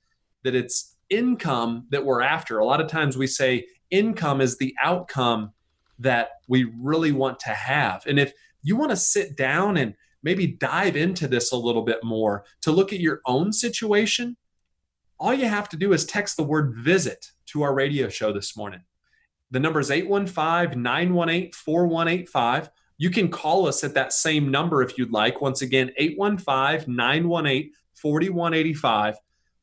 that 0.43 0.55
it's 0.55 0.90
income 1.11 1.85
that 1.89 2.03
we're 2.03 2.21
after. 2.21 2.57
A 2.57 2.65
lot 2.65 2.81
of 2.81 2.87
times 2.87 3.17
we 3.17 3.27
say 3.27 3.67
income 3.91 4.41
is 4.41 4.57
the 4.57 4.75
outcome 4.81 5.51
that 5.99 6.29
we 6.47 6.63
really 6.79 7.11
want 7.11 7.39
to 7.41 7.49
have. 7.49 8.03
And 8.07 8.17
if 8.17 8.33
you 8.63 8.75
want 8.75 8.89
to 8.89 8.97
sit 8.97 9.35
down 9.35 9.77
and 9.77 9.93
maybe 10.23 10.47
dive 10.47 10.95
into 10.95 11.27
this 11.27 11.51
a 11.51 11.57
little 11.57 11.83
bit 11.83 12.03
more 12.03 12.45
to 12.61 12.71
look 12.71 12.93
at 12.93 12.99
your 12.99 13.21
own 13.25 13.53
situation, 13.53 14.37
all 15.19 15.33
you 15.33 15.47
have 15.47 15.69
to 15.69 15.77
do 15.77 15.93
is 15.93 16.05
text 16.05 16.37
the 16.37 16.43
word 16.43 16.73
visit 16.75 17.31
to 17.47 17.61
our 17.61 17.73
radio 17.73 18.09
show 18.09 18.33
this 18.33 18.57
morning. 18.57 18.81
The 19.51 19.59
number 19.59 19.79
is 19.79 19.91
815 19.91 20.81
918 20.81 21.51
4185. 21.51 22.69
You 22.97 23.09
can 23.09 23.29
call 23.29 23.67
us 23.67 23.83
at 23.83 23.93
that 23.95 24.13
same 24.13 24.49
number 24.49 24.81
if 24.81 24.97
you'd 24.97 25.11
like. 25.11 25.41
Once 25.41 25.61
again, 25.61 25.91
815 25.97 26.95
918 26.95 27.71
4185. 27.93 29.17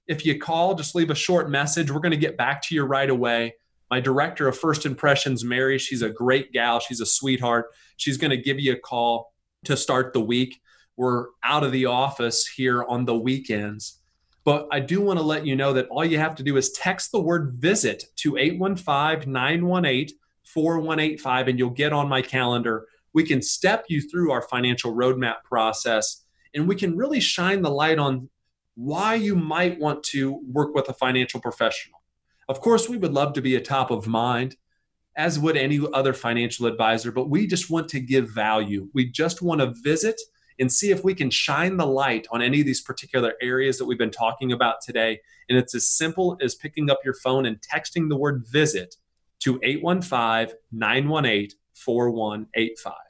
If 0.08 0.24
you 0.24 0.38
call, 0.38 0.74
just 0.74 0.94
leave 0.94 1.10
a 1.10 1.14
short 1.14 1.50
message. 1.50 1.90
We're 1.90 2.00
going 2.00 2.12
to 2.12 2.16
get 2.16 2.38
back 2.38 2.62
to 2.62 2.74
you 2.74 2.84
right 2.84 3.08
away. 3.08 3.54
My 3.90 4.00
director 4.00 4.48
of 4.48 4.58
First 4.58 4.86
Impressions, 4.86 5.44
Mary, 5.44 5.78
she's 5.78 6.02
a 6.02 6.08
great 6.08 6.52
gal. 6.52 6.80
She's 6.80 7.00
a 7.00 7.06
sweetheart. 7.06 7.66
She's 7.96 8.16
going 8.16 8.30
to 8.30 8.36
give 8.36 8.58
you 8.58 8.72
a 8.72 8.78
call 8.78 9.32
to 9.64 9.76
start 9.76 10.14
the 10.14 10.20
week. 10.20 10.60
We're 10.96 11.26
out 11.44 11.62
of 11.62 11.72
the 11.72 11.86
office 11.86 12.46
here 12.46 12.84
on 12.84 13.04
the 13.04 13.16
weekends. 13.16 14.00
But 14.44 14.66
I 14.72 14.80
do 14.80 15.02
want 15.02 15.18
to 15.18 15.24
let 15.24 15.46
you 15.46 15.54
know 15.54 15.74
that 15.74 15.88
all 15.88 16.04
you 16.04 16.18
have 16.18 16.34
to 16.36 16.42
do 16.42 16.56
is 16.56 16.72
text 16.72 17.12
the 17.12 17.20
word 17.20 17.54
visit 17.58 18.04
to 18.16 18.38
815 18.38 19.30
918 19.30 20.16
4185 20.44 21.48
and 21.48 21.58
you'll 21.58 21.70
get 21.70 21.92
on 21.92 22.08
my 22.08 22.22
calendar. 22.22 22.86
We 23.12 23.24
can 23.24 23.42
step 23.42 23.84
you 23.88 24.00
through 24.00 24.32
our 24.32 24.40
financial 24.40 24.94
roadmap 24.94 25.42
process 25.44 26.24
and 26.54 26.66
we 26.66 26.76
can 26.76 26.96
really 26.96 27.20
shine 27.20 27.60
the 27.60 27.70
light 27.70 27.98
on 27.98 28.30
why 28.78 29.16
you 29.16 29.34
might 29.34 29.76
want 29.80 30.04
to 30.04 30.40
work 30.52 30.72
with 30.72 30.88
a 30.88 30.92
financial 30.92 31.40
professional. 31.40 32.00
Of 32.48 32.60
course, 32.60 32.88
we 32.88 32.96
would 32.96 33.12
love 33.12 33.32
to 33.32 33.42
be 33.42 33.56
a 33.56 33.60
top 33.60 33.90
of 33.90 34.06
mind 34.06 34.56
as 35.16 35.36
would 35.36 35.56
any 35.56 35.80
other 35.92 36.12
financial 36.12 36.64
advisor, 36.66 37.10
but 37.10 37.28
we 37.28 37.48
just 37.48 37.70
want 37.70 37.88
to 37.88 37.98
give 37.98 38.30
value. 38.30 38.88
We 38.94 39.10
just 39.10 39.42
want 39.42 39.60
to 39.62 39.74
visit 39.82 40.20
and 40.60 40.72
see 40.72 40.92
if 40.92 41.02
we 41.02 41.12
can 41.12 41.28
shine 41.28 41.76
the 41.76 41.86
light 41.86 42.28
on 42.30 42.40
any 42.40 42.60
of 42.60 42.66
these 42.66 42.80
particular 42.80 43.34
areas 43.42 43.78
that 43.78 43.84
we've 43.84 43.98
been 43.98 44.12
talking 44.12 44.52
about 44.52 44.76
today. 44.80 45.18
And 45.48 45.58
it's 45.58 45.74
as 45.74 45.88
simple 45.88 46.38
as 46.40 46.54
picking 46.54 46.88
up 46.88 46.98
your 47.04 47.14
phone 47.14 47.46
and 47.46 47.60
texting 47.60 48.08
the 48.08 48.16
word 48.16 48.44
visit 48.48 48.94
to 49.40 49.58
815 49.64 50.56
918 50.70 51.50
4185. 51.74 53.07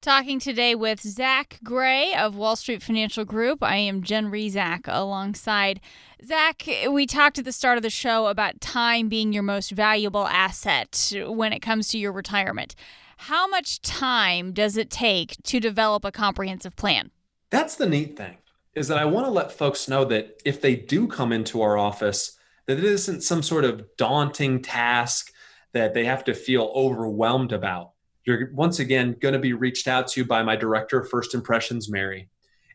Talking 0.00 0.38
today 0.38 0.76
with 0.76 1.00
Zach 1.00 1.58
Gray 1.64 2.14
of 2.14 2.36
Wall 2.36 2.54
Street 2.54 2.84
Financial 2.84 3.24
Group. 3.24 3.64
I 3.64 3.78
am 3.78 4.04
Jen 4.04 4.30
Rizak 4.30 4.82
alongside 4.86 5.80
Zach. 6.24 6.62
We 6.88 7.04
talked 7.04 7.36
at 7.40 7.44
the 7.44 7.50
start 7.50 7.78
of 7.78 7.82
the 7.82 7.90
show 7.90 8.28
about 8.28 8.60
time 8.60 9.08
being 9.08 9.32
your 9.32 9.42
most 9.42 9.72
valuable 9.72 10.28
asset 10.28 11.12
when 11.26 11.52
it 11.52 11.58
comes 11.58 11.88
to 11.88 11.98
your 11.98 12.12
retirement. 12.12 12.76
How 13.16 13.48
much 13.48 13.82
time 13.82 14.52
does 14.52 14.76
it 14.76 14.88
take 14.88 15.34
to 15.42 15.58
develop 15.58 16.04
a 16.04 16.12
comprehensive 16.12 16.76
plan? 16.76 17.10
That's 17.50 17.74
the 17.74 17.88
neat 17.88 18.16
thing 18.16 18.36
is 18.76 18.86
that 18.86 18.98
I 18.98 19.04
want 19.04 19.26
to 19.26 19.32
let 19.32 19.50
folks 19.50 19.88
know 19.88 20.04
that 20.04 20.40
if 20.44 20.60
they 20.60 20.76
do 20.76 21.08
come 21.08 21.32
into 21.32 21.60
our 21.60 21.76
office, 21.76 22.38
that 22.66 22.78
it 22.78 22.84
isn't 22.84 23.22
some 23.22 23.42
sort 23.42 23.64
of 23.64 23.84
daunting 23.96 24.62
task 24.62 25.32
that 25.72 25.92
they 25.92 26.04
have 26.04 26.22
to 26.24 26.34
feel 26.34 26.70
overwhelmed 26.72 27.50
about 27.50 27.94
you're 28.28 28.50
once 28.52 28.78
again 28.78 29.16
going 29.20 29.32
to 29.32 29.38
be 29.38 29.54
reached 29.54 29.88
out 29.88 30.06
to 30.08 30.24
by 30.24 30.42
my 30.42 30.54
director 30.54 31.00
of 31.00 31.08
first 31.08 31.34
impressions 31.34 31.88
mary. 31.88 32.28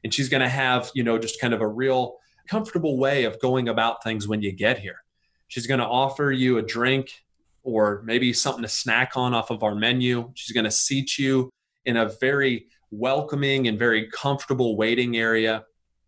And 0.04 0.14
she's 0.14 0.28
going 0.28 0.41
to 0.41 0.49
have 0.49 0.91
you 0.95 1.04
know 1.04 1.18
just 1.18 1.39
kind 1.39 1.54
of 1.54 1.62
a 1.62 1.68
real 1.68 2.18
comfortable 2.47 2.97
way 2.97 3.24
of 3.24 3.39
going 3.39 3.70
about 3.70 4.04
things 4.04 4.28
when 4.28 4.41
you 4.41 4.51
get 4.51 4.80
here. 4.80 5.04
She's 5.47 5.68
going 5.68 5.80
to 5.80 5.86
offer 5.86 6.32
you 6.32 6.58
a 6.58 6.62
drink 6.62 7.24
or 7.64 8.01
maybe 8.04 8.34
something 8.34 8.64
to 8.64 8.68
snack 8.68 9.14
on 9.16 9.34
off 9.34 9.51
of 9.51 9.64
our 9.64 9.76
menu. 9.76 10.32
She's 10.34 10.54
going 10.54 10.66
to 10.66 10.72
seat 10.72 11.18
you 11.18 11.49
in 11.86 11.95
a 11.95 12.10
very 12.20 12.66
welcoming 12.91 13.68
and 13.68 13.80
very 13.80 14.10
comfortable 14.10 14.76
waiting 14.76 15.16
area. 15.16 15.64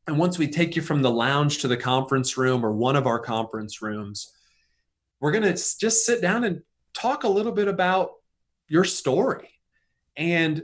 And 0.07 0.17
once 0.17 0.37
we 0.37 0.47
take 0.47 0.75
you 0.75 0.81
from 0.81 1.01
the 1.01 1.11
lounge 1.11 1.59
to 1.59 1.67
the 1.67 1.77
conference 1.77 2.37
room 2.37 2.65
or 2.65 2.71
one 2.71 2.95
of 2.95 3.07
our 3.07 3.19
conference 3.19 3.81
rooms 3.81 4.33
we're 5.19 5.31
going 5.31 5.43
to 5.43 5.53
just 5.53 6.05
sit 6.05 6.21
down 6.21 6.43
and 6.43 6.61
talk 6.93 7.23
a 7.23 7.27
little 7.27 7.51
bit 7.51 7.67
about 7.67 8.11
your 8.67 8.83
story. 8.83 9.49
And 10.17 10.63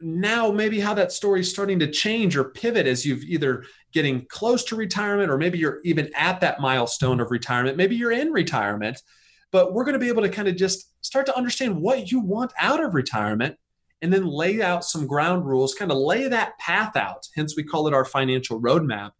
now 0.00 0.50
maybe 0.50 0.80
how 0.80 0.94
that 0.94 1.12
story 1.12 1.40
is 1.40 1.50
starting 1.50 1.80
to 1.80 1.90
change 1.90 2.36
or 2.36 2.44
pivot 2.44 2.86
as 2.86 3.04
you've 3.04 3.24
either 3.24 3.64
getting 3.92 4.26
close 4.28 4.64
to 4.64 4.76
retirement 4.76 5.30
or 5.30 5.38
maybe 5.38 5.58
you're 5.58 5.80
even 5.84 6.10
at 6.14 6.40
that 6.40 6.60
milestone 6.60 7.20
of 7.20 7.30
retirement. 7.30 7.76
Maybe 7.76 7.96
you're 7.96 8.12
in 8.12 8.32
retirement 8.32 9.02
but 9.50 9.72
we're 9.72 9.84
going 9.84 9.94
to 9.94 9.98
be 9.98 10.08
able 10.08 10.22
to 10.22 10.28
kind 10.28 10.48
of 10.48 10.56
just 10.56 10.92
start 11.04 11.26
to 11.26 11.36
understand 11.36 11.80
what 11.80 12.10
you 12.10 12.20
want 12.20 12.52
out 12.58 12.82
of 12.82 12.94
retirement 12.94 13.56
and 14.02 14.12
then 14.12 14.26
lay 14.26 14.62
out 14.62 14.84
some 14.84 15.06
ground 15.06 15.46
rules 15.46 15.74
kind 15.74 15.90
of 15.90 15.98
lay 15.98 16.28
that 16.28 16.58
path 16.58 16.96
out. 16.96 17.26
Hence 17.34 17.56
we 17.56 17.64
call 17.64 17.88
it 17.88 17.94
our 17.94 18.04
financial 18.04 18.60
roadmap 18.60 19.12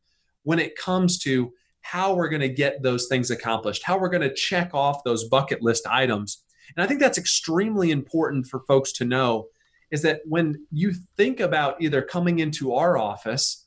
when 0.42 0.58
it 0.58 0.76
comes 0.76 1.18
to 1.20 1.52
how 1.80 2.14
we're 2.14 2.28
going 2.28 2.42
to 2.42 2.48
get 2.48 2.82
those 2.82 3.06
things 3.06 3.30
accomplished 3.30 3.84
how 3.84 3.98
we're 3.98 4.08
going 4.08 4.20
to 4.20 4.34
check 4.34 4.74
off 4.74 5.04
those 5.04 5.28
bucket 5.28 5.62
list 5.62 5.86
items 5.86 6.42
and 6.76 6.84
I 6.84 6.86
think 6.86 7.00
that's 7.00 7.18
extremely 7.18 7.90
important 7.90 8.46
for 8.46 8.60
folks 8.60 8.92
to 8.94 9.04
know 9.04 9.48
is 9.90 10.02
that 10.02 10.20
when 10.26 10.66
you 10.70 10.92
think 11.16 11.40
about 11.40 11.80
either 11.80 12.02
coming 12.02 12.40
into 12.40 12.74
our 12.74 12.98
office, 12.98 13.64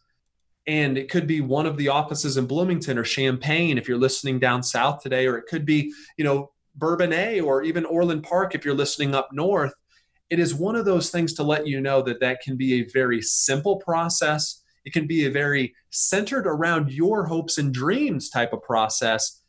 and 0.67 0.97
it 0.97 1.09
could 1.09 1.25
be 1.25 1.41
one 1.41 1.65
of 1.65 1.77
the 1.77 1.89
offices 1.89 2.37
in 2.37 2.45
Bloomington 2.45 2.97
or 2.97 3.03
Champaign 3.03 3.77
if 3.77 3.87
you're 3.87 3.97
listening 3.97 4.39
down 4.39 4.61
south 4.61 5.01
today, 5.01 5.25
or 5.25 5.37
it 5.37 5.45
could 5.49 5.65
be, 5.65 5.91
you 6.17 6.23
know, 6.23 6.51
Bourbonnais 6.75 7.41
or 7.41 7.63
even 7.63 7.85
Orland 7.85 8.23
Park 8.23 8.53
if 8.53 8.63
you're 8.63 8.75
listening 8.75 9.15
up 9.15 9.29
north. 9.33 9.73
It 10.29 10.39
is 10.39 10.53
one 10.53 10.75
of 10.75 10.85
those 10.85 11.09
things 11.09 11.33
to 11.33 11.43
let 11.43 11.67
you 11.67 11.81
know 11.81 12.01
that 12.03 12.21
that 12.21 12.41
can 12.41 12.55
be 12.55 12.75
a 12.75 12.89
very 12.93 13.21
simple 13.21 13.77
process. 13.77 14.61
It 14.85 14.93
can 14.93 15.07
be 15.07 15.25
a 15.25 15.31
very 15.31 15.73
centered 15.89 16.47
around 16.47 16.91
your 16.91 17.25
hopes 17.25 17.57
and 17.57 17.73
dreams 17.73 18.29
type 18.29 18.53
of 18.53 18.61
process 18.61 19.40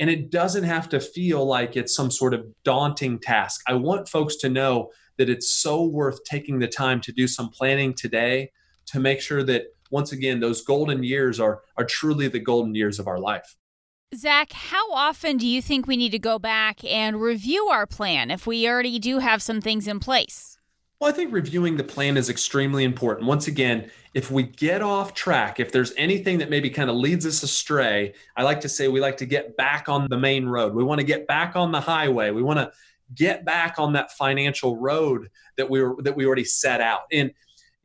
And 0.00 0.08
it 0.08 0.30
doesn't 0.30 0.64
have 0.64 0.88
to 0.90 1.00
feel 1.00 1.44
like 1.44 1.76
it's 1.76 1.94
some 1.94 2.10
sort 2.10 2.34
of 2.34 2.46
daunting 2.62 3.18
task. 3.18 3.62
I 3.66 3.74
want 3.74 4.08
folks 4.08 4.36
to 4.36 4.48
know 4.48 4.90
that 5.16 5.28
it's 5.28 5.52
so 5.52 5.84
worth 5.84 6.22
taking 6.24 6.60
the 6.60 6.68
time 6.68 7.00
to 7.02 7.12
do 7.12 7.26
some 7.26 7.48
planning 7.48 7.94
today 7.94 8.52
to 8.86 9.00
make 9.00 9.20
sure 9.20 9.42
that 9.42 9.64
once 9.90 10.12
again 10.12 10.40
those 10.40 10.62
golden 10.62 11.02
years 11.02 11.40
are 11.40 11.62
are 11.76 11.84
truly 11.84 12.28
the 12.28 12.38
golden 12.38 12.74
years 12.74 12.98
of 12.98 13.06
our 13.06 13.18
life. 13.18 13.56
Zach, 14.14 14.52
how 14.52 14.90
often 14.92 15.36
do 15.36 15.46
you 15.46 15.60
think 15.60 15.86
we 15.86 15.96
need 15.96 16.12
to 16.12 16.18
go 16.18 16.38
back 16.38 16.82
and 16.82 17.20
review 17.20 17.66
our 17.66 17.86
plan 17.86 18.30
if 18.30 18.46
we 18.46 18.66
already 18.66 18.98
do 18.98 19.18
have 19.18 19.42
some 19.42 19.60
things 19.60 19.86
in 19.86 20.00
place? 20.00 20.57
Well, 21.00 21.08
I 21.08 21.14
think 21.14 21.32
reviewing 21.32 21.76
the 21.76 21.84
plan 21.84 22.16
is 22.16 22.28
extremely 22.28 22.82
important. 22.82 23.28
Once 23.28 23.46
again, 23.46 23.88
if 24.14 24.32
we 24.32 24.42
get 24.42 24.82
off 24.82 25.14
track, 25.14 25.60
if 25.60 25.70
there's 25.70 25.92
anything 25.96 26.38
that 26.38 26.50
maybe 26.50 26.70
kind 26.70 26.90
of 26.90 26.96
leads 26.96 27.24
us 27.24 27.44
astray, 27.44 28.14
I 28.36 28.42
like 28.42 28.60
to 28.62 28.68
say 28.68 28.88
we 28.88 28.98
like 28.98 29.18
to 29.18 29.26
get 29.26 29.56
back 29.56 29.88
on 29.88 30.08
the 30.10 30.18
main 30.18 30.46
road. 30.46 30.74
We 30.74 30.82
want 30.82 30.98
to 30.98 31.06
get 31.06 31.28
back 31.28 31.54
on 31.54 31.70
the 31.70 31.80
highway. 31.80 32.32
We 32.32 32.42
want 32.42 32.58
to 32.58 32.72
get 33.14 33.44
back 33.44 33.78
on 33.78 33.92
that 33.92 34.10
financial 34.10 34.76
road 34.76 35.30
that 35.56 35.70
we 35.70 35.80
were 35.80 36.02
that 36.02 36.16
we 36.16 36.26
already 36.26 36.44
set 36.44 36.80
out. 36.80 37.02
And 37.12 37.30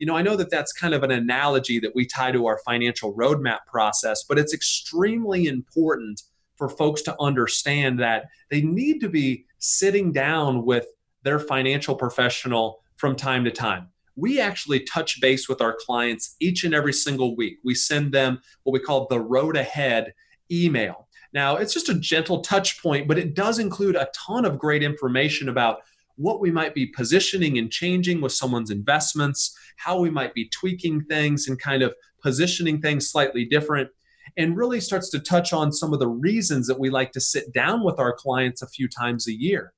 you 0.00 0.08
know, 0.08 0.16
I 0.16 0.22
know 0.22 0.34
that 0.34 0.50
that's 0.50 0.72
kind 0.72 0.92
of 0.92 1.04
an 1.04 1.12
analogy 1.12 1.78
that 1.78 1.94
we 1.94 2.06
tie 2.06 2.32
to 2.32 2.46
our 2.46 2.58
financial 2.66 3.14
roadmap 3.14 3.60
process, 3.68 4.24
but 4.24 4.40
it's 4.40 4.52
extremely 4.52 5.46
important 5.46 6.20
for 6.56 6.68
folks 6.68 7.00
to 7.02 7.16
understand 7.20 8.00
that 8.00 8.24
they 8.50 8.62
need 8.62 9.00
to 9.02 9.08
be 9.08 9.46
sitting 9.58 10.10
down 10.10 10.64
with 10.64 10.88
their 11.22 11.38
financial 11.38 11.94
professional 11.94 12.80
from 12.96 13.16
time 13.16 13.44
to 13.44 13.50
time. 13.50 13.88
We 14.16 14.40
actually 14.40 14.80
touch 14.80 15.20
base 15.20 15.48
with 15.48 15.60
our 15.60 15.76
clients 15.78 16.36
each 16.40 16.64
and 16.64 16.74
every 16.74 16.92
single 16.92 17.36
week. 17.36 17.58
We 17.64 17.74
send 17.74 18.12
them 18.12 18.40
what 18.62 18.72
we 18.72 18.78
call 18.78 19.06
the 19.08 19.20
road 19.20 19.56
ahead 19.56 20.14
email. 20.50 21.08
Now, 21.32 21.56
it's 21.56 21.74
just 21.74 21.88
a 21.88 21.98
gentle 21.98 22.42
touch 22.42 22.80
point, 22.80 23.08
but 23.08 23.18
it 23.18 23.34
does 23.34 23.58
include 23.58 23.96
a 23.96 24.08
ton 24.14 24.44
of 24.44 24.58
great 24.58 24.84
information 24.84 25.48
about 25.48 25.78
what 26.16 26.40
we 26.40 26.52
might 26.52 26.74
be 26.74 26.86
positioning 26.86 27.58
and 27.58 27.72
changing 27.72 28.20
with 28.20 28.30
someone's 28.30 28.70
investments, 28.70 29.56
how 29.76 29.98
we 29.98 30.10
might 30.10 30.32
be 30.32 30.48
tweaking 30.48 31.02
things 31.06 31.48
and 31.48 31.60
kind 31.60 31.82
of 31.82 31.92
positioning 32.22 32.80
things 32.80 33.10
slightly 33.10 33.44
different, 33.44 33.90
and 34.36 34.56
really 34.56 34.80
starts 34.80 35.10
to 35.10 35.18
touch 35.18 35.52
on 35.52 35.72
some 35.72 35.92
of 35.92 35.98
the 35.98 36.08
reasons 36.08 36.68
that 36.68 36.78
we 36.78 36.88
like 36.88 37.10
to 37.12 37.20
sit 37.20 37.52
down 37.52 37.84
with 37.84 37.98
our 37.98 38.12
clients 38.12 38.62
a 38.62 38.68
few 38.68 38.88
times 38.88 39.26
a 39.26 39.32
year. 39.32 39.72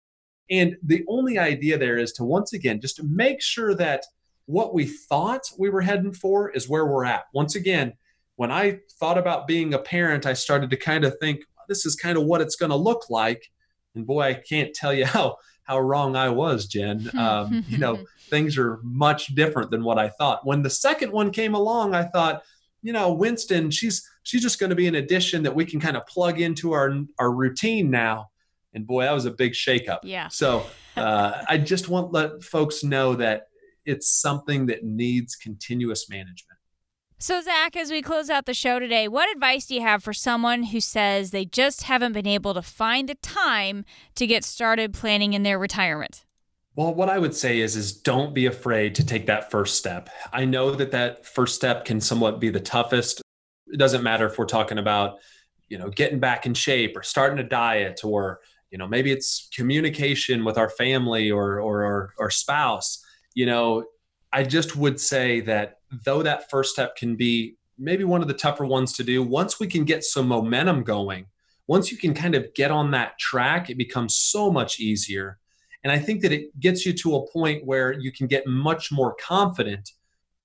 And 0.50 0.76
the 0.82 1.04
only 1.08 1.38
idea 1.38 1.78
there 1.78 1.98
is 1.98 2.12
to 2.12 2.24
once 2.24 2.52
again 2.52 2.80
just 2.80 2.96
to 2.96 3.04
make 3.04 3.42
sure 3.42 3.74
that 3.74 4.04
what 4.46 4.74
we 4.74 4.86
thought 4.86 5.50
we 5.58 5.70
were 5.70 5.80
heading 5.80 6.12
for 6.12 6.50
is 6.50 6.68
where 6.68 6.86
we're 6.86 7.04
at. 7.04 7.24
Once 7.32 7.56
again, 7.56 7.94
when 8.36 8.50
I 8.52 8.80
thought 9.00 9.18
about 9.18 9.46
being 9.46 9.74
a 9.74 9.78
parent, 9.78 10.24
I 10.24 10.34
started 10.34 10.70
to 10.70 10.76
kind 10.76 11.04
of 11.04 11.18
think 11.18 11.40
this 11.68 11.84
is 11.84 11.96
kind 11.96 12.16
of 12.16 12.24
what 12.24 12.40
it's 12.40 12.56
going 12.56 12.70
to 12.70 12.76
look 12.76 13.10
like. 13.10 13.50
And 13.94 14.06
boy, 14.06 14.22
I 14.22 14.34
can't 14.34 14.72
tell 14.74 14.94
you 14.94 15.06
how 15.06 15.36
how 15.64 15.80
wrong 15.80 16.14
I 16.14 16.28
was, 16.28 16.66
Jen. 16.66 17.10
Um, 17.18 17.64
you 17.68 17.78
know, 17.78 17.98
things 18.30 18.56
are 18.56 18.78
much 18.84 19.34
different 19.34 19.72
than 19.72 19.82
what 19.82 19.98
I 19.98 20.10
thought. 20.10 20.46
When 20.46 20.62
the 20.62 20.70
second 20.70 21.10
one 21.10 21.32
came 21.32 21.54
along, 21.54 21.94
I 21.94 22.04
thought, 22.04 22.42
you 22.82 22.92
know, 22.92 23.12
Winston, 23.12 23.70
she's 23.72 24.08
she's 24.22 24.42
just 24.42 24.60
going 24.60 24.70
to 24.70 24.76
be 24.76 24.86
an 24.86 24.94
addition 24.94 25.42
that 25.42 25.56
we 25.56 25.64
can 25.64 25.80
kind 25.80 25.96
of 25.96 26.06
plug 26.06 26.40
into 26.40 26.72
our 26.72 26.94
our 27.18 27.32
routine 27.32 27.90
now 27.90 28.30
and 28.76 28.86
boy, 28.86 29.02
that 29.02 29.12
was 29.12 29.24
a 29.24 29.30
big 29.30 29.52
shakeup. 29.52 30.00
Yeah. 30.04 30.28
So 30.28 30.66
uh, 30.96 31.42
I 31.48 31.58
just 31.58 31.88
want 31.88 32.12
to 32.12 32.12
let 32.12 32.44
folks 32.44 32.84
know 32.84 33.14
that 33.16 33.48
it's 33.84 34.08
something 34.08 34.66
that 34.66 34.84
needs 34.84 35.34
continuous 35.34 36.08
management. 36.08 36.58
So, 37.18 37.40
Zach, 37.40 37.76
as 37.76 37.90
we 37.90 38.02
close 38.02 38.28
out 38.28 38.44
the 38.44 38.52
show 38.52 38.78
today, 38.78 39.08
what 39.08 39.34
advice 39.34 39.64
do 39.64 39.74
you 39.74 39.80
have 39.80 40.04
for 40.04 40.12
someone 40.12 40.64
who 40.64 40.80
says 40.80 41.30
they 41.30 41.46
just 41.46 41.84
haven't 41.84 42.12
been 42.12 42.26
able 42.26 42.52
to 42.52 42.60
find 42.60 43.08
the 43.08 43.14
time 43.14 43.86
to 44.16 44.26
get 44.26 44.44
started 44.44 44.92
planning 44.92 45.32
in 45.32 45.42
their 45.42 45.58
retirement? 45.58 46.26
Well, 46.74 46.94
what 46.94 47.08
I 47.08 47.16
would 47.16 47.34
say 47.34 47.60
is 47.60 47.74
is 47.74 47.92
don't 47.92 48.34
be 48.34 48.44
afraid 48.44 48.94
to 48.96 49.06
take 49.06 49.24
that 49.26 49.50
first 49.50 49.78
step. 49.78 50.10
I 50.30 50.44
know 50.44 50.72
that 50.72 50.90
that 50.90 51.24
first 51.24 51.54
step 51.54 51.86
can 51.86 52.02
somewhat 52.02 52.38
be 52.38 52.50
the 52.50 52.60
toughest. 52.60 53.22
It 53.68 53.78
doesn't 53.78 54.02
matter 54.02 54.26
if 54.26 54.38
we're 54.38 54.44
talking 54.44 54.76
about, 54.76 55.16
you 55.68 55.78
know, 55.78 55.88
getting 55.88 56.20
back 56.20 56.44
in 56.44 56.52
shape 56.52 56.94
or 56.98 57.02
starting 57.02 57.38
a 57.38 57.48
diet 57.48 58.02
or 58.04 58.40
you 58.76 58.78
know 58.78 58.86
maybe 58.86 59.10
it's 59.10 59.48
communication 59.54 60.44
with 60.44 60.58
our 60.58 60.68
family 60.68 61.30
or 61.30 61.58
or 61.58 61.82
our, 61.82 62.12
our 62.20 62.28
spouse 62.28 63.02
you 63.32 63.46
know 63.46 63.82
i 64.34 64.42
just 64.42 64.76
would 64.76 65.00
say 65.00 65.40
that 65.40 65.78
though 66.04 66.22
that 66.22 66.50
first 66.50 66.74
step 66.74 66.94
can 66.94 67.16
be 67.16 67.56
maybe 67.78 68.04
one 68.04 68.20
of 68.20 68.28
the 68.28 68.34
tougher 68.34 68.66
ones 68.66 68.92
to 68.92 69.02
do 69.02 69.22
once 69.22 69.58
we 69.58 69.66
can 69.66 69.82
get 69.86 70.04
some 70.04 70.28
momentum 70.28 70.82
going 70.82 71.24
once 71.66 71.90
you 71.90 71.96
can 71.96 72.12
kind 72.12 72.34
of 72.34 72.52
get 72.52 72.70
on 72.70 72.90
that 72.90 73.18
track 73.18 73.70
it 73.70 73.78
becomes 73.78 74.14
so 74.14 74.52
much 74.52 74.78
easier. 74.78 75.38
And 75.82 75.90
i 75.90 75.98
think 75.98 76.20
that 76.20 76.32
it 76.32 76.60
gets 76.60 76.84
you 76.84 76.92
to 76.92 77.16
a 77.16 77.26
point 77.30 77.64
where 77.64 77.92
you 77.92 78.12
can 78.12 78.26
get 78.26 78.46
much 78.46 78.92
more 78.92 79.14
confident 79.14 79.92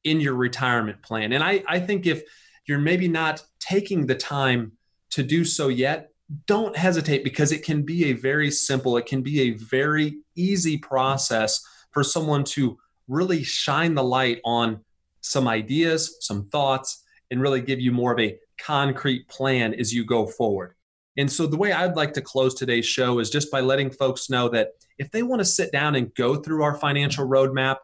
in 0.06 0.22
your 0.22 0.36
retirement 0.36 1.02
plan. 1.02 1.34
And 1.34 1.44
i, 1.44 1.62
I 1.68 1.80
think 1.82 2.08
if 2.08 2.24
you're 2.66 2.80
maybe 2.80 3.10
not 3.10 3.44
taking 3.60 4.06
the 4.06 4.16
time 4.16 4.72
to 5.10 5.22
do 5.22 5.44
so 5.44 5.68
yet 5.68 6.11
don't 6.46 6.76
hesitate 6.76 7.24
because 7.24 7.52
it 7.52 7.64
can 7.64 7.84
be 7.84 8.06
a 8.06 8.14
very 8.14 8.52
simple, 8.52 8.98
it 8.98 9.06
can 9.06 9.22
be 9.22 9.42
a 9.42 9.52
very 9.52 10.20
easy 10.36 10.78
process 10.78 11.66
for 11.92 12.04
someone 12.04 12.44
to 12.44 12.78
really 13.08 13.44
shine 13.44 13.96
the 13.96 14.04
light 14.04 14.40
on 14.46 14.82
some 15.22 15.48
ideas, 15.48 16.18
some 16.22 16.48
thoughts, 16.50 17.04
and 17.30 17.42
really 17.42 17.62
give 17.62 17.80
you 17.80 17.92
more 17.92 18.14
of 18.14 18.20
a 18.20 18.38
concrete 18.60 19.28
plan 19.28 19.74
as 19.74 19.94
you 19.94 20.06
go 20.06 20.26
forward. 20.26 20.76
And 21.18 21.32
so, 21.32 21.46
the 21.46 21.58
way 21.58 21.74
I'd 21.74 21.98
like 21.98 22.14
to 22.14 22.22
close 22.22 22.54
today's 22.54 22.86
show 22.86 23.20
is 23.20 23.30
just 23.30 23.52
by 23.52 23.60
letting 23.60 23.92
folks 23.92 24.30
know 24.30 24.48
that 24.50 24.70
if 24.98 25.12
they 25.12 25.24
want 25.24 25.40
to 25.40 25.46
sit 25.46 25.72
down 25.72 25.96
and 25.96 26.14
go 26.16 26.36
through 26.36 26.64
our 26.64 26.76
financial 26.76 27.28
roadmap, 27.28 27.78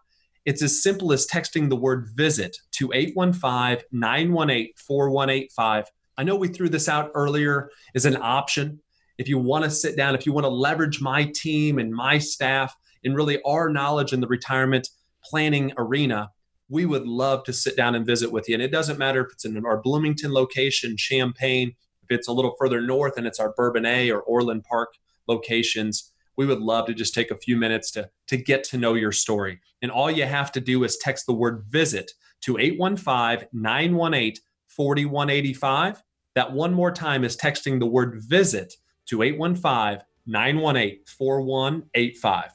it's 0.45 0.61
as 0.61 0.81
simple 0.81 1.11
as 1.11 1.27
texting 1.27 1.67
the 1.67 1.75
word 1.75 2.07
visit 2.15 2.57
to 2.71 2.89
815 2.93 3.85
918 3.91 4.73
4185 4.77 5.91
I 6.17 6.23
know 6.23 6.35
we 6.35 6.47
threw 6.47 6.69
this 6.69 6.89
out 6.89 7.11
earlier 7.13 7.69
as 7.93 8.05
an 8.05 8.17
option. 8.19 8.79
If 9.17 9.27
you 9.27 9.37
want 9.37 9.65
to 9.65 9.69
sit 9.69 9.95
down, 9.95 10.15
if 10.15 10.25
you 10.25 10.33
want 10.33 10.45
to 10.45 10.49
leverage 10.49 11.01
my 11.01 11.31
team 11.35 11.79
and 11.79 11.93
my 11.93 12.17
staff 12.17 12.75
and 13.03 13.15
really 13.15 13.41
our 13.43 13.69
knowledge 13.69 14.13
in 14.13 14.21
the 14.21 14.27
retirement 14.27 14.89
planning 15.23 15.73
arena, 15.77 16.31
we 16.69 16.85
would 16.85 17.07
love 17.07 17.43
to 17.45 17.53
sit 17.53 17.77
down 17.77 17.95
and 17.95 18.05
visit 18.05 18.31
with 18.31 18.49
you. 18.49 18.55
And 18.55 18.63
it 18.63 18.71
doesn't 18.71 18.99
matter 18.99 19.25
if 19.25 19.31
it's 19.31 19.45
in 19.45 19.65
our 19.65 19.81
Bloomington 19.81 20.33
location, 20.33 20.97
Champaign, 20.97 21.75
if 22.03 22.11
it's 22.11 22.27
a 22.27 22.33
little 22.33 22.55
further 22.59 22.81
north 22.81 23.17
and 23.17 23.27
it's 23.27 23.39
our 23.39 23.53
Bourbonnais 23.53 24.11
or 24.11 24.21
Orland 24.21 24.63
Park 24.63 24.93
locations, 25.27 26.13
we 26.35 26.45
would 26.45 26.59
love 26.59 26.85
to 26.87 26.93
just 26.93 27.13
take 27.13 27.31
a 27.31 27.37
few 27.37 27.57
minutes 27.57 27.91
to, 27.91 28.09
to 28.27 28.37
get 28.37 28.63
to 28.65 28.77
know 28.77 28.93
your 28.93 29.11
story. 29.11 29.59
And 29.81 29.91
all 29.91 30.11
you 30.11 30.25
have 30.25 30.51
to 30.53 30.61
do 30.61 30.83
is 30.83 30.97
text 30.97 31.25
the 31.25 31.33
word 31.33 31.65
visit 31.69 32.11
to 32.41 32.57
815 32.57 33.47
918 33.53 34.33
4185 34.67 36.03
that 36.37 36.51
one 36.51 36.71
more 36.71 36.91
time 36.91 37.23
is 37.23 37.35
texting 37.35 37.79
the 37.79 37.85
word 37.87 38.21
visit 38.27 38.75
to 39.07 39.23
815 39.23 40.05
918 40.27 40.99
4185. 41.05 42.51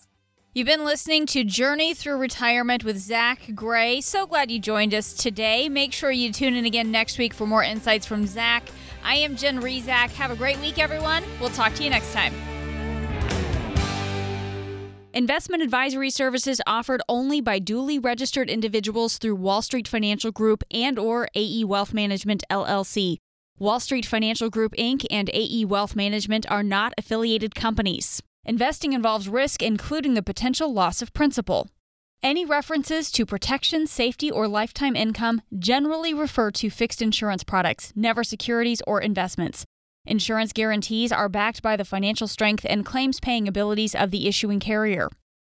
You've 0.55 0.67
been 0.67 0.85
listening 0.85 1.27
to 1.27 1.43
Journey 1.43 1.93
Through 1.93 2.19
Retirement 2.19 2.85
with 2.85 2.97
Zach 2.97 3.51
Gray. 3.57 4.01
So 4.01 4.25
glad 4.25 4.53
you 4.53 4.61
joined 4.61 4.95
us 4.95 5.15
today. 5.15 5.69
Make 5.69 5.93
sure 5.93 6.13
you 6.13 6.31
tune 6.33 6.55
in 6.55 6.65
again 6.65 6.93
next 6.93 7.19
week 7.19 7.35
for 7.35 7.45
more 7.45 7.65
insights 7.65 8.07
from 8.07 8.25
Zach. 8.25 8.69
I 9.03 9.17
am 9.17 9.35
Jen 9.35 9.61
Rizak. 9.61 10.11
Have 10.11 10.31
a 10.31 10.37
great 10.37 10.61
week, 10.61 10.79
everyone. 10.79 11.25
We'll 11.41 11.51
talk 11.51 11.75
to 11.75 11.83
you 11.83 11.91
next 11.91 12.13
time. 12.13 12.35
Investment 15.13 15.61
advisory 15.61 16.11
services 16.11 16.61
offered 16.69 17.03
only 17.09 17.41
by 17.41 17.59
duly 17.59 17.99
registered 17.99 18.49
individuals 18.49 19.19
through 19.19 19.35
Wall 19.35 19.61
Street 19.61 19.89
Financial 19.89 20.31
Group 20.31 20.63
and 20.71 21.01
or 21.01 21.29
AE 21.35 21.65
Wealth 21.65 21.93
Management 21.93 22.45
LLC. 22.49 23.19
Wall 23.63 23.79
Street 23.79 24.05
Financial 24.05 24.51
Group 24.51 24.75
Inc. 24.77 25.07
and 25.09 25.31
AE 25.33 25.67
Wealth 25.67 25.95
Management 25.95 26.51
are 26.51 26.65
not 26.65 26.93
affiliated 26.99 27.55
companies. 27.55 28.21
Investing 28.45 28.93
involves 28.93 29.29
risk, 29.29 29.63
including 29.63 30.15
the 30.15 30.23
potential 30.23 30.73
loss 30.73 31.01
of 31.01 31.13
principal. 31.13 31.71
Any 32.25 32.45
references 32.45 33.13
to 33.13 33.25
protection, 33.25 33.87
safety, 33.87 34.33
or 34.33 34.49
lifetime 34.49 34.97
income 34.97 35.43
generally 35.57 36.13
refer 36.13 36.51
to 36.51 36.71
fixed 36.71 37.01
insurance 37.01 37.45
products, 37.45 37.93
never 37.95 38.25
securities 38.25 38.83
or 38.85 39.01
investments. 39.01 39.65
Insurance 40.07 40.53
guarantees 40.53 41.13
are 41.13 41.29
backed 41.29 41.63
by 41.63 41.77
the 41.77 41.85
financial 41.85 42.27
strength 42.27 42.67
and 42.69 42.85
claims 42.85 43.21
paying 43.21 43.47
abilities 43.47 43.95
of 43.95 44.11
the 44.11 44.27
issuing 44.27 44.59
carrier. 44.59 45.09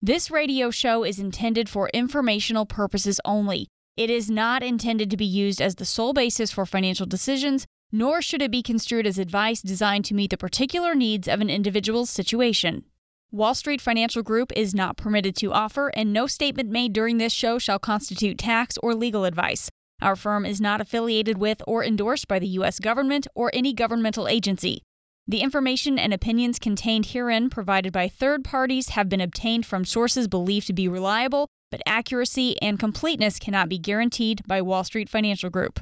This 0.02 0.30
radio 0.30 0.72
show 0.72 1.06
is 1.06 1.20
intended 1.20 1.70
for 1.70 1.90
informational 1.94 2.66
purposes 2.66 3.22
only. 3.24 3.70
It 3.96 4.10
is 4.10 4.30
not 4.30 4.62
intended 4.62 5.10
to 5.10 5.16
be 5.16 5.24
used 5.24 5.62
as 5.62 5.76
the 5.76 5.86
sole 5.86 6.12
basis 6.12 6.52
for 6.52 6.66
financial 6.66 7.06
decisions 7.06 7.66
nor 7.94 8.24
should 8.24 8.42
it 8.42 8.52
be 8.52 8.64
construed 8.64 9.06
as 9.06 9.20
advice 9.20 9.62
designed 9.62 10.04
to 10.04 10.16
meet 10.16 10.32
the 10.32 10.38
particular 10.38 10.96
needs 10.96 11.28
of 11.28 11.40
an 11.40 11.50
individual's 11.50 12.10
situation. 12.10 12.84
Wall 13.32 13.54
Street 13.54 13.80
Financial 13.80 14.24
Group 14.24 14.52
is 14.56 14.74
not 14.74 14.98
permitted 14.98 15.36
to 15.38 15.54
offer, 15.54 15.90
and 15.90 16.12
no 16.12 16.26
statement 16.26 16.70
made 16.70 16.92
during 16.92 17.20
this 17.20 17.32
show 17.32 17.60
shall 17.60 17.80
constitute 17.80 18.40
tax 18.40 18.78
or 18.82 18.96
legal 18.96 19.26
advice. 19.26 19.70
Our 20.02 20.16
firm 20.16 20.44
is 20.44 20.60
not 20.60 20.82
affiliated 20.82 21.38
with 21.38 21.62
or 21.68 21.84
endorsed 21.84 22.28
by 22.28 22.40
the 22.40 22.48
U.S. 22.48 22.80
government 22.80 23.28
or 23.36 23.52
any 23.54 23.74
governmental 23.74 24.28
agency. 24.28 24.82
The 25.28 25.42
information 25.42 25.98
and 25.98 26.14
opinions 26.14 26.60
contained 26.60 27.08
herein 27.08 27.50
provided 27.50 27.94
by 27.94 28.10
third 28.10 28.44
parties 28.44 28.90
have 28.90 29.08
been 29.08 29.22
obtained 29.22 29.66
from 29.66 29.86
sources 29.86 30.28
believed 30.28 30.68
to 30.68 30.74
be 30.74 30.88
reliable, 30.88 31.48
but 31.72 31.82
accuracy 31.86 32.60
and 32.62 32.80
completeness 32.80 33.40
cannot 33.40 33.70
be 33.70 33.78
guaranteed 33.78 34.42
by 34.46 34.62
Wall 34.62 34.84
Street 34.84 35.10
Financial 35.10 35.50
Group. 35.50 35.80